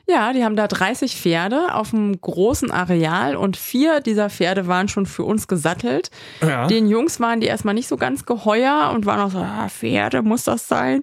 Ja, 0.07 0.33
die 0.33 0.43
haben 0.43 0.55
da 0.55 0.67
30 0.67 1.15
Pferde 1.15 1.73
auf 1.73 1.91
einem 1.93 2.19
großen 2.21 2.69
Areal 2.69 3.35
und 3.35 3.57
vier 3.57 4.01
dieser 4.01 4.29
Pferde 4.29 4.67
waren 4.67 4.87
schon 4.87 5.07
für 5.07 5.23
uns 5.23 5.47
gesattelt. 5.47 6.11
Ja. 6.41 6.67
Den 6.67 6.87
Jungs 6.87 7.19
waren 7.19 7.39
die 7.39 7.47
erstmal 7.47 7.73
nicht 7.73 7.87
so 7.87 7.97
ganz 7.97 8.25
geheuer 8.25 8.91
und 8.93 9.07
waren 9.07 9.19
auch 9.19 9.31
so, 9.31 9.39
ah, 9.39 9.67
Pferde, 9.67 10.21
muss 10.21 10.43
das 10.43 10.67
sein? 10.67 11.01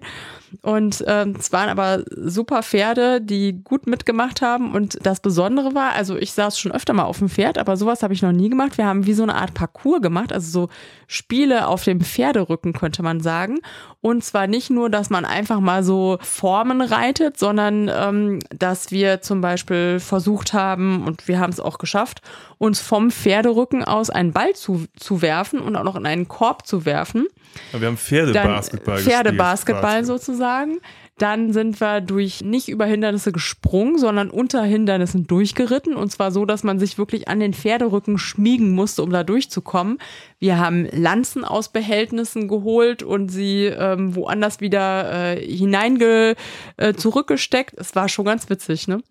Und 0.61 1.03
ähm, 1.07 1.35
es 1.39 1.51
waren 1.51 1.69
aber 1.69 2.03
super 2.07 2.63
Pferde, 2.63 3.21
die 3.21 3.63
gut 3.63 3.87
mitgemacht 3.87 4.41
haben. 4.41 4.73
Und 4.73 5.05
das 5.05 5.19
Besondere 5.19 5.73
war, 5.73 5.93
also 5.93 6.15
ich 6.15 6.33
saß 6.33 6.59
schon 6.59 6.71
öfter 6.71 6.93
mal 6.93 7.03
auf 7.03 7.19
dem 7.19 7.29
Pferd, 7.29 7.57
aber 7.57 7.77
sowas 7.77 8.03
habe 8.03 8.13
ich 8.13 8.21
noch 8.21 8.31
nie 8.31 8.49
gemacht. 8.49 8.77
Wir 8.77 8.85
haben 8.85 9.05
wie 9.05 9.13
so 9.13 9.23
eine 9.23 9.35
Art 9.35 9.53
Parcours 9.53 10.01
gemacht, 10.01 10.31
also 10.31 10.49
so 10.49 10.69
Spiele 11.07 11.67
auf 11.67 11.83
dem 11.83 12.01
Pferderücken, 12.01 12.73
könnte 12.73 13.03
man 13.03 13.19
sagen. 13.19 13.59
Und 14.01 14.23
zwar 14.23 14.47
nicht 14.47 14.69
nur, 14.69 14.89
dass 14.89 15.09
man 15.09 15.25
einfach 15.25 15.59
mal 15.59 15.83
so 15.83 16.17
Formen 16.21 16.81
reitet, 16.81 17.37
sondern 17.37 17.89
ähm, 17.93 18.39
dass 18.49 18.91
wir 18.91 19.21
zum 19.21 19.41
Beispiel 19.41 19.99
versucht 19.99 20.53
haben, 20.53 21.05
und 21.05 21.27
wir 21.27 21.39
haben 21.39 21.51
es 21.51 21.59
auch 21.59 21.77
geschafft, 21.77 22.21
uns 22.63 22.79
vom 22.79 23.11
Pferderücken 23.11 23.83
aus 23.83 24.09
einen 24.09 24.31
Ball 24.31 24.53
zu, 24.53 24.85
zu 24.95 25.21
werfen 25.21 25.59
und 25.59 25.75
auch 25.75 25.83
noch 25.83 25.97
in 25.97 26.05
einen 26.05 26.29
Korb 26.29 26.65
zu 26.65 26.85
werfen. 26.85 27.27
wir 27.73 27.87
haben 27.87 27.97
Pferdebasketball 27.97 28.99
Pferdebasketball 28.99 30.05
sozusagen. 30.05 30.79
Dann 31.17 31.53
sind 31.53 31.79
wir 31.79 32.01
durch 32.01 32.41
nicht 32.41 32.69
über 32.69 32.85
Hindernisse 32.85 33.31
gesprungen, 33.31 33.99
sondern 33.99 34.31
unter 34.31 34.63
Hindernissen 34.63 35.27
durchgeritten. 35.27 35.95
Und 35.95 36.11
zwar 36.11 36.31
so, 36.31 36.45
dass 36.45 36.63
man 36.63 36.79
sich 36.79 36.97
wirklich 36.97 37.27
an 37.27 37.39
den 37.39 37.53
Pferderücken 37.53 38.17
schmiegen 38.17 38.71
musste, 38.71 39.03
um 39.03 39.11
da 39.11 39.23
durchzukommen. 39.23 39.99
Wir 40.39 40.57
haben 40.57 40.87
Lanzen 40.91 41.45
aus 41.45 41.69
Behältnissen 41.69 42.47
geholt 42.47 43.03
und 43.03 43.29
sie 43.29 43.65
ähm, 43.65 44.15
woanders 44.15 44.59
wieder 44.59 45.35
äh, 45.35 45.45
hineinge 45.45 46.35
äh, 46.77 46.93
zurückgesteckt. 46.93 47.75
Es 47.77 47.95
war 47.95 48.09
schon 48.09 48.25
ganz 48.25 48.49
witzig, 48.49 48.87
ne? 48.87 49.03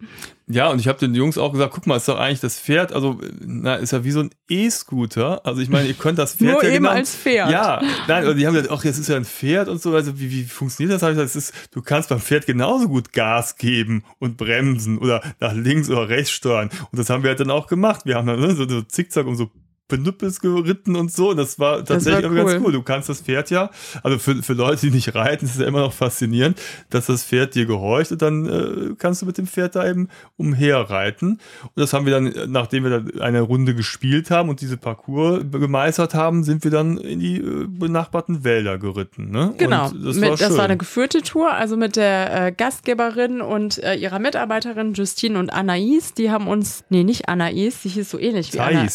Ja, 0.49 0.69
und 0.71 0.81
ich 0.81 0.89
habe 0.89 0.99
den 0.99 1.15
Jungs 1.15 1.39
auch 1.39 1.53
gesagt, 1.53 1.73
guck 1.73 1.87
mal, 1.87 1.97
ist 1.97 2.09
doch 2.09 2.19
eigentlich 2.19 2.41
das 2.41 2.59
Pferd, 2.59 2.93
also 2.93 3.19
na, 3.41 3.77
ist 3.77 3.93
ja 3.93 4.05
wie 4.05 4.11
so 4.11 4.21
ein 4.21 4.31
E-Scooter. 4.53 5.45
Also 5.47 5.63
ich 5.63 5.71
meine, 5.71 5.89
ihr 5.89 5.95
könnt 5.95 6.19
das 6.19 6.35
Pferd 6.37 6.53
Nur 6.53 6.63
ja 6.63 6.69
eben 6.69 6.85
genau, 6.85 6.91
als 6.91 7.15
Pferd. 7.15 7.51
Ja, 7.51 7.83
nein, 8.07 8.27
und 8.27 8.37
die 8.37 8.47
haben 8.47 8.55
gesagt, 8.55 8.73
ach, 8.73 8.85
jetzt 8.85 8.99
ist 8.99 9.09
ja 9.09 9.17
ein 9.17 9.25
Pferd 9.25 9.69
und 9.69 9.81
so. 9.81 9.95
Also 9.95 10.19
wie, 10.21 10.31
wie 10.31 10.45
funktioniert 10.45 10.95
das? 10.95 11.03
Hab 11.03 11.11
ich 11.11 11.17
gesagt, 11.17 11.35
es 11.35 11.37
ist, 11.37 11.55
du 11.73 11.81
kannst 11.81 12.11
beim 12.11 12.21
Pferd 12.21 12.47
genauso 12.47 12.89
gut 12.89 13.13
Gas 13.13 13.57
geben 13.57 14.05
und 14.19 14.37
bremsen 14.37 14.99
oder 14.99 15.23
nach 15.41 15.55
links 15.55 15.89
oder 15.89 16.09
rechts 16.09 16.33
steuern. 16.33 16.69
Und 16.91 16.99
das 16.99 17.09
haben 17.09 17.23
wir 17.23 17.31
halt 17.31 17.41
dann 17.41 17.51
auch 17.51 17.67
gemacht. 17.67 18.03
Wir 18.05 18.17
haben 18.17 18.27
dann 18.27 18.41
ne, 18.41 18.55
so, 18.55 18.69
so 18.69 18.83
zickzack 18.83 19.27
um 19.27 19.35
so 19.35 19.51
Benüppels 19.93 20.41
geritten 20.41 20.97
und 20.97 21.13
so. 21.13 21.31
Und 21.31 21.37
das 21.37 21.59
war 21.59 21.85
tatsächlich 21.85 22.25
war 22.25 22.31
auch 22.31 22.35
ganz 22.35 22.53
cool. 22.55 22.63
cool. 22.65 22.73
Du 22.73 22.83
kannst 22.83 23.11
das 23.11 23.21
Pferd 23.21 23.51
ja, 23.51 23.71
also 24.03 24.19
für, 24.19 24.43
für 24.43 24.55
Leute, 24.55 24.87
die 24.87 24.91
nicht 24.91 25.15
reiten, 25.15 25.45
ist 25.45 25.53
es 25.53 25.61
ja 25.61 25.67
immer 25.67 25.81
noch 25.81 25.93
faszinierend, 25.93 26.59
dass 26.89 27.07
das 27.07 27.23
Pferd 27.23 27.55
dir 27.55 27.67
gehorcht 27.67 28.11
und 28.11 28.23
dann 28.23 28.47
äh, 28.47 28.95
kannst 28.97 29.21
du 29.21 29.27
mit 29.27 29.37
dem 29.37 29.47
Pferd 29.47 29.77
da 29.77 29.87
eben 29.87 30.09
umherreiten. 30.39 31.33
Und 31.63 31.73
das 31.75 31.93
haben 31.93 32.07
wir 32.07 32.13
dann, 32.13 32.33
nachdem 32.51 32.85
wir 32.85 32.91
dann 32.91 33.21
eine 33.21 33.43
Runde 33.43 33.75
gespielt 33.75 34.31
haben 34.31 34.49
und 34.49 34.63
diese 34.63 34.79
Parcours 34.79 35.45
gemeistert 35.51 36.15
haben, 36.15 36.43
sind 36.43 36.65
wir 36.65 36.71
dann 36.71 36.97
in 36.97 37.21
die 37.21 37.37
äh, 37.37 37.67
benachbarten 37.69 38.45
Wälder 38.45 38.79
geritten. 38.79 39.31
Ne? 39.31 39.53
Genau, 39.59 39.91
Und 39.91 40.07
das 40.07 40.17
mit, 40.17 40.31
war 40.31 40.37
schön. 40.39 40.49
das 40.49 40.57
war 40.57 40.65
eine 40.65 40.79
geführte 40.79 41.21
Tour, 41.21 41.53
also 41.53 41.77
mit 41.77 41.97
der 41.97 42.47
äh, 42.47 42.53
Gastgeberin 42.53 43.43
und 43.43 43.77
äh, 43.83 43.95
ihrer 43.97 44.19
Mitarbeiterin 44.19 44.95
Justine 44.95 45.39
und 45.39 45.53
Anais, 45.53 46.15
die 46.17 46.31
haben 46.31 46.49
uns, 46.49 46.85
nee, 46.89 47.05
nicht 47.05 47.29
Anais, 47.29 47.83
die 47.83 47.91
hieß 47.91 48.09
so 48.09 48.19
ähnlich 48.19 48.55
wie 48.55 48.61
Anna. 48.61 48.87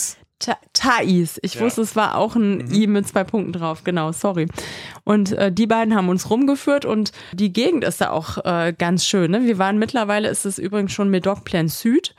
Thais. 0.74 1.40
Ich 1.42 1.56
Ja. 1.56 1.62
Mhm. 1.62 1.66
wusste, 1.66 1.82
es 1.82 1.96
war 1.96 2.16
auch 2.16 2.36
ein 2.36 2.72
I 2.72 2.88
mit 2.88 3.08
zwei 3.08 3.24
Punkten 3.24 3.54
drauf, 3.54 3.84
genau, 3.84 4.12
sorry. 4.12 4.48
Und 5.04 5.32
äh, 5.34 5.52
die 5.52 5.68
beiden 5.68 5.96
haben 5.96 6.10
uns 6.10 6.30
rumgeführt 6.30 6.86
und 6.86 7.12
die 7.34 7.52
Gegend 7.52 7.84
ist 7.84 8.02
da 8.02 8.12
auch 8.12 8.44
äh, 8.46 8.74
ganz 8.78 9.06
schön. 9.06 9.32
Ne? 9.32 9.44
Wir 9.46 9.58
waren 9.58 9.80
mittlerweile, 9.80 10.28
ist 10.30 10.46
es 10.46 10.60
übrigens 10.60 10.92
schon 10.92 11.10
Medoc 11.10 11.44
Plain 11.44 11.68
Süd. 11.68 12.14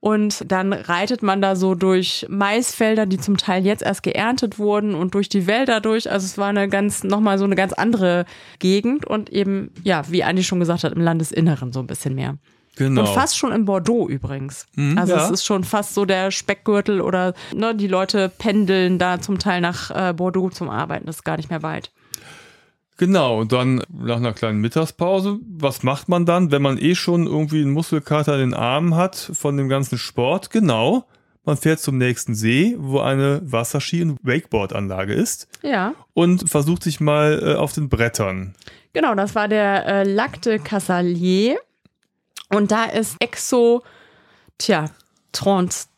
Und 0.00 0.52
dann 0.52 0.74
reitet 0.74 1.22
man 1.22 1.40
da 1.40 1.56
so 1.56 1.74
durch 1.74 2.26
Maisfelder, 2.28 3.06
die 3.06 3.16
zum 3.16 3.38
Teil 3.38 3.64
jetzt 3.64 3.82
erst 3.82 4.02
geerntet 4.02 4.58
wurden 4.58 4.94
und 4.94 5.14
durch 5.14 5.30
die 5.30 5.46
Wälder 5.46 5.80
durch. 5.80 6.10
Also 6.10 6.26
es 6.26 6.36
war 6.36 6.48
eine 6.48 6.68
ganz, 6.68 7.04
nochmal 7.04 7.38
so 7.38 7.44
eine 7.46 7.54
ganz 7.54 7.72
andere 7.72 8.26
Gegend 8.58 9.06
und 9.06 9.30
eben, 9.30 9.70
ja, 9.82 10.02
wie 10.10 10.22
Andi 10.22 10.44
schon 10.44 10.60
gesagt 10.60 10.84
hat, 10.84 10.92
im 10.92 11.00
Landesinneren 11.00 11.72
so 11.72 11.80
ein 11.80 11.86
bisschen 11.86 12.14
mehr. 12.14 12.36
Genau. 12.76 13.02
Und 13.02 13.08
fast 13.08 13.36
schon 13.38 13.52
in 13.52 13.64
Bordeaux 13.64 14.08
übrigens. 14.08 14.66
Mhm, 14.74 14.98
also 14.98 15.14
ja. 15.14 15.24
es 15.24 15.30
ist 15.30 15.44
schon 15.44 15.62
fast 15.64 15.94
so 15.94 16.04
der 16.04 16.30
Speckgürtel 16.30 17.00
oder 17.00 17.34
ne, 17.54 17.74
die 17.74 17.86
Leute 17.86 18.28
pendeln 18.28 18.98
da 18.98 19.20
zum 19.20 19.38
Teil 19.38 19.60
nach 19.60 19.90
äh, 19.90 20.12
Bordeaux 20.12 20.50
zum 20.50 20.68
Arbeiten. 20.70 21.06
Das 21.06 21.16
ist 21.16 21.24
gar 21.24 21.36
nicht 21.36 21.50
mehr 21.50 21.62
weit. 21.62 21.92
Genau, 22.96 23.40
und 23.40 23.50
dann 23.50 23.82
nach 23.92 24.16
einer 24.16 24.32
kleinen 24.32 24.60
Mittagspause, 24.60 25.38
was 25.44 25.82
macht 25.82 26.08
man 26.08 26.26
dann, 26.26 26.52
wenn 26.52 26.62
man 26.62 26.78
eh 26.78 26.94
schon 26.94 27.26
irgendwie 27.26 27.60
einen 27.62 27.72
Muskelkater 27.72 28.34
in 28.34 28.50
den 28.50 28.54
Armen 28.54 28.94
hat 28.94 29.16
von 29.16 29.56
dem 29.56 29.68
ganzen 29.68 29.98
Sport? 29.98 30.50
Genau, 30.50 31.04
man 31.44 31.56
fährt 31.56 31.80
zum 31.80 31.98
nächsten 31.98 32.36
See, 32.36 32.76
wo 32.78 33.00
eine 33.00 33.40
Wasserski- 33.44 34.02
und 34.02 34.18
Wakeboard-Anlage 34.22 35.12
ist 35.12 35.48
Ja, 35.62 35.94
und 36.12 36.48
versucht 36.48 36.84
sich 36.84 37.00
mal 37.00 37.42
äh, 37.44 37.54
auf 37.56 37.72
den 37.72 37.88
Brettern. 37.88 38.54
genau, 38.92 39.16
das 39.16 39.34
war 39.34 39.48
der 39.48 39.86
äh, 39.86 40.02
Lac 40.04 40.40
de 40.42 40.58
Cassalier. 40.60 41.58
Und 42.50 42.70
da 42.70 42.84
ist 42.84 43.16
Exo, 43.20 43.82
tja, 44.58 44.90
33, 45.32 45.88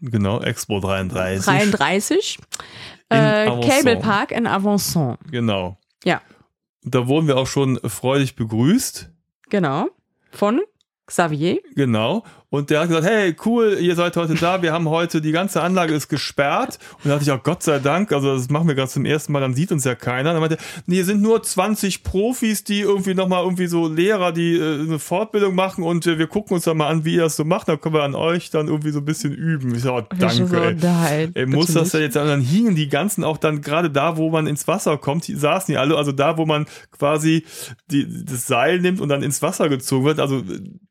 Genau, 0.00 0.40
Expo 0.40 0.80
33. 0.80 1.44
33, 1.44 2.38
In 3.10 3.16
äh. 3.16 3.46
Cable 3.66 3.96
Park 3.96 4.32
in 4.32 4.46
Avançon. 4.46 5.16
Genau. 5.30 5.78
Ja, 6.04 6.20
da 6.82 7.06
wurden 7.06 7.26
wir 7.26 7.38
auch 7.38 7.46
schon 7.46 7.78
freudig 7.84 8.36
begrüßt. 8.36 9.10
genau. 9.48 9.88
Von 10.30 10.60
Xavier. 11.06 11.60
Genau. 11.76 12.24
Und 12.54 12.70
der 12.70 12.82
hat 12.82 12.86
gesagt, 12.86 13.04
hey, 13.04 13.34
cool, 13.44 13.78
ihr 13.80 13.96
seid 13.96 14.16
heute 14.16 14.34
da, 14.34 14.62
wir 14.62 14.72
haben 14.72 14.88
heute, 14.88 15.20
die 15.20 15.32
ganze 15.32 15.60
Anlage 15.60 15.92
ist 15.92 16.06
gesperrt. 16.06 16.78
Und 16.98 17.06
da 17.06 17.10
dachte 17.10 17.24
ich 17.24 17.30
auch, 17.32 17.42
Gott 17.42 17.64
sei 17.64 17.80
Dank, 17.80 18.12
also 18.12 18.32
das 18.32 18.48
machen 18.48 18.68
wir 18.68 18.76
gerade 18.76 18.88
zum 18.88 19.04
ersten 19.04 19.32
Mal, 19.32 19.40
dann 19.40 19.54
sieht 19.54 19.72
uns 19.72 19.82
ja 19.82 19.96
keiner. 19.96 20.32
Dann 20.32 20.40
meinte 20.40 20.58
er, 20.58 20.82
nee, 20.86 20.94
hier 20.94 21.04
sind 21.04 21.20
nur 21.20 21.42
20 21.42 22.04
Profis, 22.04 22.62
die 22.62 22.82
irgendwie 22.82 23.14
nochmal 23.14 23.42
irgendwie 23.42 23.66
so 23.66 23.88
Lehrer, 23.88 24.30
die 24.30 24.54
äh, 24.56 24.82
eine 24.82 25.00
Fortbildung 25.00 25.56
machen 25.56 25.82
und 25.82 26.06
äh, 26.06 26.16
wir 26.16 26.28
gucken 26.28 26.54
uns 26.54 26.62
dann 26.62 26.76
mal 26.76 26.86
an, 26.86 27.04
wie 27.04 27.16
ihr 27.16 27.22
das 27.22 27.34
so 27.34 27.44
macht, 27.44 27.66
dann 27.66 27.80
können 27.80 27.96
wir 27.96 28.04
an 28.04 28.14
euch 28.14 28.50
dann 28.50 28.68
irgendwie 28.68 28.92
so 28.92 29.00
ein 29.00 29.04
bisschen 29.04 29.34
üben. 29.34 29.74
Ich 29.74 29.82
sage, 29.82 30.06
oh, 30.08 30.14
danke. 30.16 30.46
So, 30.46 30.56
ey. 30.56 30.76
Nein, 30.80 31.32
ey, 31.34 31.46
muss 31.46 31.72
das 31.72 31.92
ja 31.92 31.98
jetzt, 31.98 32.14
dann 32.14 32.40
hingen 32.40 32.76
die 32.76 32.88
ganzen 32.88 33.24
auch 33.24 33.38
dann 33.38 33.62
gerade 33.62 33.90
da, 33.90 34.16
wo 34.16 34.30
man 34.30 34.46
ins 34.46 34.68
Wasser 34.68 34.96
kommt, 34.96 35.26
die 35.26 35.34
saßen 35.34 35.72
die 35.72 35.76
alle, 35.76 35.96
also 35.96 36.12
da, 36.12 36.38
wo 36.38 36.46
man 36.46 36.66
quasi 36.92 37.44
die, 37.90 38.06
das 38.24 38.46
Seil 38.46 38.78
nimmt 38.78 39.00
und 39.00 39.08
dann 39.08 39.24
ins 39.24 39.42
Wasser 39.42 39.68
gezogen 39.68 40.04
wird, 40.04 40.20
also 40.20 40.44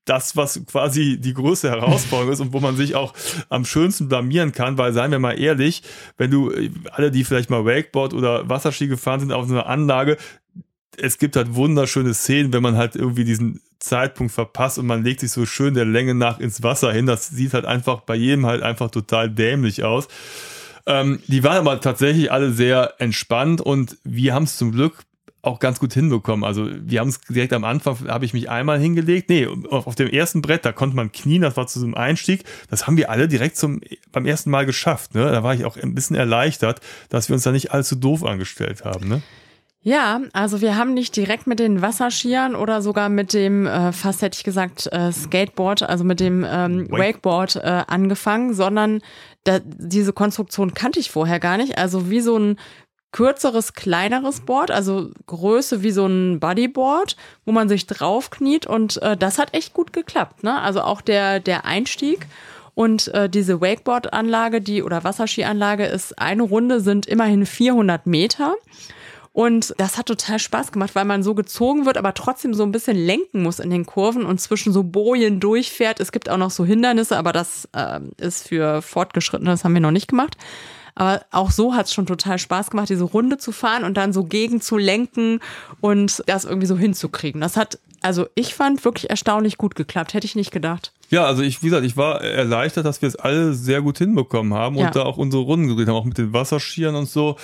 das, 0.06 0.36
was 0.36 0.66
quasi 0.66 1.18
die 1.18 1.34
größte 1.54 1.70
Herausforderung 1.70 2.34
ist 2.34 2.40
und 2.40 2.54
wo 2.54 2.60
man 2.60 2.76
sich 2.76 2.96
auch 2.96 3.14
am 3.50 3.66
schönsten 3.66 4.10
blamieren 4.10 4.52
kann, 4.52 4.78
weil 4.78 4.92
seien 4.94 5.12
wir 5.12 5.20
mal 5.20 5.40
ehrlich, 5.40 5.84
wenn 6.18 6.32
du 6.32 6.52
alle, 6.92 7.12
die 7.12 7.24
vielleicht 7.24 7.50
mal 7.50 7.66
Wakeboard 7.66 8.14
oder 8.14 8.50
Wasserski 8.50 8.88
gefahren 8.88 9.20
sind 9.20 9.32
auf 9.32 9.48
so 9.48 9.54
einer 9.54 9.68
Anlage, 9.68 10.18
es 10.98 11.18
gibt 11.18 11.36
halt 11.36 11.56
wunderschöne 11.56 12.14
Szenen, 12.14 12.54
wenn 12.54 12.64
man 12.64 12.76
halt 12.78 12.96
irgendwie 12.96 13.24
diesen 13.24 13.62
Zeitpunkt 13.80 14.34
verpasst 14.34 14.80
und 14.80 14.86
man 14.86 15.04
legt 15.04 15.20
sich 15.20 15.32
so 15.32 15.46
schön 15.46 15.74
der 15.74 15.86
Länge 15.86 16.16
nach 16.16 16.40
ins 16.40 16.64
Wasser 16.64 16.92
hin. 16.92 17.06
Das 17.06 17.28
sieht 17.28 17.54
halt 17.54 17.66
einfach 17.66 18.02
bei 18.02 18.16
jedem 18.16 18.46
halt 18.46 18.64
einfach 18.64 18.90
total 18.90 19.30
dämlich 19.30 19.84
aus. 19.84 20.08
Ähm, 20.86 21.22
die 21.28 21.44
waren 21.44 21.58
aber 21.58 21.80
tatsächlich 21.82 22.32
alle 22.32 22.52
sehr 22.52 22.96
entspannt 23.00 23.62
und 23.62 23.98
wir 24.04 24.34
haben 24.34 24.44
es 24.44 24.58
zum 24.58 24.72
Glück 24.72 25.04
auch 25.44 25.60
ganz 25.60 25.80
gut 25.80 25.94
hinbekommen. 25.94 26.46
Also 26.46 26.70
wir 26.72 27.02
haben 27.02 27.10
es 27.10 27.20
direkt 27.22 27.52
am 27.52 27.66
Anfang, 27.66 28.08
habe 28.08 28.24
ich 28.24 28.34
mich 28.34 28.50
einmal 28.50 28.80
hingelegt. 28.80 29.30
Nee, 29.30 29.46
auf, 29.70 29.88
auf, 29.88 29.96
dem 29.96 30.08
ersten 30.08 30.42
Brett, 30.42 30.64
da 30.66 30.72
konnte 30.72 30.96
man 30.96 31.12
knien, 31.12 31.42
das 31.42 31.58
war 31.58 31.68
zu 31.68 31.80
so 31.80 31.86
einem 31.86 31.96
Einstieg. 31.96 32.46
Das 32.70 32.88
haben 32.88 32.96
wir 32.96 33.12
alle 33.12 33.28
direkt 33.28 33.58
zum, 33.58 33.82
beim 34.14 34.26
ersten 34.26 34.50
Mal 34.50 34.66
geschafft. 34.66 35.16
Ne? 35.16 35.30
Da 35.30 35.44
war 35.44 35.54
ich 35.54 35.66
auch 35.66 35.76
ein 35.76 35.94
bisschen 35.94 36.16
erleichtert, 36.16 36.80
dass 37.10 37.28
wir 37.28 37.34
uns 37.34 37.44
da 37.44 37.52
nicht 37.52 37.74
allzu 37.74 37.98
doof 37.98 38.24
angestellt 38.24 38.86
haben. 38.86 39.10
Ne? 39.10 39.22
Ja, 39.82 40.22
also 40.32 40.62
wir 40.62 40.78
haben 40.78 40.94
nicht 40.94 41.14
direkt 41.18 41.46
mit 41.46 41.60
den 41.60 41.82
Wasserskiern 41.82 42.56
oder 42.56 42.82
sogar 42.82 43.10
mit 43.10 43.34
dem, 43.34 43.68
äh, 43.68 43.92
fast 43.92 44.22
hätte 44.22 44.38
ich 44.38 44.46
gesagt, 44.46 44.88
äh, 44.94 45.12
Skateboard, 45.12 45.84
also 45.84 46.06
mit 46.06 46.22
dem 46.22 46.46
ähm, 46.50 46.90
Wakeboard 46.90 47.58
äh, 47.58 47.84
angefangen, 47.86 48.54
sondern 48.54 49.02
da, 49.44 49.60
diese 49.60 50.14
Konstruktion 50.14 50.74
kannte 50.74 51.02
ich 51.02 51.12
vorher 51.12 51.42
gar 51.42 51.58
nicht. 51.58 51.78
Also 51.78 52.10
wie 52.10 52.22
so 52.22 52.40
ein 52.40 52.56
kürzeres, 53.14 53.74
kleineres 53.74 54.42
Board, 54.42 54.72
also 54.72 55.12
Größe 55.28 55.84
wie 55.84 55.92
so 55.92 56.06
ein 56.06 56.42
Bodyboard, 56.42 57.16
wo 57.46 57.54
man 57.54 57.70
sich 57.70 57.88
draufkniet 57.88 58.66
und 58.66 59.02
äh, 59.02 59.16
das 59.16 59.40
hat 59.40 59.54
echt 59.54 59.74
gut 59.74 59.94
geklappt. 59.94 60.44
Ne? 60.44 60.62
Also 60.62 60.82
auch 60.82 61.00
der, 61.00 61.40
der 61.40 61.66
Einstieg 61.66 62.28
und 62.76 63.08
äh, 63.14 63.30
diese 63.30 63.62
Wakeboard-Anlage, 63.62 64.60
die 64.60 64.84
oder 64.84 65.04
Wasserskianlage 65.04 65.86
ist 65.86 66.20
eine 66.20 66.44
Runde 66.44 66.82
sind 66.82 67.06
immerhin 67.06 67.46
400 67.46 68.08
Meter. 68.08 68.56
Und 69.32 69.74
das 69.78 69.98
hat 69.98 70.06
total 70.08 70.38
Spaß 70.38 70.72
gemacht, 70.72 70.94
weil 70.94 71.06
man 71.06 71.24
so 71.24 71.34
gezogen 71.34 71.88
wird, 71.88 71.98
aber 71.98 72.14
trotzdem 72.14 72.54
so 72.54 72.64
ein 72.64 72.72
bisschen 72.72 72.96
lenken 72.96 73.42
muss 73.42 73.60
in 73.60 73.72
den 73.72 73.86
Kurven 73.86 74.26
und 74.26 74.40
zwischen 74.40 74.72
so 74.72 74.84
Bojen 74.84 75.40
durchfährt. 75.40 76.00
Es 76.00 76.12
gibt 76.12 76.30
auch 76.30 76.38
noch 76.38 76.52
so 76.52 76.66
Hindernisse, 76.66 77.18
aber 77.18 77.32
das 77.32 77.68
äh, 77.74 78.00
ist 78.18 78.48
für 78.48 78.84
Fortgeschrittene, 78.84 79.50
das 79.50 79.64
haben 79.64 79.74
wir 79.74 79.82
noch 79.82 79.92
nicht 79.92 80.08
gemacht. 80.08 80.38
Aber 80.96 81.26
auch 81.32 81.52
so 81.52 81.74
hat 81.74 81.88
es 81.88 81.94
schon 81.94 82.06
total 82.06 82.38
Spaß 82.38 82.70
gemacht, 82.70 82.90
diese 82.90 83.04
Runde 83.04 83.38
zu 83.38 83.52
fahren 83.52 83.84
und 83.84 83.96
dann 83.96 84.14
so 84.14 84.24
gegen 84.24 84.62
zu 84.62 84.78
lenken 84.78 85.40
und 85.82 86.24
das 86.28 86.46
irgendwie 86.46 86.68
so 86.68 86.78
hinzukriegen. 86.78 87.42
Das 87.42 87.58
hat, 87.58 87.80
also 88.02 88.28
ich 88.36 88.54
fand 88.54 88.84
wirklich 88.86 89.10
erstaunlich 89.10 89.58
gut 89.58 89.76
geklappt. 89.76 90.14
Hätte 90.14 90.26
ich 90.26 90.36
nicht 90.36 90.52
gedacht. 90.52 90.92
Ja, 91.10 91.26
also 91.26 91.44
ich, 91.44 91.62
wie 91.62 91.68
gesagt, 91.68 91.86
ich 91.86 91.96
war 91.96 92.22
erleichtert, 92.22 92.86
dass 92.86 93.02
wir 93.02 93.08
es 93.08 93.16
alle 93.16 93.54
sehr 93.54 93.82
gut 93.82 94.00
hinbekommen 94.00 94.54
haben 94.54 94.76
ja. 94.78 94.88
und 94.88 94.96
da 94.96 95.04
auch 95.04 95.18
unsere 95.18 95.44
Runden 95.44 95.68
gedreht 95.68 95.88
haben, 95.88 95.96
auch 95.96 96.06
mit 96.06 96.18
den 96.18 96.34
Wasserschieren 96.34 96.96
und 96.96 97.08
so. 97.08 97.38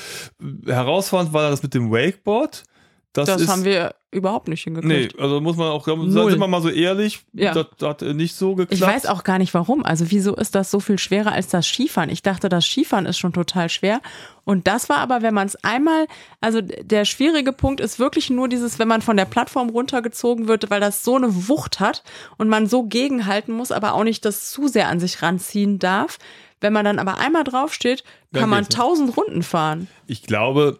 Herausfordernd 0.65 1.33
war 1.33 1.49
das 1.49 1.61
mit 1.61 1.73
dem 1.73 1.91
Wakeboard. 1.91 2.63
Das, 3.13 3.25
das 3.25 3.41
ist, 3.41 3.49
haben 3.49 3.63
wir 3.63 3.95
überhaupt 4.11 4.47
nicht 4.47 4.63
hingekriegt. 4.63 5.15
Nee, 5.17 5.21
also 5.21 5.41
muss 5.41 5.57
man 5.57 5.69
auch, 5.69 5.85
Null. 5.87 6.29
sind 6.29 6.39
wir 6.39 6.47
mal 6.47 6.61
so 6.61 6.69
ehrlich, 6.69 7.21
ja. 7.33 7.53
das, 7.53 7.65
das 7.77 7.89
hat 7.89 8.01
nicht 8.01 8.35
so 8.35 8.53
geklappt. 8.53 8.73
Ich 8.73 8.81
weiß 8.81 9.07
auch 9.07 9.23
gar 9.23 9.39
nicht 9.39 9.53
warum. 9.55 9.83
Also 9.83 10.11
wieso 10.11 10.35
ist 10.35 10.53
das 10.53 10.69
so 10.69 10.79
viel 10.79 10.99
schwerer 10.99 11.31
als 11.31 11.47
das 11.47 11.65
Skifahren? 11.65 12.09
Ich 12.09 12.21
dachte, 12.21 12.49
das 12.49 12.65
Skifahren 12.65 13.07
ist 13.07 13.17
schon 13.17 13.33
total 13.33 13.69
schwer. 13.69 14.01
Und 14.45 14.67
das 14.67 14.89
war 14.89 14.97
aber, 14.97 15.23
wenn 15.23 15.33
man 15.33 15.47
es 15.47 15.55
einmal, 15.63 16.05
also 16.39 16.61
der 16.61 17.05
schwierige 17.05 17.51
Punkt 17.51 17.81
ist 17.81 17.97
wirklich 17.97 18.29
nur 18.29 18.47
dieses, 18.47 18.77
wenn 18.77 18.87
man 18.87 19.01
von 19.01 19.17
der 19.17 19.25
Plattform 19.25 19.69
runtergezogen 19.69 20.47
wird, 20.47 20.69
weil 20.69 20.79
das 20.79 21.03
so 21.03 21.15
eine 21.15 21.47
Wucht 21.47 21.79
hat 21.79 22.03
und 22.37 22.47
man 22.47 22.67
so 22.67 22.83
gegenhalten 22.83 23.53
muss, 23.53 23.71
aber 23.71 23.93
auch 23.93 24.03
nicht 24.03 24.23
das 24.23 24.51
zu 24.51 24.67
sehr 24.67 24.87
an 24.87 24.99
sich 24.99 25.21
ranziehen 25.23 25.79
darf. 25.79 26.19
Wenn 26.61 26.73
man 26.73 26.85
dann 26.85 26.99
aber 26.99 27.17
einmal 27.17 27.43
draufsteht, 27.43 28.03
kann 28.33 28.49
man 28.49 28.67
tausend 28.69 29.15
Runden 29.15 29.43
fahren. 29.43 29.87
Ich 30.07 30.23
glaube, 30.23 30.79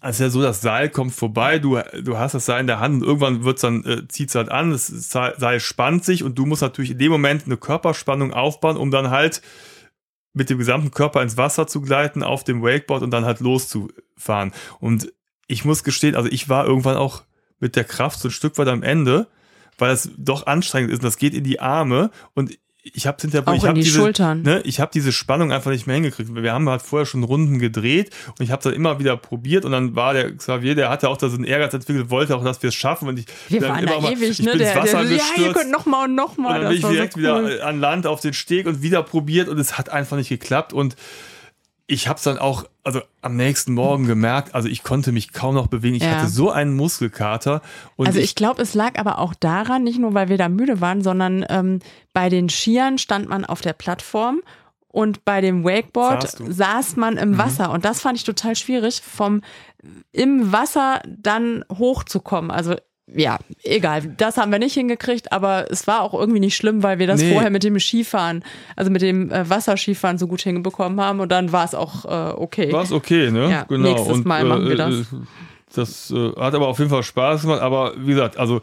also 0.00 0.24
ja 0.24 0.30
so, 0.30 0.42
das 0.42 0.60
Seil 0.60 0.90
kommt 0.90 1.14
vorbei, 1.14 1.58
du, 1.58 1.78
du 2.02 2.18
hast 2.18 2.34
das 2.34 2.46
Seil 2.46 2.60
in 2.60 2.66
der 2.66 2.80
Hand 2.80 3.02
und 3.02 3.08
irgendwann 3.08 3.44
wird's 3.44 3.62
dann, 3.62 3.84
äh, 3.84 4.06
zieht's 4.08 4.34
halt 4.34 4.50
an, 4.50 4.70
das 4.70 4.86
Seil 4.86 5.60
spannt 5.60 6.04
sich 6.04 6.22
und 6.22 6.36
du 6.38 6.46
musst 6.46 6.62
natürlich 6.62 6.92
in 6.92 6.98
dem 6.98 7.12
Moment 7.12 7.46
eine 7.46 7.56
Körperspannung 7.56 8.32
aufbauen, 8.32 8.76
um 8.76 8.90
dann 8.90 9.10
halt 9.10 9.42
mit 10.32 10.50
dem 10.50 10.58
gesamten 10.58 10.90
Körper 10.90 11.22
ins 11.22 11.38
Wasser 11.38 11.66
zu 11.66 11.80
gleiten, 11.80 12.22
auf 12.22 12.44
dem 12.44 12.62
Wakeboard 12.62 13.02
und 13.02 13.10
dann 13.10 13.24
halt 13.24 13.40
loszufahren. 13.40 14.52
Und 14.80 15.12
ich 15.46 15.64
muss 15.64 15.82
gestehen, 15.82 16.14
also 16.14 16.28
ich 16.28 16.48
war 16.50 16.66
irgendwann 16.66 16.96
auch 16.96 17.22
mit 17.58 17.74
der 17.74 17.84
Kraft 17.84 18.20
so 18.20 18.28
ein 18.28 18.32
Stück 18.32 18.58
weit 18.58 18.68
am 18.68 18.82
Ende, 18.82 19.28
weil 19.78 19.92
es 19.92 20.10
doch 20.18 20.46
anstrengend 20.46 20.90
ist 20.90 20.98
und 20.98 21.04
das 21.04 21.16
geht 21.16 21.32
in 21.32 21.44
die 21.44 21.60
Arme 21.60 22.10
und 22.34 22.58
ich 22.94 23.06
habe 23.06 23.16
hinterher, 23.20 23.54
ich 23.54 23.64
habe 23.64 23.74
die 23.74 23.82
diese, 23.82 23.98
Schultern. 23.98 24.42
Ne, 24.42 24.60
ich 24.64 24.80
habe 24.80 24.90
diese 24.92 25.12
Spannung 25.12 25.52
einfach 25.52 25.70
nicht 25.70 25.86
mehr 25.86 25.94
hingekriegt. 25.94 26.30
Wir 26.34 26.52
haben 26.52 26.68
halt 26.68 26.82
vorher 26.82 27.06
schon 27.06 27.24
Runden 27.24 27.58
gedreht 27.58 28.10
und 28.38 28.44
ich 28.44 28.50
habe 28.50 28.62
dann 28.62 28.74
immer 28.74 28.98
wieder 28.98 29.16
probiert 29.16 29.64
und 29.64 29.72
dann 29.72 29.96
war 29.96 30.12
der 30.14 30.36
Xavier, 30.36 30.74
der 30.74 30.88
hatte 30.88 31.08
auch 31.08 31.16
da 31.16 31.28
so 31.28 31.36
einen 31.36 31.44
Ehrgeiz 31.44 31.74
entwickelt, 31.74 32.10
wollte 32.10 32.36
auch, 32.36 32.44
dass 32.44 32.62
wir 32.62 32.68
es 32.68 32.74
schaffen 32.74 33.08
und 33.08 33.18
ich 33.18 33.26
wir 33.48 33.62
waren 33.62 33.80
immer 33.80 33.92
da 33.92 34.00
mal, 34.00 34.12
ewig, 34.12 34.30
ich 34.30 34.38
ne? 34.40 34.50
bin 34.50 34.58
der, 34.58 34.72
ins 34.72 34.82
Wasser 34.82 35.02
der, 35.02 35.16
gestürzt. 35.16 35.38
Ja, 35.38 35.46
ihr 35.46 35.52
könnt 35.52 35.70
noch 35.70 35.86
mal 35.86 36.04
und 36.04 36.14
noch 36.14 36.36
mal. 36.36 36.56
Und 36.56 36.62
dann 36.62 36.68
bin 36.68 36.78
ich 36.78 36.86
direkt 36.86 37.16
cool. 37.16 37.22
wieder 37.22 37.66
an 37.66 37.80
Land 37.80 38.06
auf 38.06 38.20
den 38.20 38.34
Steg 38.34 38.66
und 38.66 38.82
wieder 38.82 39.02
probiert 39.02 39.48
und 39.48 39.58
es 39.58 39.78
hat 39.78 39.88
einfach 39.88 40.16
nicht 40.16 40.28
geklappt 40.28 40.72
und 40.72 40.96
ich 41.88 42.08
habe 42.08 42.16
es 42.16 42.24
dann 42.24 42.38
auch, 42.38 42.64
also 42.82 43.00
am 43.22 43.36
nächsten 43.36 43.72
Morgen 43.72 44.06
gemerkt, 44.06 44.54
also 44.54 44.68
ich 44.68 44.82
konnte 44.82 45.12
mich 45.12 45.32
kaum 45.32 45.54
noch 45.54 45.68
bewegen. 45.68 45.94
Ich 45.94 46.02
ja. 46.02 46.16
hatte 46.16 46.28
so 46.28 46.50
einen 46.50 46.74
Muskelkater. 46.74 47.62
also 47.96 48.18
ich, 48.18 48.24
ich 48.24 48.34
glaube, 48.34 48.62
es 48.62 48.74
lag 48.74 48.98
aber 48.98 49.18
auch 49.18 49.34
daran, 49.34 49.84
nicht 49.84 49.98
nur 49.98 50.12
weil 50.14 50.28
wir 50.28 50.36
da 50.36 50.48
müde 50.48 50.80
waren, 50.80 51.02
sondern 51.02 51.44
ähm, 51.48 51.78
bei 52.12 52.28
den 52.28 52.48
Skiern 52.48 52.98
stand 52.98 53.28
man 53.28 53.44
auf 53.44 53.60
der 53.60 53.72
Plattform 53.72 54.40
und 54.88 55.24
bei 55.24 55.40
dem 55.40 55.64
Wakeboard 55.64 56.36
saß 56.48 56.96
man 56.96 57.18
im 57.18 57.32
mhm. 57.32 57.38
Wasser. 57.38 57.70
Und 57.70 57.84
das 57.84 58.00
fand 58.00 58.18
ich 58.18 58.24
total 58.24 58.56
schwierig, 58.56 59.00
vom 59.00 59.42
im 60.10 60.52
Wasser 60.52 61.02
dann 61.06 61.64
hochzukommen. 61.72 62.50
Also 62.50 62.74
ja, 63.14 63.38
egal. 63.62 64.02
Das 64.16 64.36
haben 64.36 64.50
wir 64.50 64.58
nicht 64.58 64.74
hingekriegt, 64.74 65.30
aber 65.30 65.70
es 65.70 65.86
war 65.86 66.02
auch 66.02 66.12
irgendwie 66.12 66.40
nicht 66.40 66.56
schlimm, 66.56 66.82
weil 66.82 66.98
wir 66.98 67.06
das 67.06 67.20
nee. 67.20 67.32
vorher 67.32 67.50
mit 67.50 67.62
dem 67.62 67.78
Skifahren, 67.78 68.44
also 68.74 68.90
mit 68.90 69.00
dem 69.00 69.30
äh, 69.30 69.48
Wasserskifahren 69.48 70.18
so 70.18 70.26
gut 70.26 70.42
hinbekommen 70.42 71.00
haben 71.00 71.20
und 71.20 71.30
dann 71.30 71.52
war 71.52 71.64
es 71.64 71.74
auch 71.74 72.04
äh, 72.04 72.34
okay. 72.34 72.72
War 72.72 72.82
es 72.82 72.92
okay, 72.92 73.30
ne? 73.30 73.50
Ja, 73.50 73.62
genau. 73.64 73.88
Nächstes 73.88 74.12
und, 74.12 74.26
Mal 74.26 74.44
machen 74.44 74.64
wir 74.64 74.72
äh, 74.72 74.76
das. 74.76 74.94
Äh, 74.94 75.04
das 75.74 76.10
äh, 76.10 76.32
hat 76.36 76.54
aber 76.54 76.68
auf 76.68 76.78
jeden 76.78 76.90
Fall 76.90 77.02
Spaß 77.02 77.42
gemacht, 77.42 77.60
aber 77.60 77.94
wie 77.98 78.06
gesagt, 78.06 78.38
also 78.38 78.60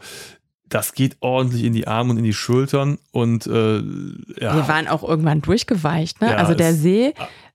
das 0.68 0.94
geht 0.94 1.16
ordentlich 1.20 1.64
in 1.64 1.72
die 1.72 1.86
Arme 1.86 2.10
und 2.10 2.18
in 2.18 2.24
die 2.24 2.32
Schultern 2.32 2.98
und 3.12 3.46
äh, 3.46 3.76
ja. 3.76 4.56
Wir 4.56 4.68
waren 4.68 4.88
auch 4.88 5.08
irgendwann 5.08 5.40
durchgeweicht, 5.40 6.20
ne? 6.20 6.30
Ja, 6.30 6.36
also 6.36 6.54
der 6.54 6.74
See 6.74 7.14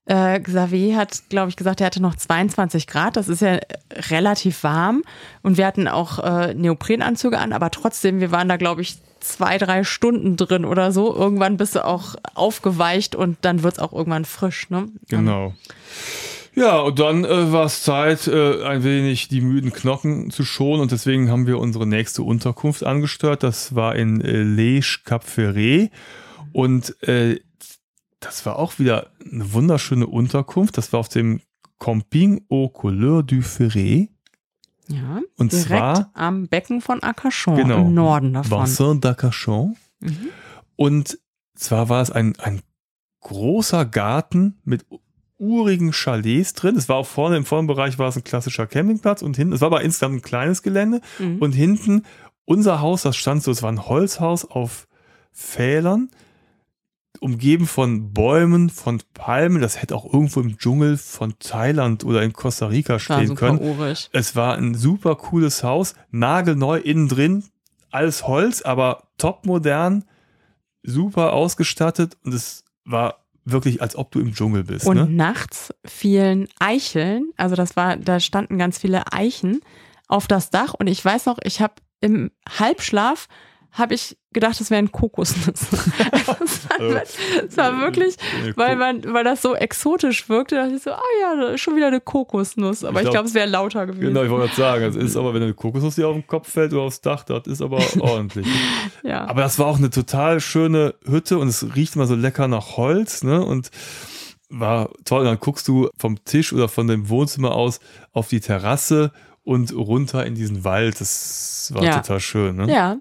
äh, 0.10 0.40
Xavier 0.40 0.98
hat, 0.98 1.22
glaube 1.30 1.50
ich, 1.50 1.56
gesagt, 1.56 1.82
er 1.82 1.86
hatte 1.86 2.02
noch 2.02 2.16
22 2.16 2.88
Grad. 2.88 3.16
Das 3.16 3.30
ist 3.30 3.42
ja 3.42 3.60
relativ 4.10 4.64
warm. 4.64 5.04
Und 5.44 5.58
wir 5.58 5.68
hatten 5.68 5.88
auch 5.88 6.20
äh, 6.20 6.54
Neoprenanzüge 6.56 7.38
an, 7.38 7.54
aber 7.54 7.70
trotzdem, 7.70 8.20
wir 8.20 8.32
waren 8.32 8.50
da, 8.50 8.58
glaube 8.58 8.82
ich, 8.82 8.98
zwei, 9.20 9.60
drei 9.60 9.84
Stunden 9.84 10.36
drin 10.36 10.66
oder 10.66 10.92
so. 10.92 11.14
Irgendwann 11.16 11.58
bist 11.58 11.76
du 11.76 11.86
auch 11.86 12.16
aufgeweicht 12.34 13.16
und 13.16 13.38
dann 13.42 13.62
wird 13.62 13.74
es 13.76 13.80
auch 13.80 13.94
irgendwann 13.94 14.26
frisch. 14.26 14.72
Ne? 14.72 14.88
Genau. 15.10 15.54
Ja, 16.56 16.80
und 16.80 16.98
dann 16.98 17.24
äh, 17.24 17.52
war 17.52 17.66
es 17.66 17.84
Zeit, 17.84 18.28
äh, 18.28 18.64
ein 18.64 18.84
wenig 18.84 19.28
die 19.28 19.42
müden 19.42 19.72
Knochen 19.72 20.32
zu 20.32 20.44
schonen 20.44 20.82
und 20.82 20.92
deswegen 20.92 21.30
haben 21.30 21.46
wir 21.46 21.60
unsere 21.60 21.86
nächste 21.86 22.24
Unterkunft 22.24 22.84
angesteuert. 22.84 23.44
Das 23.44 23.76
war 23.76 23.96
in 23.96 24.22
äh, 24.22 24.42
Lège 24.42 25.04
Cap 25.06 25.24
Ferré 25.24 25.92
und 26.52 27.02
äh, 27.08 27.40
das 28.20 28.46
war 28.46 28.58
auch 28.58 28.80
wieder 28.80 29.12
eine 29.32 29.54
wunderschöne 29.54 30.08
Unterkunft. 30.08 30.78
Das 30.78 30.92
war 30.94 31.00
auf 31.00 31.10
dem 31.10 31.42
Camping 31.80 32.46
aux 32.50 32.70
Couleurs 32.70 33.24
du 33.26 33.38
Ferré. 33.38 34.10
Ja, 34.88 35.22
und 35.38 35.52
direkt 35.52 35.68
zwar 35.68 36.12
am 36.14 36.48
Becken 36.48 36.82
von 36.82 37.04
Arcachon 37.04 37.56
genau, 37.56 37.82
im 37.82 37.94
Norden 37.94 38.34
davon. 38.34 38.60
Bassin 38.60 39.02
d'Arcachon. 39.02 39.76
Mhm. 40.00 40.30
Und 40.76 41.20
zwar 41.56 41.90
war 41.90 42.02
es 42.02 42.10
ein, 42.10 42.38
ein 42.40 42.62
großer 43.22 43.86
Garten 43.86 44.60
mit 44.64 44.86
urigen 45.38 45.92
Chalets 45.92 46.54
drin. 46.54 46.76
Es 46.76 46.90
war 46.90 46.98
auch 46.98 47.08
vorne 47.08 47.38
im 47.38 47.46
Vorderbereich 47.46 48.00
war 48.00 48.10
es 48.10 48.18
ein 48.18 48.24
klassischer 48.24 48.68
Campingplatz 48.68 49.22
und 49.22 49.38
hinten, 49.38 49.54
es 49.54 49.62
war 49.62 49.68
aber 49.68 49.82
insgesamt 49.82 50.16
ein 50.16 50.22
kleines 50.22 50.64
Gelände 50.64 51.02
mhm. 51.20 51.38
und 51.38 51.54
hinten 51.54 52.06
unser 52.46 52.82
Haus, 52.82 53.04
das 53.04 53.16
stand 53.16 53.44
so, 53.44 53.52
es 53.52 53.62
war 53.62 53.72
ein 53.72 53.86
Holzhaus 53.86 54.44
auf 54.44 54.88
Pfählern 55.32 56.10
umgeben 57.20 57.68
von 57.68 58.14
Bäumen, 58.14 58.70
von 58.70 59.02
Palmen. 59.14 59.62
Das 59.62 59.82
hätte 59.82 59.96
auch 59.96 60.06
irgendwo 60.06 60.42
im 60.42 60.58
Dschungel 60.58 60.98
von 60.98 61.34
Thailand 61.40 62.04
oder 62.04 62.22
in 62.24 62.34
Costa 62.34 62.68
Rica 62.68 63.00
stehen 63.00 63.36
können. 63.36 63.60
Urig. 63.60 64.10
Es 64.14 64.36
war 64.36 64.56
ein 64.56 64.76
super 64.76 65.16
cooles 65.16 65.64
Haus, 65.64 65.96
nagelneu 66.12 66.78
innen 66.78 67.08
drin, 67.08 67.44
alles 67.92 68.28
Holz, 68.28 68.62
aber 68.62 69.04
top 69.18 69.46
modern, 69.46 70.06
super 70.84 71.34
ausgestattet 71.34 72.18
und 72.24 72.34
es 72.34 72.64
war 72.86 73.26
wirklich, 73.44 73.82
als 73.82 73.96
ob 73.96 74.12
du 74.12 74.20
im 74.20 74.34
Dschungel 74.34 74.64
bist. 74.64 74.86
Und 74.86 74.98
ne? 74.98 75.08
nachts 75.10 75.74
fielen 75.86 76.48
Eicheln, 76.60 77.32
also 77.36 77.56
das 77.56 77.76
war, 77.76 77.98
da 77.98 78.20
standen 78.20 78.58
ganz 78.58 78.78
viele 78.78 79.12
Eichen 79.12 79.62
auf 80.08 80.28
das 80.28 80.52
Dach 80.52 80.74
und 80.74 80.88
ich 80.88 81.04
weiß 81.04 81.26
noch, 81.26 81.40
ich 81.44 81.62
habe 81.62 81.74
im 82.02 82.32
Halbschlaf 82.48 83.28
habe 83.72 83.94
ich 83.94 84.18
gedacht, 84.32 84.60
das 84.60 84.70
wären 84.70 84.92
Kokosnüsse. 84.92 85.72
war, 86.28 86.38
das 86.78 87.58
war 87.58 87.80
wirklich, 87.80 88.16
weil 88.56 88.76
man, 88.76 89.04
weil 89.14 89.24
das 89.24 89.42
so 89.42 89.56
exotisch 89.56 90.30
wirkte, 90.30 90.56
dachte 90.56 90.76
ich 90.76 90.84
so, 90.84 90.92
ah 90.92 91.02
ja, 91.22 91.58
schon 91.58 91.76
wieder 91.76 91.88
eine 91.88 92.00
Kokosnuss. 92.00 92.84
Aber 92.84 93.00
ich 93.00 93.04
glaube, 93.04 93.14
glaub, 93.14 93.26
es 93.26 93.34
wäre 93.34 93.48
lauter 93.48 93.88
gewesen. 93.88 94.02
Genau, 94.02 94.24
ich 94.24 94.30
wollte 94.30 94.48
gerade 94.48 94.62
sagen, 94.62 94.86
es 94.86 94.96
ist 94.96 95.18
aber, 95.18 95.34
wenn 95.34 95.42
eine 95.42 95.54
Kokosnuss 95.54 95.96
dir 95.96 96.08
auf 96.08 96.16
den 96.16 96.28
Kopf 96.28 96.50
fällt 96.50 96.74
oder 96.74 96.84
aufs 96.84 97.02
Dach, 97.02 97.24
das 97.24 97.48
ist 97.48 97.62
aber 97.62 97.80
ordentlich. 98.00 98.48
ja. 99.04 99.28
Aber 99.28 99.42
das 99.42 99.58
war 99.58 99.66
auch 99.66 99.78
eine 99.78 99.90
total 99.90 100.40
schöne 100.40 100.94
Hütte 101.06 101.38
und 101.40 101.48
es 101.48 101.76
riecht 101.76 101.96
immer 101.96 102.08
so 102.08 102.16
lecker 102.16 102.48
nach 102.48 102.78
Holz, 102.78 103.24
ne? 103.24 103.44
Und 103.44 103.72
war 104.50 104.90
toll. 105.06 105.22
Und 105.22 105.26
dann 105.26 105.40
guckst 105.40 105.68
du 105.68 105.90
vom 105.98 106.24
Tisch 106.26 106.54
oder 106.54 106.68
von 106.68 106.88
dem 106.88 107.10
Wohnzimmer 107.10 107.54
aus 107.54 107.80
auf 108.12 108.28
die 108.28 108.40
Terrasse 108.40 109.12
und 109.50 109.76
runter 109.76 110.28
in 110.28 110.36
diesen 110.36 110.64
Wald. 110.64 111.02
Das 111.02 111.72
war 111.74 111.84
ja. 111.84 111.96
total 111.96 112.20
schön. 112.20 112.58
Ne? 112.58 112.72
Ja. 112.72 112.98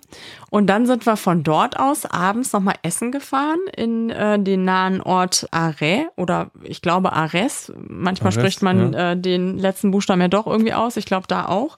Und 0.48 0.66
dann 0.66 0.86
sind 0.86 1.04
wir 1.04 1.18
von 1.18 1.42
dort 1.42 1.78
aus 1.78 2.06
abends 2.06 2.54
nochmal 2.54 2.76
essen 2.82 3.12
gefahren 3.12 3.58
in 3.76 4.08
äh, 4.08 4.42
den 4.42 4.64
nahen 4.64 5.02
Ort 5.02 5.46
Arès 5.52 6.06
oder 6.16 6.50
ich 6.62 6.80
glaube 6.80 7.12
Ares. 7.12 7.70
Manchmal 7.76 8.32
Arès, 8.32 8.34
spricht 8.34 8.62
man 8.62 8.94
ja. 8.94 9.12
äh, 9.12 9.20
den 9.20 9.58
letzten 9.58 9.90
Buchstaben 9.90 10.22
ja 10.22 10.28
doch 10.28 10.46
irgendwie 10.46 10.72
aus. 10.72 10.96
Ich 10.96 11.04
glaube 11.04 11.26
da 11.28 11.48
auch. 11.48 11.76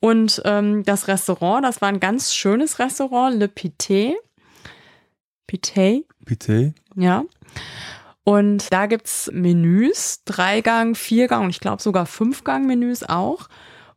Und 0.00 0.40
ähm, 0.46 0.84
das 0.84 1.06
Restaurant, 1.06 1.62
das 1.62 1.82
war 1.82 1.90
ein 1.90 2.00
ganz 2.00 2.32
schönes 2.32 2.78
Restaurant, 2.78 3.38
Le 3.38 3.46
Pité. 3.46 4.14
Pité. 5.46 6.04
Pité. 6.24 6.72
Ja. 6.96 7.24
Und 8.24 8.72
da 8.72 8.86
gibt 8.86 9.06
es 9.06 9.30
Menüs, 9.34 10.22
Dreigang, 10.24 10.94
Viergang 10.94 11.44
und 11.44 11.50
ich 11.50 11.60
glaube 11.60 11.82
sogar 11.82 12.06
Fünfgang-Menüs 12.06 13.04
auch 13.04 13.48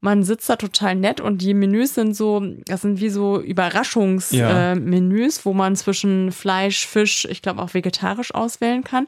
man 0.01 0.23
sitzt 0.23 0.49
da 0.49 0.55
total 0.55 0.95
nett 0.95 1.21
und 1.21 1.43
die 1.43 1.53
Menüs 1.53 1.93
sind 1.93 2.15
so, 2.15 2.41
das 2.65 2.81
sind 2.81 2.99
wie 2.99 3.09
so 3.09 3.39
Überraschungsmenüs, 3.39 5.35
ja. 5.35 5.41
äh, 5.41 5.45
wo 5.45 5.53
man 5.53 5.75
zwischen 5.75 6.31
Fleisch, 6.31 6.87
Fisch, 6.87 7.25
ich 7.29 7.43
glaube 7.43 7.61
auch 7.61 7.75
vegetarisch 7.75 8.33
auswählen 8.33 8.83
kann. 8.83 9.05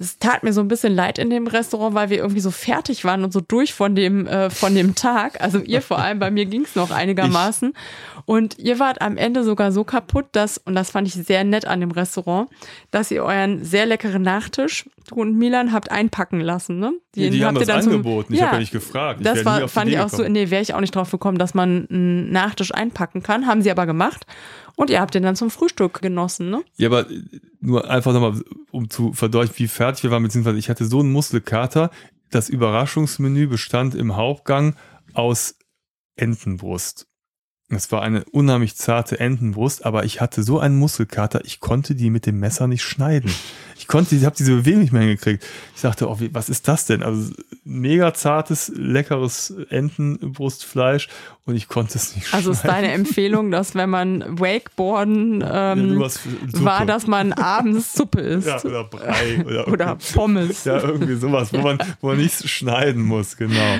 Es 0.00 0.18
tat 0.18 0.42
mir 0.42 0.52
so 0.52 0.60
ein 0.60 0.66
bisschen 0.66 0.92
leid 0.92 1.20
in 1.20 1.30
dem 1.30 1.46
Restaurant, 1.46 1.94
weil 1.94 2.10
wir 2.10 2.16
irgendwie 2.18 2.40
so 2.40 2.50
fertig 2.50 3.04
waren 3.04 3.22
und 3.22 3.32
so 3.32 3.40
durch 3.40 3.72
von 3.72 3.94
dem, 3.94 4.26
äh, 4.26 4.50
von 4.50 4.74
dem 4.74 4.96
Tag. 4.96 5.40
Also 5.40 5.60
ihr 5.60 5.80
vor 5.80 6.00
allem, 6.00 6.18
bei 6.18 6.32
mir 6.32 6.46
ging 6.46 6.62
es 6.62 6.74
noch 6.74 6.90
einigermaßen. 6.90 7.72
Ich. 7.72 8.22
Und 8.26 8.58
ihr 8.58 8.80
wart 8.80 9.02
am 9.02 9.16
Ende 9.16 9.44
sogar 9.44 9.70
so 9.70 9.84
kaputt, 9.84 10.26
dass, 10.32 10.58
und 10.58 10.74
das 10.74 10.90
fand 10.90 11.06
ich 11.06 11.14
sehr 11.14 11.44
nett 11.44 11.64
an 11.64 11.78
dem 11.78 11.92
Restaurant, 11.92 12.50
dass 12.90 13.12
ihr 13.12 13.22
euren 13.22 13.64
sehr 13.64 13.86
leckeren 13.86 14.22
Nachtisch, 14.22 14.84
du 15.08 15.16
und 15.16 15.36
Milan, 15.36 15.72
habt 15.72 15.90
einpacken 15.90 16.40
lassen. 16.40 16.78
Ne? 16.78 16.92
Die, 17.14 17.30
die 17.30 17.44
haben 17.44 17.54
das 17.54 17.68
angeboten. 17.68 18.28
Zum, 18.28 18.34
ich 18.34 18.40
ja, 18.40 18.46
habe 18.46 18.56
ja 18.56 18.60
nicht 18.60 18.72
gefragt. 18.72 19.20
Ich 19.20 19.26
das 19.26 19.44
war, 19.44 19.68
fand 19.68 19.90
ich 19.90 19.98
auch 19.98 20.08
so, 20.08 20.26
nee, 20.26 20.50
wäre 20.50 20.62
ich 20.62 20.74
auch 20.74 20.80
nicht 20.80 20.94
drauf 20.94 21.10
gekommen, 21.10 21.38
dass 21.38 21.54
man 21.54 21.86
einen 21.88 22.32
Nachtisch 22.32 22.74
einpacken 22.74 23.22
kann. 23.22 23.46
Haben 23.46 23.62
sie 23.62 23.70
aber 23.70 23.86
gemacht. 23.86 24.26
Und 24.76 24.90
ihr 24.90 25.00
habt 25.00 25.14
den 25.14 25.22
dann 25.22 25.36
zum 25.36 25.50
Frühstück 25.50 26.02
genossen, 26.02 26.50
ne? 26.50 26.62
Ja, 26.76 26.88
aber 26.88 27.06
nur 27.60 27.88
einfach 27.88 28.12
nochmal, 28.12 28.42
um 28.72 28.90
zu 28.90 29.12
verdeutlichen, 29.12 29.58
wie 29.58 29.68
fertig 29.68 30.02
wir 30.02 30.10
waren, 30.10 30.22
beziehungsweise 30.22 30.58
ich 30.58 30.68
hatte 30.68 30.84
so 30.84 31.00
einen 31.00 31.12
Muskelkater. 31.12 31.90
Das 32.30 32.48
Überraschungsmenü 32.48 33.46
bestand 33.46 33.94
im 33.94 34.16
Hauptgang 34.16 34.74
aus 35.12 35.56
Entenbrust. 36.16 37.06
Es 37.68 37.90
war 37.90 38.02
eine 38.02 38.24
unheimlich 38.24 38.76
zarte 38.76 39.18
Entenbrust, 39.18 39.86
aber 39.86 40.04
ich 40.04 40.20
hatte 40.20 40.42
so 40.42 40.58
einen 40.58 40.76
Muskelkater, 40.76 41.44
ich 41.44 41.60
konnte 41.60 41.94
die 41.94 42.10
mit 42.10 42.26
dem 42.26 42.38
Messer 42.38 42.66
nicht 42.66 42.82
schneiden. 42.82 43.32
Ich 43.84 43.88
konnte, 43.88 44.16
ich 44.16 44.24
habe 44.24 44.34
diese 44.34 44.56
Bewegung 44.56 44.80
nicht 44.80 44.94
mehr 44.94 45.02
hingekriegt. 45.02 45.44
Ich 45.76 45.82
dachte, 45.82 46.08
oh, 46.08 46.18
was 46.32 46.48
ist 46.48 46.66
das 46.68 46.86
denn? 46.86 47.02
Also 47.02 47.34
mega 47.64 48.14
zartes, 48.14 48.72
leckeres 48.74 49.52
Entenbrustfleisch 49.68 51.10
und 51.44 51.54
ich 51.54 51.68
konnte 51.68 51.98
es 51.98 52.16
nicht 52.16 52.32
Also 52.32 52.52
ist 52.52 52.62
deine 52.64 52.92
Empfehlung, 52.92 53.50
dass 53.50 53.74
wenn 53.74 53.90
man 53.90 54.40
Wakeboarden 54.40 55.44
ähm, 55.46 56.00
ja, 56.00 56.64
war, 56.64 56.86
dass 56.86 57.06
man 57.06 57.34
abends 57.34 57.92
Suppe 57.92 58.20
isst? 58.22 58.46
Ja, 58.46 58.64
oder 58.64 58.84
Brei. 58.84 59.44
Oder, 59.44 59.68
oder 59.72 59.98
Pommes. 60.14 60.64
Ja, 60.64 60.82
irgendwie 60.82 61.16
sowas, 61.16 61.52
wo, 61.52 61.58
man, 61.58 61.76
wo 62.00 62.06
man 62.06 62.16
nichts 62.16 62.48
schneiden 62.48 63.02
muss, 63.02 63.36
genau. 63.36 63.76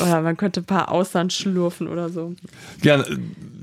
Oder 0.00 0.22
man 0.22 0.36
könnte 0.36 0.60
ein 0.60 0.66
paar 0.66 0.92
Austern 0.92 1.28
schlürfen 1.28 1.88
oder 1.88 2.08
so. 2.08 2.36
Ja, 2.84 3.04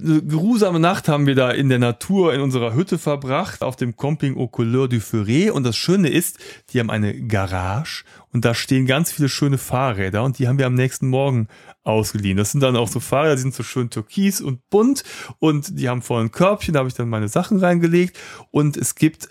eine 0.02 0.22
geruhsame 0.22 0.80
Nacht 0.80 1.08
haben 1.08 1.26
wir 1.26 1.36
da 1.36 1.52
in 1.52 1.70
der 1.70 1.80
Natur 1.80 2.34
in 2.34 2.41
unserer 2.41 2.74
Hütte 2.74 2.98
verbracht, 2.98 3.62
auf 3.62 3.76
dem 3.76 3.95
Camping 3.95 4.38
au 4.38 4.48
Couleur 4.48 4.88
du 4.88 4.98
Ferré. 4.98 5.52
Und 5.52 5.64
das 5.64 5.76
Schöne 5.78 6.10
ist, 6.10 6.39
die 6.70 6.80
haben 6.80 6.89
eine 6.89 7.26
Garage 7.28 8.04
und 8.32 8.45
da 8.45 8.54
stehen 8.54 8.86
ganz 8.86 9.12
viele 9.12 9.30
schöne 9.30 9.58
Fahrräder 9.58 10.24
und 10.24 10.39
die 10.39 10.48
haben 10.48 10.58
wir 10.58 10.66
am 10.66 10.74
nächsten 10.74 11.08
Morgen 11.08 11.48
ausgeliehen. 11.84 12.38
Das 12.38 12.52
sind 12.52 12.62
dann 12.62 12.76
auch 12.76 12.88
so 12.88 13.00
Fahrräder, 13.00 13.36
die 13.36 13.41
sind 13.41 13.56
so 13.56 13.64
schön 13.64 13.89
türkis 13.89 14.41
und 14.41 14.70
bunt 14.70 15.04
und 15.39 15.80
die 15.80 15.89
haben 15.89 16.02
vorne 16.02 16.26
ein 16.26 16.32
Körbchen, 16.32 16.74
da 16.74 16.80
habe 16.80 16.89
ich 16.89 16.95
dann 16.95 17.10
meine 17.10 17.30
Sachen 17.30 17.58
reingelegt 17.58 18.18
und 18.52 18.78
es 18.78 18.95
gibt, 18.95 19.30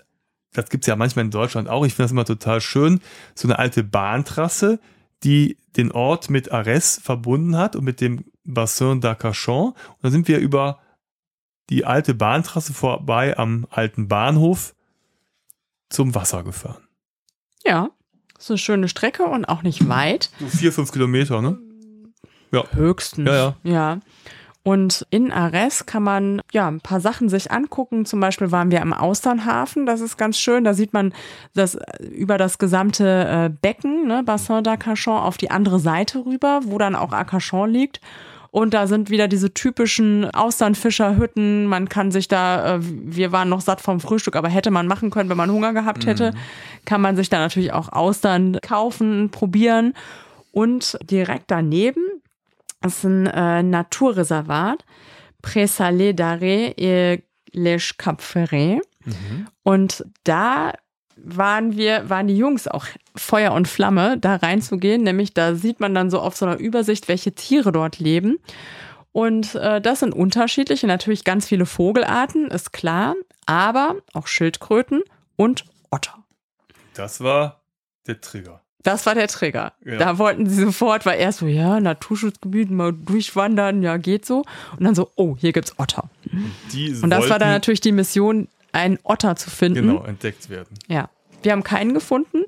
das 0.53 0.69
gibt 0.69 0.83
es 0.83 0.87
ja 0.87 0.95
manchmal 0.95 1.25
in 1.25 1.31
Deutschland 1.31 1.69
auch, 1.69 1.85
ich 1.85 1.93
finde 1.93 2.05
das 2.05 2.11
immer 2.11 2.25
total 2.25 2.61
schön, 2.61 2.99
so 3.35 3.47
eine 3.47 3.59
alte 3.59 3.83
Bahntrasse, 3.83 4.79
die 5.23 5.57
den 5.77 5.91
Ort 5.91 6.29
mit 6.29 6.51
Arès 6.51 6.99
verbunden 7.01 7.57
hat 7.57 7.75
und 7.75 7.83
mit 7.83 8.01
dem 8.01 8.25
Bassin 8.47 9.01
d'Arcachon. 9.01 9.67
Und 9.67 9.75
da 10.01 10.09
sind 10.09 10.27
wir 10.27 10.39
über 10.39 10.79
die 11.69 11.85
alte 11.85 12.13
Bahntrasse 12.13 12.73
vorbei 12.73 13.37
am 13.37 13.67
alten 13.69 14.07
Bahnhof 14.07 14.73
zum 15.89 16.15
Wasser 16.15 16.43
gefahren. 16.43 16.87
Ja, 17.65 17.89
so 18.39 18.53
eine 18.53 18.57
schöne 18.57 18.87
Strecke 18.87 19.23
und 19.25 19.45
auch 19.45 19.63
nicht 19.63 19.87
weit. 19.89 20.31
So 20.39 20.47
vier, 20.47 20.71
fünf 20.71 20.91
Kilometer, 20.91 21.41
ne? 21.41 21.59
Ja. 22.51 22.63
Höchstens. 22.71 23.27
Ja, 23.27 23.35
ja. 23.35 23.55
ja. 23.63 23.99
Und 24.63 25.07
in 25.11 25.31
Ares 25.31 25.85
kann 25.85 26.03
man 26.03 26.41
ja 26.51 26.67
ein 26.67 26.81
paar 26.81 26.99
Sachen 26.99 27.29
sich 27.29 27.51
angucken. 27.51 28.05
Zum 28.05 28.19
Beispiel 28.19 28.51
waren 28.51 28.69
wir 28.69 28.81
am 28.81 28.91
Austernhafen, 28.91 29.85
das 29.85 30.01
ist 30.01 30.17
ganz 30.17 30.37
schön. 30.37 30.65
Da 30.65 30.73
sieht 30.73 30.91
man 30.91 31.13
das 31.53 31.77
über 32.11 32.37
das 32.37 32.57
gesamte 32.57 33.05
äh, 33.05 33.49
Becken, 33.49 34.07
ne, 34.07 34.23
Bassin 34.25 34.63
d'Arcachon, 34.63 35.19
auf 35.19 35.37
die 35.37 35.51
andere 35.51 35.79
Seite 35.79 36.25
rüber, 36.25 36.59
wo 36.65 36.77
dann 36.77 36.95
auch 36.95 37.13
Arcachon 37.13 37.69
liegt. 37.69 38.01
Und 38.51 38.73
da 38.73 38.87
sind 38.87 39.09
wieder 39.09 39.27
diese 39.27 39.53
typischen 39.53 40.29
Austernfischerhütten. 40.31 41.65
Man 41.65 41.89
kann 41.89 42.11
sich 42.11 42.27
da, 42.27 42.75
äh, 42.75 42.79
wir 42.81 43.31
waren 43.31 43.49
noch 43.49 43.61
satt 43.61 43.81
vom 43.81 43.99
Frühstück, 43.99 44.35
aber 44.35 44.49
hätte 44.49 44.71
man 44.71 44.87
machen 44.87 45.09
können, 45.09 45.29
wenn 45.29 45.37
man 45.37 45.51
Hunger 45.51 45.73
gehabt 45.73 46.05
hätte, 46.05 46.31
mhm. 46.31 46.37
kann 46.85 47.01
man 47.01 47.15
sich 47.15 47.29
da 47.29 47.39
natürlich 47.39 47.73
auch 47.73 47.89
Austern 47.91 48.59
kaufen, 48.61 49.29
probieren. 49.29 49.93
Und 50.51 50.97
direkt 51.03 51.51
daneben 51.51 52.03
ist 52.85 53.03
ein 53.03 53.27
äh, 53.27 53.63
Naturreservat, 53.63 54.83
Présalé 55.43 56.13
d'Arrêt 56.13 56.73
et 56.77 57.23
Les 57.53 57.97
Cap 57.97 58.21
Ferré. 58.21 58.79
Mhm. 59.05 59.47
Und 59.63 60.05
da 60.23 60.73
waren 61.15 61.75
wir, 61.75 62.09
waren 62.09 62.27
die 62.27 62.37
Jungs 62.37 62.67
auch 62.67 62.85
Feuer 63.17 63.51
und 63.51 63.67
Flamme, 63.67 64.17
da 64.17 64.35
reinzugehen. 64.35 65.03
Nämlich 65.03 65.33
da 65.33 65.55
sieht 65.55 65.79
man 65.79 65.93
dann 65.93 66.09
so 66.09 66.19
auf 66.19 66.35
so 66.35 66.45
einer 66.45 66.57
Übersicht, 66.57 67.07
welche 67.07 67.33
Tiere 67.33 67.71
dort 67.71 67.99
leben. 67.99 68.37
Und 69.11 69.55
äh, 69.55 69.81
das 69.81 70.01
sind 70.01 70.13
unterschiedliche, 70.13 70.85
natürlich 70.85 71.23
ganz 71.23 71.47
viele 71.47 71.65
Vogelarten, 71.65 72.51
ist 72.51 72.71
klar, 72.71 73.15
aber 73.45 73.95
auch 74.13 74.27
Schildkröten 74.27 75.01
und 75.35 75.65
Otter. 75.89 76.23
Das 76.93 77.21
war 77.21 77.61
der 78.05 78.21
Trigger. 78.21 78.61
Das 78.83 79.05
war 79.05 79.15
der 79.15 79.27
Trigger. 79.27 79.73
Ja. 79.83 79.97
Da 79.97 80.17
wollten 80.17 80.47
sie 80.47 80.63
sofort, 80.63 81.05
war 81.05 81.15
erst 81.15 81.39
so, 81.39 81.47
ja, 81.47 81.79
Naturschutzgebiet, 81.79 82.69
mal 82.69 82.93
durchwandern, 82.93 83.81
ja, 83.81 83.97
geht 83.97 84.25
so. 84.25 84.45
Und 84.77 84.83
dann 84.83 84.95
so, 84.95 85.11
oh, 85.15 85.35
hier 85.37 85.51
gibt's 85.51 85.77
Otter. 85.77 86.09
Und, 86.31 87.03
und 87.03 87.09
das 87.09 87.29
war 87.29 87.39
dann 87.39 87.49
natürlich 87.49 87.81
die 87.81 87.91
Mission, 87.91 88.47
einen 88.71 88.99
Otter 89.03 89.35
zu 89.35 89.49
finden. 89.49 89.87
Genau, 89.87 90.03
entdeckt 90.03 90.49
werden. 90.49 90.77
Ja. 90.87 91.09
Wir 91.43 91.51
haben 91.51 91.63
keinen 91.63 91.93
gefunden, 91.93 92.45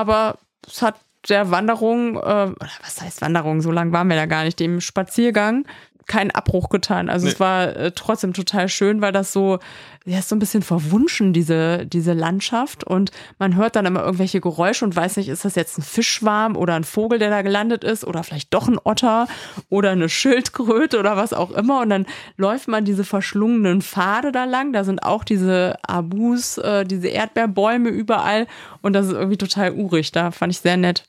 aber 0.00 0.38
es 0.66 0.80
hat 0.80 0.96
der 1.28 1.50
Wanderung, 1.50 2.16
äh, 2.16 2.52
was 2.82 3.02
heißt 3.02 3.20
Wanderung, 3.20 3.60
so 3.60 3.70
lang 3.70 3.92
waren 3.92 4.08
wir 4.08 4.16
da 4.16 4.24
gar 4.24 4.44
nicht, 4.44 4.58
dem 4.58 4.80
Spaziergang 4.80 5.66
keinen 6.10 6.32
Abbruch 6.32 6.68
getan. 6.70 7.08
Also 7.08 7.26
Nee. 7.26 7.32
es 7.32 7.40
war 7.40 7.76
äh, 7.76 7.92
trotzdem 7.92 8.32
total 8.32 8.68
schön, 8.68 9.00
weil 9.00 9.12
das 9.12 9.32
so, 9.32 9.60
ja, 10.04 10.18
ist 10.18 10.28
so 10.28 10.34
ein 10.34 10.40
bisschen 10.40 10.62
verwunschen, 10.62 11.32
diese, 11.32 11.86
diese 11.86 12.14
Landschaft. 12.14 12.82
Und 12.82 13.12
man 13.38 13.54
hört 13.54 13.76
dann 13.76 13.86
immer 13.86 14.02
irgendwelche 14.02 14.40
Geräusche 14.40 14.84
und 14.84 14.96
weiß 14.96 15.18
nicht, 15.18 15.28
ist 15.28 15.44
das 15.44 15.54
jetzt 15.54 15.78
ein 15.78 15.82
Fischschwarm 15.82 16.56
oder 16.56 16.74
ein 16.74 16.82
Vogel, 16.82 17.20
der 17.20 17.30
da 17.30 17.42
gelandet 17.42 17.84
ist 17.84 18.04
oder 18.04 18.24
vielleicht 18.24 18.52
doch 18.52 18.66
ein 18.66 18.78
Otter 18.82 19.28
oder 19.68 19.90
eine 19.90 20.08
Schildkröte 20.08 20.98
oder 20.98 21.16
was 21.16 21.32
auch 21.32 21.52
immer. 21.52 21.80
Und 21.82 21.90
dann 21.90 22.06
läuft 22.36 22.66
man 22.66 22.84
diese 22.84 23.04
verschlungenen 23.04 23.80
Pfade 23.80 24.32
da 24.32 24.46
lang. 24.46 24.72
Da 24.72 24.82
sind 24.82 25.04
auch 25.04 25.22
diese 25.22 25.76
Abus, 25.86 26.58
äh, 26.58 26.84
diese 26.84 27.06
Erdbeerbäume 27.06 27.88
überall. 27.88 28.48
Und 28.82 28.94
das 28.94 29.06
ist 29.06 29.12
irgendwie 29.12 29.38
total 29.38 29.70
urig. 29.72 30.10
Da 30.10 30.32
fand 30.32 30.52
ich 30.52 30.58
sehr 30.58 30.76
nett. 30.76 31.04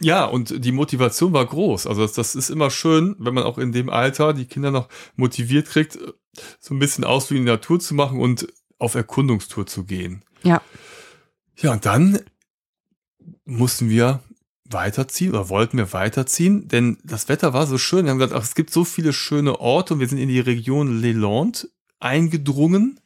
Ja, 0.00 0.24
und 0.24 0.64
die 0.64 0.72
Motivation 0.72 1.32
war 1.32 1.46
groß. 1.46 1.86
Also 1.86 2.02
das, 2.02 2.12
das 2.12 2.34
ist 2.34 2.50
immer 2.50 2.70
schön, 2.70 3.16
wenn 3.18 3.34
man 3.34 3.44
auch 3.44 3.58
in 3.58 3.72
dem 3.72 3.88
Alter 3.88 4.34
die 4.34 4.46
Kinder 4.46 4.70
noch 4.70 4.88
motiviert 5.16 5.68
kriegt, 5.68 5.98
so 6.60 6.74
ein 6.74 6.78
bisschen 6.78 7.04
Ausflug 7.04 7.38
in 7.38 7.46
die 7.46 7.52
Natur 7.52 7.80
zu 7.80 7.94
machen 7.94 8.20
und 8.20 8.46
auf 8.78 8.94
Erkundungstour 8.94 9.66
zu 9.66 9.84
gehen. 9.84 10.22
Ja. 10.42 10.60
Ja, 11.58 11.72
und 11.72 11.86
dann 11.86 12.20
mussten 13.46 13.88
wir 13.88 14.20
weiterziehen 14.64 15.30
oder 15.30 15.48
wollten 15.48 15.78
wir 15.78 15.92
weiterziehen, 15.92 16.68
denn 16.68 16.98
das 17.04 17.28
Wetter 17.28 17.52
war 17.52 17.66
so 17.66 17.78
schön. 17.78 18.04
Wir 18.04 18.10
haben 18.10 18.18
gesagt, 18.18 18.38
ach, 18.38 18.44
es 18.44 18.54
gibt 18.54 18.72
so 18.72 18.84
viele 18.84 19.12
schöne 19.12 19.60
Orte 19.60 19.94
und 19.94 20.00
wir 20.00 20.08
sind 20.08 20.18
in 20.18 20.28
die 20.28 20.40
Region 20.40 21.00
Leland 21.00 21.70
eingedrungen, 22.00 23.00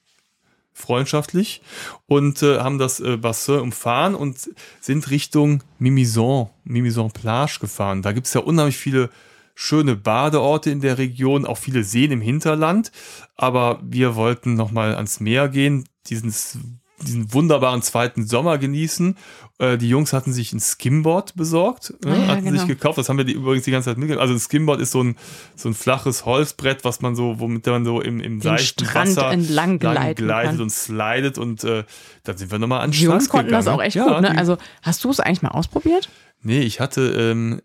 freundschaftlich, 0.73 1.63
und 2.07 2.43
äh, 2.43 2.59
haben 2.59 2.79
das 2.79 3.01
äh, 3.01 3.17
Bassin 3.17 3.61
umfahren 3.61 4.15
und 4.15 4.51
sind 4.81 5.11
Richtung 5.11 5.63
Mimizon, 5.79 6.51
Mimizon 6.65 7.11
Plage 7.11 7.59
gefahren. 7.61 8.03
Da 8.03 8.13
gibt 8.13 8.27
es 8.27 8.35
ja 8.35 8.41
unheimlich 8.41 8.77
viele 8.77 9.11
schöne 9.55 9.95
Badeorte 9.95 10.71
in 10.71 10.81
der 10.81 10.99
Region, 10.99 11.45
auch 11.45 11.59
viele 11.59 11.85
Seen 11.85 12.13
im 12.13 12.21
Hinterland, 12.21 12.93
aber 13.37 13.81
wir 13.83 14.15
wollten 14.15 14.55
nochmal 14.55 14.95
ans 14.95 15.21
Meer 15.21 15.49
gehen, 15.49 15.87
diesen, 16.07 16.80
diesen 17.03 17.33
wunderbaren 17.33 17.83
zweiten 17.83 18.27
Sommer 18.27 18.59
genießen. 18.59 19.17
Äh, 19.59 19.79
die 19.79 19.89
Jungs 19.89 20.13
hatten 20.13 20.33
sich 20.33 20.53
ein 20.53 20.61
Skimboard 20.61 21.35
besorgt, 21.35 21.95
äh, 22.05 22.09
Ah 22.09 22.15
ja, 22.17 22.27
hatten 22.29 22.43
sich 22.45 22.53
genau. 22.53 22.67
gekauft, 22.67 22.99
das 22.99 23.09
haben 23.09 23.17
wir 23.19 23.25
die 23.25 23.33
übrigens 23.33 23.65
die 23.65 23.71
ganze 23.71 23.91
Zeit 23.91 23.99
mitgenommen. 23.99 24.23
Also 24.23 24.35
ein 24.35 24.41
Skimboard 24.41 24.81
ist 24.81 24.91
so 24.91 25.03
ein, 25.03 25.17
so 25.57 25.69
ein 25.69 25.75
flaches 25.75 26.25
Holzbrett, 26.27 26.85
was 26.85 27.01
man 27.01 27.15
so, 27.17 27.41
womit 27.41 27.67
man 27.67 27.85
so 27.85 28.01
im, 28.01 28.21
im 28.21 28.41
seichten 28.41 28.85
Strand 28.85 29.17
Wasser 29.17 29.31
entlang 29.33 29.79
gleitet 29.79 30.29
kann. 30.29 30.61
und 30.61 30.71
slidet 30.71 31.39
und 31.39 31.65
äh, 31.65 31.85
dann 32.25 32.37
sind 32.37 32.51
wir 32.51 32.59
nochmal 32.59 32.81
an 32.83 32.91
Die 32.91 33.03
Jungs 33.03 33.29
konnten 33.29 33.51
das 33.51 33.65
gegangen. 33.65 33.81
auch 33.81 33.85
echt 33.85 33.97
Ja, 33.97 34.05
gut, 34.13 34.21
ne? 34.23 34.37
Also, 34.39 34.57
hast 34.83 35.03
du 35.05 35.11
es 35.11 35.21
eigentlich 35.21 35.43
mal 35.43 35.51
ausprobiert? 35.51 36.09
Nee, 36.43 36.61
ich 36.61 36.81
hatte, 36.81 37.03
ähm, 37.13 37.61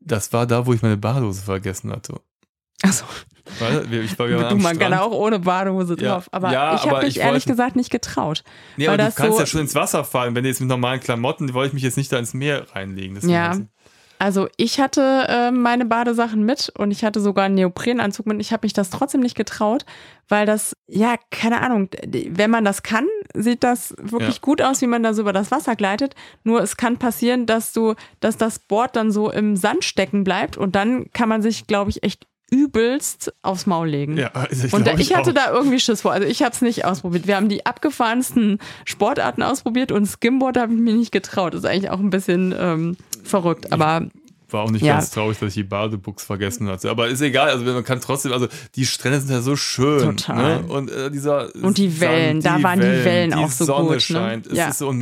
das 0.00 0.32
war 0.32 0.46
da, 0.46 0.66
wo 0.66 0.72
ich 0.72 0.82
meine 0.82 0.96
Badehose 0.96 1.42
vergessen 1.42 1.90
hatte. 1.90 2.20
Achso, 2.82 3.04
ich 3.90 4.18
war, 4.18 4.28
du, 4.28 4.56
man 4.56 4.78
kann 4.78 4.94
auch 4.94 5.10
ohne 5.10 5.38
Badehose 5.40 5.96
Ja. 5.98 6.12
drauf. 6.14 6.28
Aber 6.32 6.52
Ja, 6.52 6.74
ich 6.76 6.82
habe 6.88 6.98
mich 6.98 7.16
ich 7.16 7.18
ehrlich 7.18 7.32
wollte- 7.46 7.48
gesagt 7.50 7.76
nicht 7.76 7.90
getraut. 7.90 8.44
Nee, 8.76 8.86
aber 8.88 8.98
du 8.98 9.10
kannst 9.10 9.32
so- 9.36 9.40
ja 9.40 9.46
schon 9.46 9.60
ins 9.62 9.74
Wasser 9.74 10.04
fallen, 10.04 10.34
wenn 10.34 10.42
du 10.44 10.48
jetzt 10.48 10.60
mit 10.60 10.68
normalen 10.68 11.00
Klamotten, 11.00 11.46
die 11.48 11.54
wollte 11.54 11.68
ich 11.68 11.74
mich 11.74 11.82
jetzt 11.82 11.96
nicht 11.96 12.12
da 12.12 12.18
ins 12.18 12.34
Meer 12.34 12.66
reinlegen. 12.74 13.18
Ja. 13.28 13.56
Also 14.20 14.48
ich 14.56 14.80
hatte 14.80 15.26
äh, 15.28 15.50
meine 15.52 15.84
Badesachen 15.86 16.42
mit 16.44 16.72
und 16.76 16.90
ich 16.90 17.04
hatte 17.04 17.20
sogar 17.20 17.44
einen 17.44 17.54
Neoprenanzug 17.54 18.26
mit. 18.26 18.40
Ich 18.40 18.52
habe 18.52 18.64
mich 18.66 18.72
das 18.72 18.90
trotzdem 18.90 19.20
nicht 19.20 19.36
getraut, 19.36 19.84
weil 20.28 20.44
das, 20.44 20.76
ja, 20.88 21.14
keine 21.30 21.60
Ahnung, 21.62 21.88
wenn 22.04 22.50
man 22.50 22.64
das 22.64 22.82
kann, 22.82 23.06
sieht 23.34 23.62
das 23.62 23.94
wirklich 24.00 24.34
Ja. 24.36 24.40
gut 24.42 24.60
aus, 24.60 24.82
wie 24.82 24.88
man 24.88 25.04
da 25.04 25.14
so 25.14 25.22
über 25.22 25.32
das 25.32 25.52
Wasser 25.52 25.76
gleitet. 25.76 26.16
Nur 26.42 26.60
es 26.60 26.76
kann 26.76 26.96
passieren, 26.98 27.46
dass 27.46 27.72
du, 27.72 27.94
dass 28.18 28.36
das 28.36 28.58
Board 28.58 28.96
dann 28.96 29.12
so 29.12 29.30
im 29.30 29.54
Sand 29.56 29.84
stecken 29.84 30.24
bleibt 30.24 30.56
und 30.56 30.74
dann 30.74 31.10
kann 31.12 31.28
man 31.28 31.40
sich, 31.40 31.68
glaube 31.68 31.90
ich, 31.90 32.02
echt 32.02 32.26
übelst 32.50 33.32
aufs 33.42 33.66
Maul 33.66 33.88
legen. 33.88 34.16
Ja, 34.16 34.30
also 34.32 34.66
ich 34.66 34.72
Und 34.72 34.86
da, 34.86 34.92
glaub, 34.92 35.00
ich 35.00 35.14
hatte 35.14 35.30
auch. 35.30 35.34
da 35.34 35.52
irgendwie 35.52 35.80
Schiss 35.80 36.00
vor. 36.02 36.12
Also 36.12 36.26
ich 36.26 36.42
habe 36.42 36.52
es 36.54 36.62
nicht 36.62 36.84
ausprobiert. 36.84 37.26
Wir 37.26 37.36
haben 37.36 37.48
die 37.48 37.66
abgefahrensten 37.66 38.58
Sportarten 38.84 39.42
ausprobiert 39.42 39.92
und 39.92 40.06
Skimboard 40.06 40.56
habe 40.56 40.72
ich 40.72 40.80
mir 40.80 40.94
nicht 40.94 41.12
getraut. 41.12 41.54
Das 41.54 41.60
ist 41.60 41.66
eigentlich 41.66 41.90
auch 41.90 42.00
ein 42.00 42.10
bisschen 42.10 42.54
ähm, 42.58 42.96
verrückt. 43.22 43.72
Aber 43.72 44.06
War 44.50 44.62
auch 44.62 44.70
nicht 44.70 44.82
Ja. 44.84 44.94
ganz 44.94 45.10
traurig, 45.10 45.38
dass 45.38 45.48
ich 45.48 45.54
die 45.54 45.62
Badebuchs 45.62 46.24
vergessen 46.24 46.68
hatte. 46.68 46.90
Aber 46.90 47.08
ist 47.08 47.20
egal, 47.20 47.50
also 47.50 47.64
man 47.64 47.84
kann 47.84 48.00
trotzdem, 48.00 48.32
also 48.32 48.48
die 48.76 48.86
Strände 48.86 49.20
sind 49.20 49.30
ja 49.30 49.42
so 49.42 49.56
schön. 49.56 50.16
Total. 50.16 50.62
Ne? 50.62 50.66
Und 50.68 50.90
äh, 50.90 51.10
dieser 51.10 51.54
Und 51.56 51.76
die 51.76 52.00
Wellen, 52.00 52.40
da 52.40 52.62
waren 52.62 52.80
die 52.80 52.86
Wellen 52.86 53.30
die 53.32 53.36
auch 53.36 53.50
so 53.50 53.66
Sonne 53.66 53.82
gut. 53.84 53.92
Ne? 53.94 54.00
scheint. 54.00 54.46
Es 54.46 54.56
ja, 54.56 54.68
ist 54.68 54.78
so 54.78 54.88
ein 54.88 55.00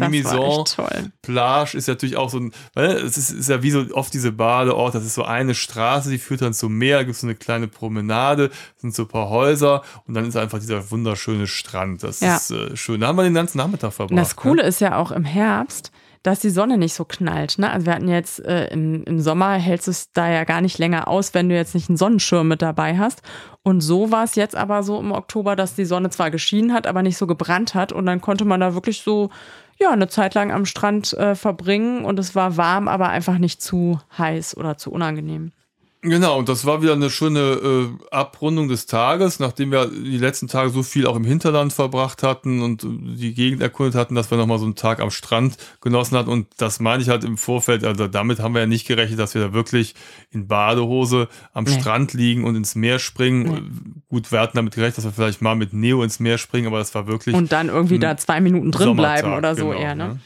toll. 0.65 1.11
Plage 1.23 1.77
ist 1.79 1.87
natürlich 1.87 2.17
auch 2.17 2.29
so 2.31 2.39
ein, 2.39 2.53
weil 2.75 2.87
es 2.97 3.17
ist, 3.17 3.31
ist 3.31 3.49
ja 3.49 3.63
wie 3.63 3.71
so 3.71 3.85
oft 3.93 4.13
diese 4.13 4.33
Badeorte, 4.33 4.99
das 4.99 5.07
ist 5.07 5.15
so 5.15 5.25
eine 5.25 5.55
Straße, 5.55 6.11
die 6.11 6.19
führt 6.19 6.43
dann 6.43 6.53
zum 6.53 6.77
Meer, 6.77 7.05
gibt 7.05 7.17
so 7.17 7.27
eine 7.27 7.37
kleine 7.37 7.69
Promenade, 7.69 8.51
sind 8.79 8.95
so 8.95 9.03
ein 9.03 9.09
paar 9.09 9.29
Häuser 9.31 9.83
und 10.07 10.15
dann 10.15 10.27
ist 10.27 10.37
einfach 10.37 10.59
dieser 10.59 10.91
wunderschöne 10.91 11.47
Strand. 11.47 12.03
Das 12.03 12.21
Ja. 12.21 12.37
ist 12.37 12.51
äh, 12.51 12.77
schön. 12.77 13.01
Da 13.01 13.09
haben 13.09 13.17
wir 13.17 13.23
den 13.23 13.35
ganzen 13.35 13.59
Nachmittag 13.59 13.93
verbracht. 13.93 14.11
Und 14.11 14.17
das 14.17 14.35
Coole 14.37 14.63
ne? 14.63 14.69
ist 14.69 14.81
ja 14.81 14.97
auch 14.97 15.13
im 15.13 15.25
Herbst, 15.25 15.93
dass 16.27 16.41
die 16.41 16.51
Sonne 16.51 16.77
nicht 16.77 16.95
so 16.95 17.05
knallt. 17.05 17.59
Ne? 17.59 17.71
Also 17.71 17.87
wir 17.87 17.95
hatten 17.95 18.09
jetzt 18.09 18.45
äh, 18.45 18.67
im, 18.69 19.05
im 19.05 19.21
Sommer 19.21 19.53
hältst 19.53 19.87
du 19.87 19.93
es 19.93 20.13
da 20.13 20.29
ja 20.29 20.45
gar 20.45 20.61
nicht 20.61 20.79
länger 20.79 21.07
aus, 21.07 21.35
wenn 21.35 21.49
du 21.49 21.55
jetzt 21.55 21.75
nicht 21.75 21.89
einen 21.89 21.97
Sonnenschirm 21.97 22.49
mit 22.49 22.63
dabei 22.63 22.99
hast. 22.99 23.23
Und 23.63 23.81
so 23.81 24.11
war 24.11 24.25
es 24.25 24.35
jetzt 24.35 24.57
aber 24.57 24.83
so 24.83 24.99
im 24.99 25.13
Oktober, 25.13 25.55
dass 25.55 25.77
die 25.77 25.85
Sonne 25.85 26.11
zwar 26.11 26.31
geschienen 26.31 26.73
hat, 26.73 26.87
aber 26.87 27.03
nicht 27.03 27.17
so 27.17 27.27
gebrannt 27.27 27.75
hat. 27.75 27.93
Und 27.93 28.07
dann 28.07 28.21
konnte 28.21 28.45
man 28.45 28.61
da 28.61 28.75
wirklich 28.75 29.03
so 29.03 29.31
ja 29.79 29.91
eine 29.91 30.09
Zeit 30.09 30.35
lang 30.35 30.51
am 30.51 30.67
Strand 30.67 31.13
äh, 31.13 31.35
verbringen 31.35 32.05
und 32.05 32.19
es 32.19 32.35
war 32.35 32.57
warm, 32.57 32.89
aber 32.89 33.09
einfach 33.09 33.39
nicht 33.39 33.63
zu 33.63 34.01
heiß 34.19 34.57
oder 34.57 34.77
zu 34.77 34.91
unangenehm. 34.91 35.53
Genau, 36.03 36.39
und 36.39 36.49
das 36.49 36.65
war 36.65 36.83
wieder 36.83 36.93
eine 36.93 37.11
schöne 37.11 37.41
äh, 37.41 38.15
Abrundung 38.15 38.69
des 38.69 38.87
Tages, 38.87 39.41
nachdem 39.41 39.73
wir 39.73 39.87
die 39.87 40.19
letzten 40.19 40.47
Tage 40.47 40.71
so 40.71 40.83
viel 40.83 41.07
auch 41.07 41.17
im 41.17 41.25
Hinterland 41.25 41.73
verbracht 41.73 42.23
hatten 42.23 42.63
und 42.63 42.85
äh, 42.85 42.89
die 43.17 43.35
Gegend 43.35 43.63
erkundet 43.63 43.95
hatten, 43.95 44.15
dass 44.15 44.31
wir 44.31 44.39
nochmal 44.39 44.59
so 44.59 44.67
einen 44.67 44.77
Tag 44.77 45.01
am 45.01 45.11
Strand 45.11 45.57
genossen 45.81 46.17
hatten. 46.17 46.31
Und 46.31 46.47
das 46.59 46.81
meine 46.81 47.03
ich 47.03 47.09
halt 47.09 47.25
im 47.25 47.37
Vorfeld, 47.37 47.83
also 47.85 48.07
damit 48.09 48.41
haben 48.41 48.55
wir 48.55 48.61
ja 48.61 48.67
nicht 48.67 48.87
gerechnet, 48.87 49.19
dass 49.19 49.35
wir 49.35 49.43
da 49.43 49.53
wirklich 49.53 49.95
in 50.31 50.47
Badehose 50.47 51.29
am 51.53 51.65
Nee. 51.65 51.81
Strand 51.81 52.13
liegen 52.13 52.45
und 52.45 52.55
ins 52.55 52.75
Meer 52.75 52.99
springen. 52.99 54.03
Gut, 54.09 54.31
wir 54.31 54.41
hatten 54.41 54.57
damit 54.57 54.75
gerechnet, 54.75 54.99
dass 54.99 55.05
wir 55.05 55.13
vielleicht 55.13 55.43
mal 55.43 55.57
mit 55.57 55.73
Neo 55.73 56.03
ins 56.03 56.21
Meer 56.21 56.39
springen, 56.39 56.69
aber 56.69 56.79
das 56.79 56.95
war 56.95 57.07
wirklich 57.07 57.35
Und 57.35 57.51
dann 57.51 57.69
irgendwie 57.69 57.99
da 57.99 58.17
zwei 58.17 58.41
Minuten 58.41 58.71
drin 58.71 58.89
Sommertag, 58.89 59.23
bleiben 59.23 59.37
oder 59.37 59.57
so 59.57 59.69
genau, 59.69 59.81
eher. 59.81 59.95
Ne? 59.95 60.09
ne? 60.09 60.21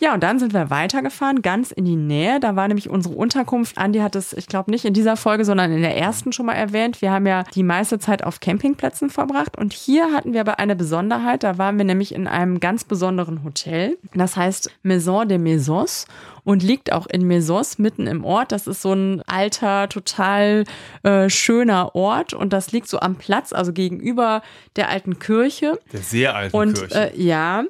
Ja, 0.00 0.14
und 0.14 0.22
dann 0.22 0.38
sind 0.38 0.52
wir 0.52 0.70
weitergefahren, 0.70 1.40
ganz 1.42 1.70
in 1.70 1.84
die 1.84 1.96
Nähe. 1.96 2.40
Da 2.40 2.56
war 2.56 2.68
nämlich 2.68 2.90
unsere 2.90 3.14
Unterkunft. 3.14 3.78
Andi 3.78 4.00
hat 4.00 4.16
es, 4.16 4.32
ich 4.32 4.46
glaube, 4.46 4.70
nicht 4.70 4.84
in 4.84 4.92
dieser 4.92 5.16
Folge, 5.16 5.44
sondern 5.44 5.72
in 5.72 5.80
der 5.80 5.96
ersten 5.96 6.32
schon 6.32 6.46
mal 6.46 6.52
erwähnt. 6.54 7.00
Wir 7.00 7.10
haben 7.10 7.26
ja 7.26 7.44
die 7.54 7.62
meiste 7.62 7.98
Zeit 7.98 8.22
auf 8.24 8.40
Campingplätzen 8.40 9.08
verbracht. 9.10 9.56
Und 9.56 9.72
hier 9.72 10.12
hatten 10.12 10.32
wir 10.32 10.40
aber 10.40 10.58
eine 10.58 10.76
Besonderheit. 10.76 11.42
Da 11.42 11.58
waren 11.58 11.78
wir 11.78 11.84
nämlich 11.84 12.14
in 12.14 12.26
einem 12.26 12.60
ganz 12.60 12.84
besonderen 12.84 13.44
Hotel. 13.44 13.96
Das 14.14 14.36
heißt 14.36 14.70
Maison 14.82 15.26
de 15.28 15.38
Maisons 15.38 16.06
und 16.44 16.62
liegt 16.62 16.92
auch 16.92 17.06
in 17.06 17.26
Mesos 17.26 17.78
mitten 17.78 18.06
im 18.06 18.24
Ort. 18.24 18.52
Das 18.52 18.66
ist 18.66 18.82
so 18.82 18.92
ein 18.92 19.22
alter, 19.26 19.88
total 19.88 20.64
äh, 21.02 21.30
schöner 21.30 21.94
Ort. 21.94 22.34
Und 22.34 22.52
das 22.52 22.72
liegt 22.72 22.88
so 22.88 23.00
am 23.00 23.14
Platz, 23.16 23.52
also 23.54 23.72
gegenüber 23.72 24.42
der 24.76 24.90
alten 24.90 25.18
Kirche. 25.18 25.78
der 25.92 26.00
sehr 26.00 26.34
alten 26.34 26.54
Und 26.56 26.74
Kirche. 26.74 27.12
äh, 27.14 27.22
ja, 27.22 27.64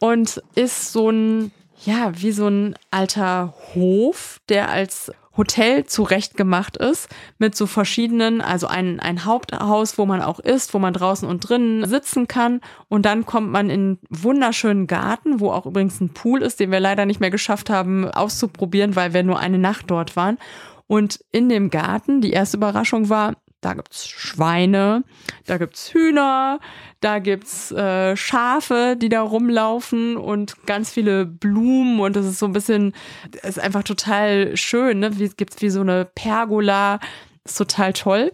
und 0.00 0.42
ist 0.54 0.92
so 0.92 1.10
ein, 1.10 1.52
ja, 1.84 2.12
wie 2.20 2.32
so 2.32 2.48
ein 2.48 2.74
alter 2.90 3.54
Hof, 3.74 4.40
der 4.48 4.68
als 4.68 5.12
Hotel 5.36 5.86
zurechtgemacht 5.86 6.76
ist, 6.76 7.08
mit 7.38 7.56
so 7.56 7.66
verschiedenen, 7.66 8.40
also 8.40 8.66
ein, 8.66 9.00
ein 9.00 9.24
Haupthaus, 9.24 9.96
wo 9.96 10.04
man 10.04 10.20
auch 10.20 10.40
isst, 10.40 10.74
wo 10.74 10.78
man 10.78 10.92
draußen 10.92 11.26
und 11.26 11.48
drinnen 11.48 11.88
sitzen 11.88 12.28
kann. 12.28 12.60
Und 12.88 13.06
dann 13.06 13.24
kommt 13.24 13.50
man 13.50 13.70
in 13.70 13.98
wunderschönen 14.10 14.86
Garten, 14.86 15.40
wo 15.40 15.50
auch 15.52 15.66
übrigens 15.66 16.00
ein 16.00 16.10
Pool 16.10 16.42
ist, 16.42 16.60
den 16.60 16.72
wir 16.72 16.80
leider 16.80 17.06
nicht 17.06 17.20
mehr 17.20 17.30
geschafft 17.30 17.70
haben 17.70 18.10
auszuprobieren, 18.10 18.96
weil 18.96 19.14
wir 19.14 19.22
nur 19.22 19.38
eine 19.38 19.58
Nacht 19.58 19.90
dort 19.90 20.16
waren. 20.16 20.36
Und 20.86 21.24
in 21.30 21.48
dem 21.48 21.70
Garten, 21.70 22.20
die 22.20 22.32
erste 22.32 22.56
Überraschung 22.56 23.08
war, 23.08 23.36
da 23.60 23.74
gibt's 23.74 24.08
Schweine, 24.08 25.04
da 25.46 25.58
gibt's 25.58 25.92
Hühner, 25.92 26.60
da 27.00 27.18
gibt's 27.18 27.72
äh, 27.72 28.16
Schafe, 28.16 28.96
die 28.96 29.08
da 29.08 29.22
rumlaufen 29.22 30.16
und 30.16 30.64
ganz 30.66 30.90
viele 30.90 31.26
Blumen 31.26 31.98
und 32.00 32.16
das 32.16 32.26
ist 32.26 32.38
so 32.38 32.46
ein 32.46 32.52
bisschen, 32.52 32.94
ist 33.42 33.60
einfach 33.60 33.82
total 33.82 34.56
schön, 34.56 35.00
ne? 35.00 35.18
Wie, 35.18 35.28
gibt's 35.28 35.60
wie 35.60 35.70
so 35.70 35.82
eine 35.82 36.04
Pergola, 36.04 37.00
ist 37.44 37.58
total 37.58 37.92
toll. 37.92 38.32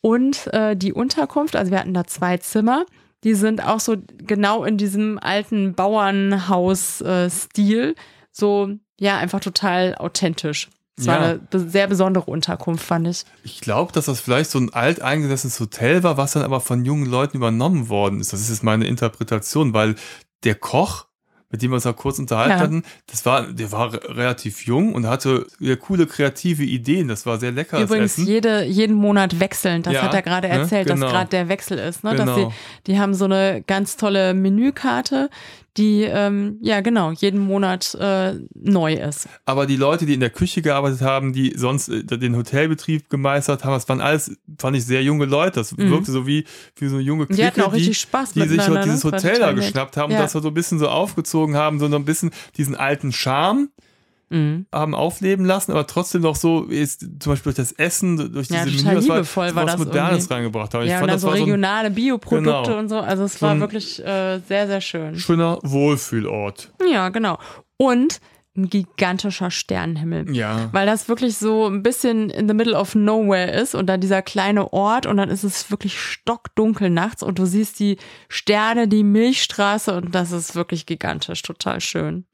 Und 0.00 0.46
äh, 0.52 0.76
die 0.76 0.92
Unterkunft, 0.92 1.56
also 1.56 1.70
wir 1.70 1.78
hatten 1.80 1.94
da 1.94 2.04
zwei 2.04 2.36
Zimmer, 2.38 2.86
die 3.24 3.34
sind 3.34 3.64
auch 3.64 3.80
so 3.80 3.96
genau 4.18 4.64
in 4.64 4.76
diesem 4.76 5.18
alten 5.18 5.74
Bauernhaus-Stil, 5.74 7.94
so 8.30 8.68
ja, 9.00 9.16
einfach 9.18 9.40
total 9.40 9.96
authentisch. 9.96 10.68
Es 10.96 11.06
war 11.08 11.20
Ja. 11.20 11.38
eine 11.50 11.68
sehr 11.70 11.86
besondere 11.88 12.30
Unterkunft, 12.30 12.84
fand 12.84 13.08
ich. 13.08 13.24
Ich 13.42 13.60
glaube, 13.60 13.92
dass 13.92 14.04
das 14.06 14.20
vielleicht 14.20 14.50
so 14.50 14.58
ein 14.60 14.72
alteingesessenes 14.72 15.58
Hotel 15.58 16.02
war, 16.04 16.16
was 16.16 16.32
dann 16.32 16.42
aber 16.44 16.60
von 16.60 16.84
jungen 16.84 17.06
Leuten 17.06 17.36
übernommen 17.36 17.88
worden 17.88 18.20
ist. 18.20 18.32
Das 18.32 18.40
ist 18.40 18.50
jetzt 18.50 18.62
meine 18.62 18.86
Interpretation, 18.86 19.72
weil 19.74 19.96
der 20.44 20.54
Koch, 20.54 21.06
mit 21.50 21.62
dem 21.62 21.70
wir 21.70 21.76
uns 21.76 21.86
auch 21.86 21.96
kurz 21.96 22.18
unterhalten 22.20 22.50
Ja. 22.52 22.58
hatten, 22.58 22.82
das 23.06 23.24
war, 23.26 23.42
der 23.52 23.72
war 23.72 23.92
re- 23.92 24.00
relativ 24.16 24.66
jung 24.66 24.92
und 24.94 25.06
hatte 25.06 25.46
coole 25.80 26.06
kreative 26.06 26.62
Ideen. 26.64 27.08
Das 27.08 27.26
war 27.26 27.38
sehr 27.38 27.50
lecker. 27.52 27.80
Übrigens 27.80 28.12
Essen. 28.12 28.26
jede, 28.26 28.64
jeden 28.64 28.94
Monat 28.94 29.40
wechselnd. 29.40 29.86
Das 29.86 29.94
Ja, 29.94 30.02
hat 30.02 30.14
er 30.14 30.22
gerade 30.22 30.46
ne? 30.48 30.54
erzählt, 30.54 30.86
Genau. 30.88 31.06
dass 31.06 31.12
gerade 31.12 31.30
der 31.30 31.48
Wechsel 31.48 31.78
ist. 31.78 32.04
Ne? 32.04 32.14
Dass 32.14 32.34
Genau. 32.36 32.50
sie, 32.50 32.54
die 32.86 32.98
haben 33.00 33.14
so 33.14 33.24
eine 33.24 33.62
ganz 33.66 33.96
tolle 33.96 34.32
Menükarte, 34.34 35.28
die 35.76 36.02
ähm, 36.02 36.58
ja 36.60 36.80
genau 36.80 37.10
jeden 37.10 37.40
Monat 37.40 37.94
äh, 38.00 38.34
neu 38.54 38.94
ist. 38.94 39.28
Aber 39.44 39.66
die 39.66 39.76
Leute, 39.76 40.06
die 40.06 40.14
in 40.14 40.20
der 40.20 40.30
Küche 40.30 40.62
gearbeitet 40.62 41.00
haben, 41.00 41.32
die 41.32 41.54
sonst 41.56 41.88
äh, 41.88 42.04
den 42.04 42.36
Hotelbetrieb 42.36 43.10
gemeistert 43.10 43.64
haben, 43.64 43.72
das 43.72 43.88
waren 43.88 44.00
alles, 44.00 44.36
fand 44.58 44.76
ich, 44.76 44.84
sehr 44.84 45.02
junge 45.02 45.24
Leute. 45.24 45.60
Das 45.60 45.76
wirkte 45.76 46.12
so 46.12 46.26
wie, 46.26 46.44
wie 46.76 46.88
so 46.88 46.96
eine 46.96 47.04
junge 47.04 47.26
Clique, 47.26 47.34
Mhm. 47.34 47.36
Die 47.36 47.46
hatten 47.46 47.60
auch 47.62 47.72
richtig 47.72 47.98
Spaß 47.98 48.32
die 48.32 48.40
sich 48.46 48.60
dieses 48.60 49.04
ne? 49.04 49.12
Hotel 49.12 49.38
da 49.38 49.52
geschnappt 49.52 49.96
haben 49.96 50.12
Ja. 50.12 50.18
und 50.18 50.24
das 50.24 50.32
so 50.32 50.46
ein 50.46 50.54
bisschen 50.54 50.78
so 50.78 50.88
aufgezogen 50.88 51.56
haben, 51.56 51.78
so 51.78 51.86
ein 51.86 52.04
bisschen 52.04 52.30
diesen 52.56 52.76
alten 52.76 53.12
Charme 53.12 53.68
Mhm. 54.30 54.66
haben 54.72 54.94
aufleben 54.94 55.44
lassen, 55.44 55.72
aber 55.72 55.86
trotzdem 55.86 56.22
noch 56.22 56.36
so 56.36 56.64
ist 56.64 57.00
zum 57.20 57.32
Beispiel 57.32 57.52
durch 57.52 57.56
das 57.56 57.72
Essen, 57.72 58.16
durch 58.32 58.48
Ja, 58.48 58.64
diese 58.64 58.78
total 58.78 58.94
Menü, 58.94 59.06
das 59.06 59.16
liebevoll 59.16 59.48
so 59.50 59.54
war 59.56 59.64
was 59.64 59.72
das 59.72 59.78
Modernes 59.84 60.12
irgendwie. 60.24 60.34
reingebracht 60.34 60.74
haben. 60.74 60.82
Ich 60.84 60.88
Ja, 60.90 60.96
und 60.96 61.00
fand, 61.00 61.10
dann 61.10 61.14
das 61.16 61.22
so 61.22 61.28
war 61.28 61.36
so 61.36 61.44
regionale 61.44 61.90
Bioprodukte 61.90 62.62
Genau. 62.70 62.78
und 62.78 62.88
so. 62.88 62.98
Also 62.98 63.24
es 63.24 63.40
war 63.42 63.60
wirklich 63.60 64.04
äh, 64.04 64.40
sehr, 64.48 64.66
sehr 64.66 64.80
schön. 64.80 65.16
schöner 65.18 65.58
Wohlfühlort. 65.62 66.72
Ja, 66.90 67.08
genau. 67.10 67.38
Und 67.76 68.20
ein 68.56 68.70
gigantischer 68.70 69.50
Sternenhimmel. 69.50 70.32
Ja. 70.34 70.68
Weil 70.70 70.86
das 70.86 71.08
wirklich 71.08 71.36
so 71.38 71.66
ein 71.66 71.82
bisschen 71.82 72.30
in 72.30 72.46
the 72.46 72.54
middle 72.54 72.76
of 72.78 72.94
nowhere 72.94 73.50
ist 73.50 73.74
und 73.74 73.86
dann 73.86 74.00
dieser 74.00 74.22
kleine 74.22 74.72
Ort 74.72 75.06
und 75.06 75.16
dann 75.16 75.28
ist 75.28 75.42
es 75.42 75.72
wirklich 75.72 75.98
stockdunkel 75.98 76.88
nachts 76.88 77.24
und 77.24 77.40
du 77.40 77.46
siehst 77.46 77.80
die 77.80 77.96
Sterne, 78.28 78.86
die 78.86 79.02
Milchstraße 79.02 79.96
und 79.96 80.14
das 80.14 80.30
ist 80.30 80.54
wirklich 80.54 80.86
gigantisch, 80.86 81.42
total 81.42 81.80
schön. 81.80 82.26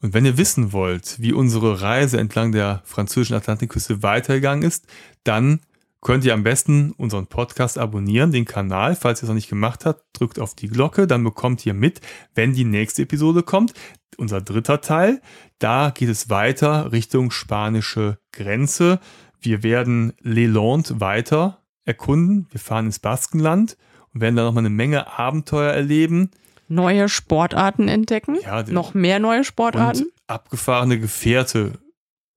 Und 0.00 0.14
wenn 0.14 0.24
ihr 0.24 0.38
wissen 0.38 0.72
wollt, 0.72 1.20
wie 1.20 1.32
unsere 1.32 1.80
Reise 1.80 2.18
entlang 2.18 2.52
der 2.52 2.82
französischen 2.84 3.34
Atlantikküste 3.34 4.02
weitergegangen 4.02 4.62
ist, 4.62 4.86
dann 5.24 5.60
könnt 6.00 6.24
ihr 6.24 6.34
am 6.34 6.44
besten 6.44 6.92
unseren 6.92 7.26
Podcast 7.26 7.78
abonnieren, 7.78 8.30
den 8.30 8.44
Kanal. 8.44 8.94
Falls 8.94 9.20
ihr 9.20 9.24
es 9.24 9.28
noch 9.28 9.34
nicht 9.34 9.48
gemacht 9.48 9.84
habt, 9.84 10.04
drückt 10.12 10.38
auf 10.38 10.54
die 10.54 10.68
Glocke, 10.68 11.06
dann 11.08 11.24
bekommt 11.24 11.66
ihr 11.66 11.74
mit, 11.74 12.00
wenn 12.34 12.52
die 12.52 12.64
nächste 12.64 13.02
Episode 13.02 13.42
kommt. 13.42 13.72
Unser 14.16 14.40
dritter 14.40 14.80
Teil, 14.80 15.20
da 15.58 15.90
geht 15.90 16.08
es 16.08 16.30
weiter 16.30 16.92
Richtung 16.92 17.30
spanische 17.30 18.18
Grenze. 18.32 19.00
Wir 19.40 19.62
werden 19.62 20.12
Leland 20.20 21.00
weiter 21.00 21.62
erkunden. 21.84 22.46
Wir 22.50 22.60
fahren 22.60 22.86
ins 22.86 22.98
Baskenland 22.98 23.76
und 24.12 24.20
werden 24.20 24.36
da 24.36 24.44
nochmal 24.44 24.62
eine 24.62 24.70
Menge 24.70 25.18
Abenteuer 25.18 25.72
erleben. 25.72 26.30
Neue 26.68 27.08
Sportarten 27.08 27.88
entdecken, 27.88 28.36
Ja, 28.42 28.62
noch 28.64 28.92
mehr 28.94 29.18
neue 29.18 29.42
Sportarten. 29.44 30.02
und 30.04 30.12
abgefahrene 30.26 30.98
Gefährte, 31.00 31.72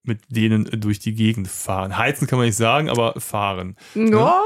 mit 0.03 0.19
denen 0.29 0.65
durch 0.79 0.99
die 0.99 1.13
Gegend 1.13 1.47
fahren. 1.47 1.97
Heizen 1.97 2.27
kann 2.27 2.39
man 2.39 2.45
nicht 2.47 2.57
sagen, 2.57 2.89
aber 2.89 3.19
fahren. 3.19 3.75
Ja. 3.93 4.41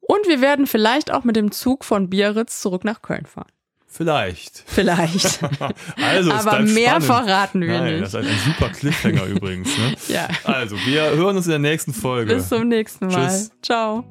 Und 0.00 0.26
wir 0.28 0.40
werden 0.40 0.66
vielleicht 0.66 1.10
auch 1.12 1.24
mit 1.24 1.34
dem 1.36 1.50
Zug 1.50 1.84
von 1.84 2.08
Biarritz 2.10 2.60
zurück 2.60 2.84
nach 2.84 3.02
Köln 3.02 3.26
fahren. 3.26 3.48
Vielleicht. 3.86 4.62
Vielleicht. 4.66 5.38
Also, 5.96 6.32
Aber 6.32 6.60
mehr 6.60 7.00
spannend. 7.00 7.04
verraten 7.04 7.60
wir 7.60 7.78
Nein, 7.80 8.00
nicht. 8.00 8.02
das 8.12 8.14
ist 8.14 8.28
ein 8.28 8.38
super 8.52 8.68
Cliffhanger 8.70 9.24
übrigens. 9.26 9.68
Ne? 9.78 9.94
Ja. 10.08 10.28
Also, 10.44 10.76
wir 10.84 11.10
hören 11.10 11.36
uns 11.36 11.46
in 11.46 11.50
der 11.50 11.58
nächsten 11.60 11.92
Folge. 11.94 12.34
Bis 12.34 12.48
zum 12.48 12.68
nächsten 12.68 13.06
Mal. 13.06 13.28
Tschüss. 13.28 13.50
Ciao. 13.62 14.04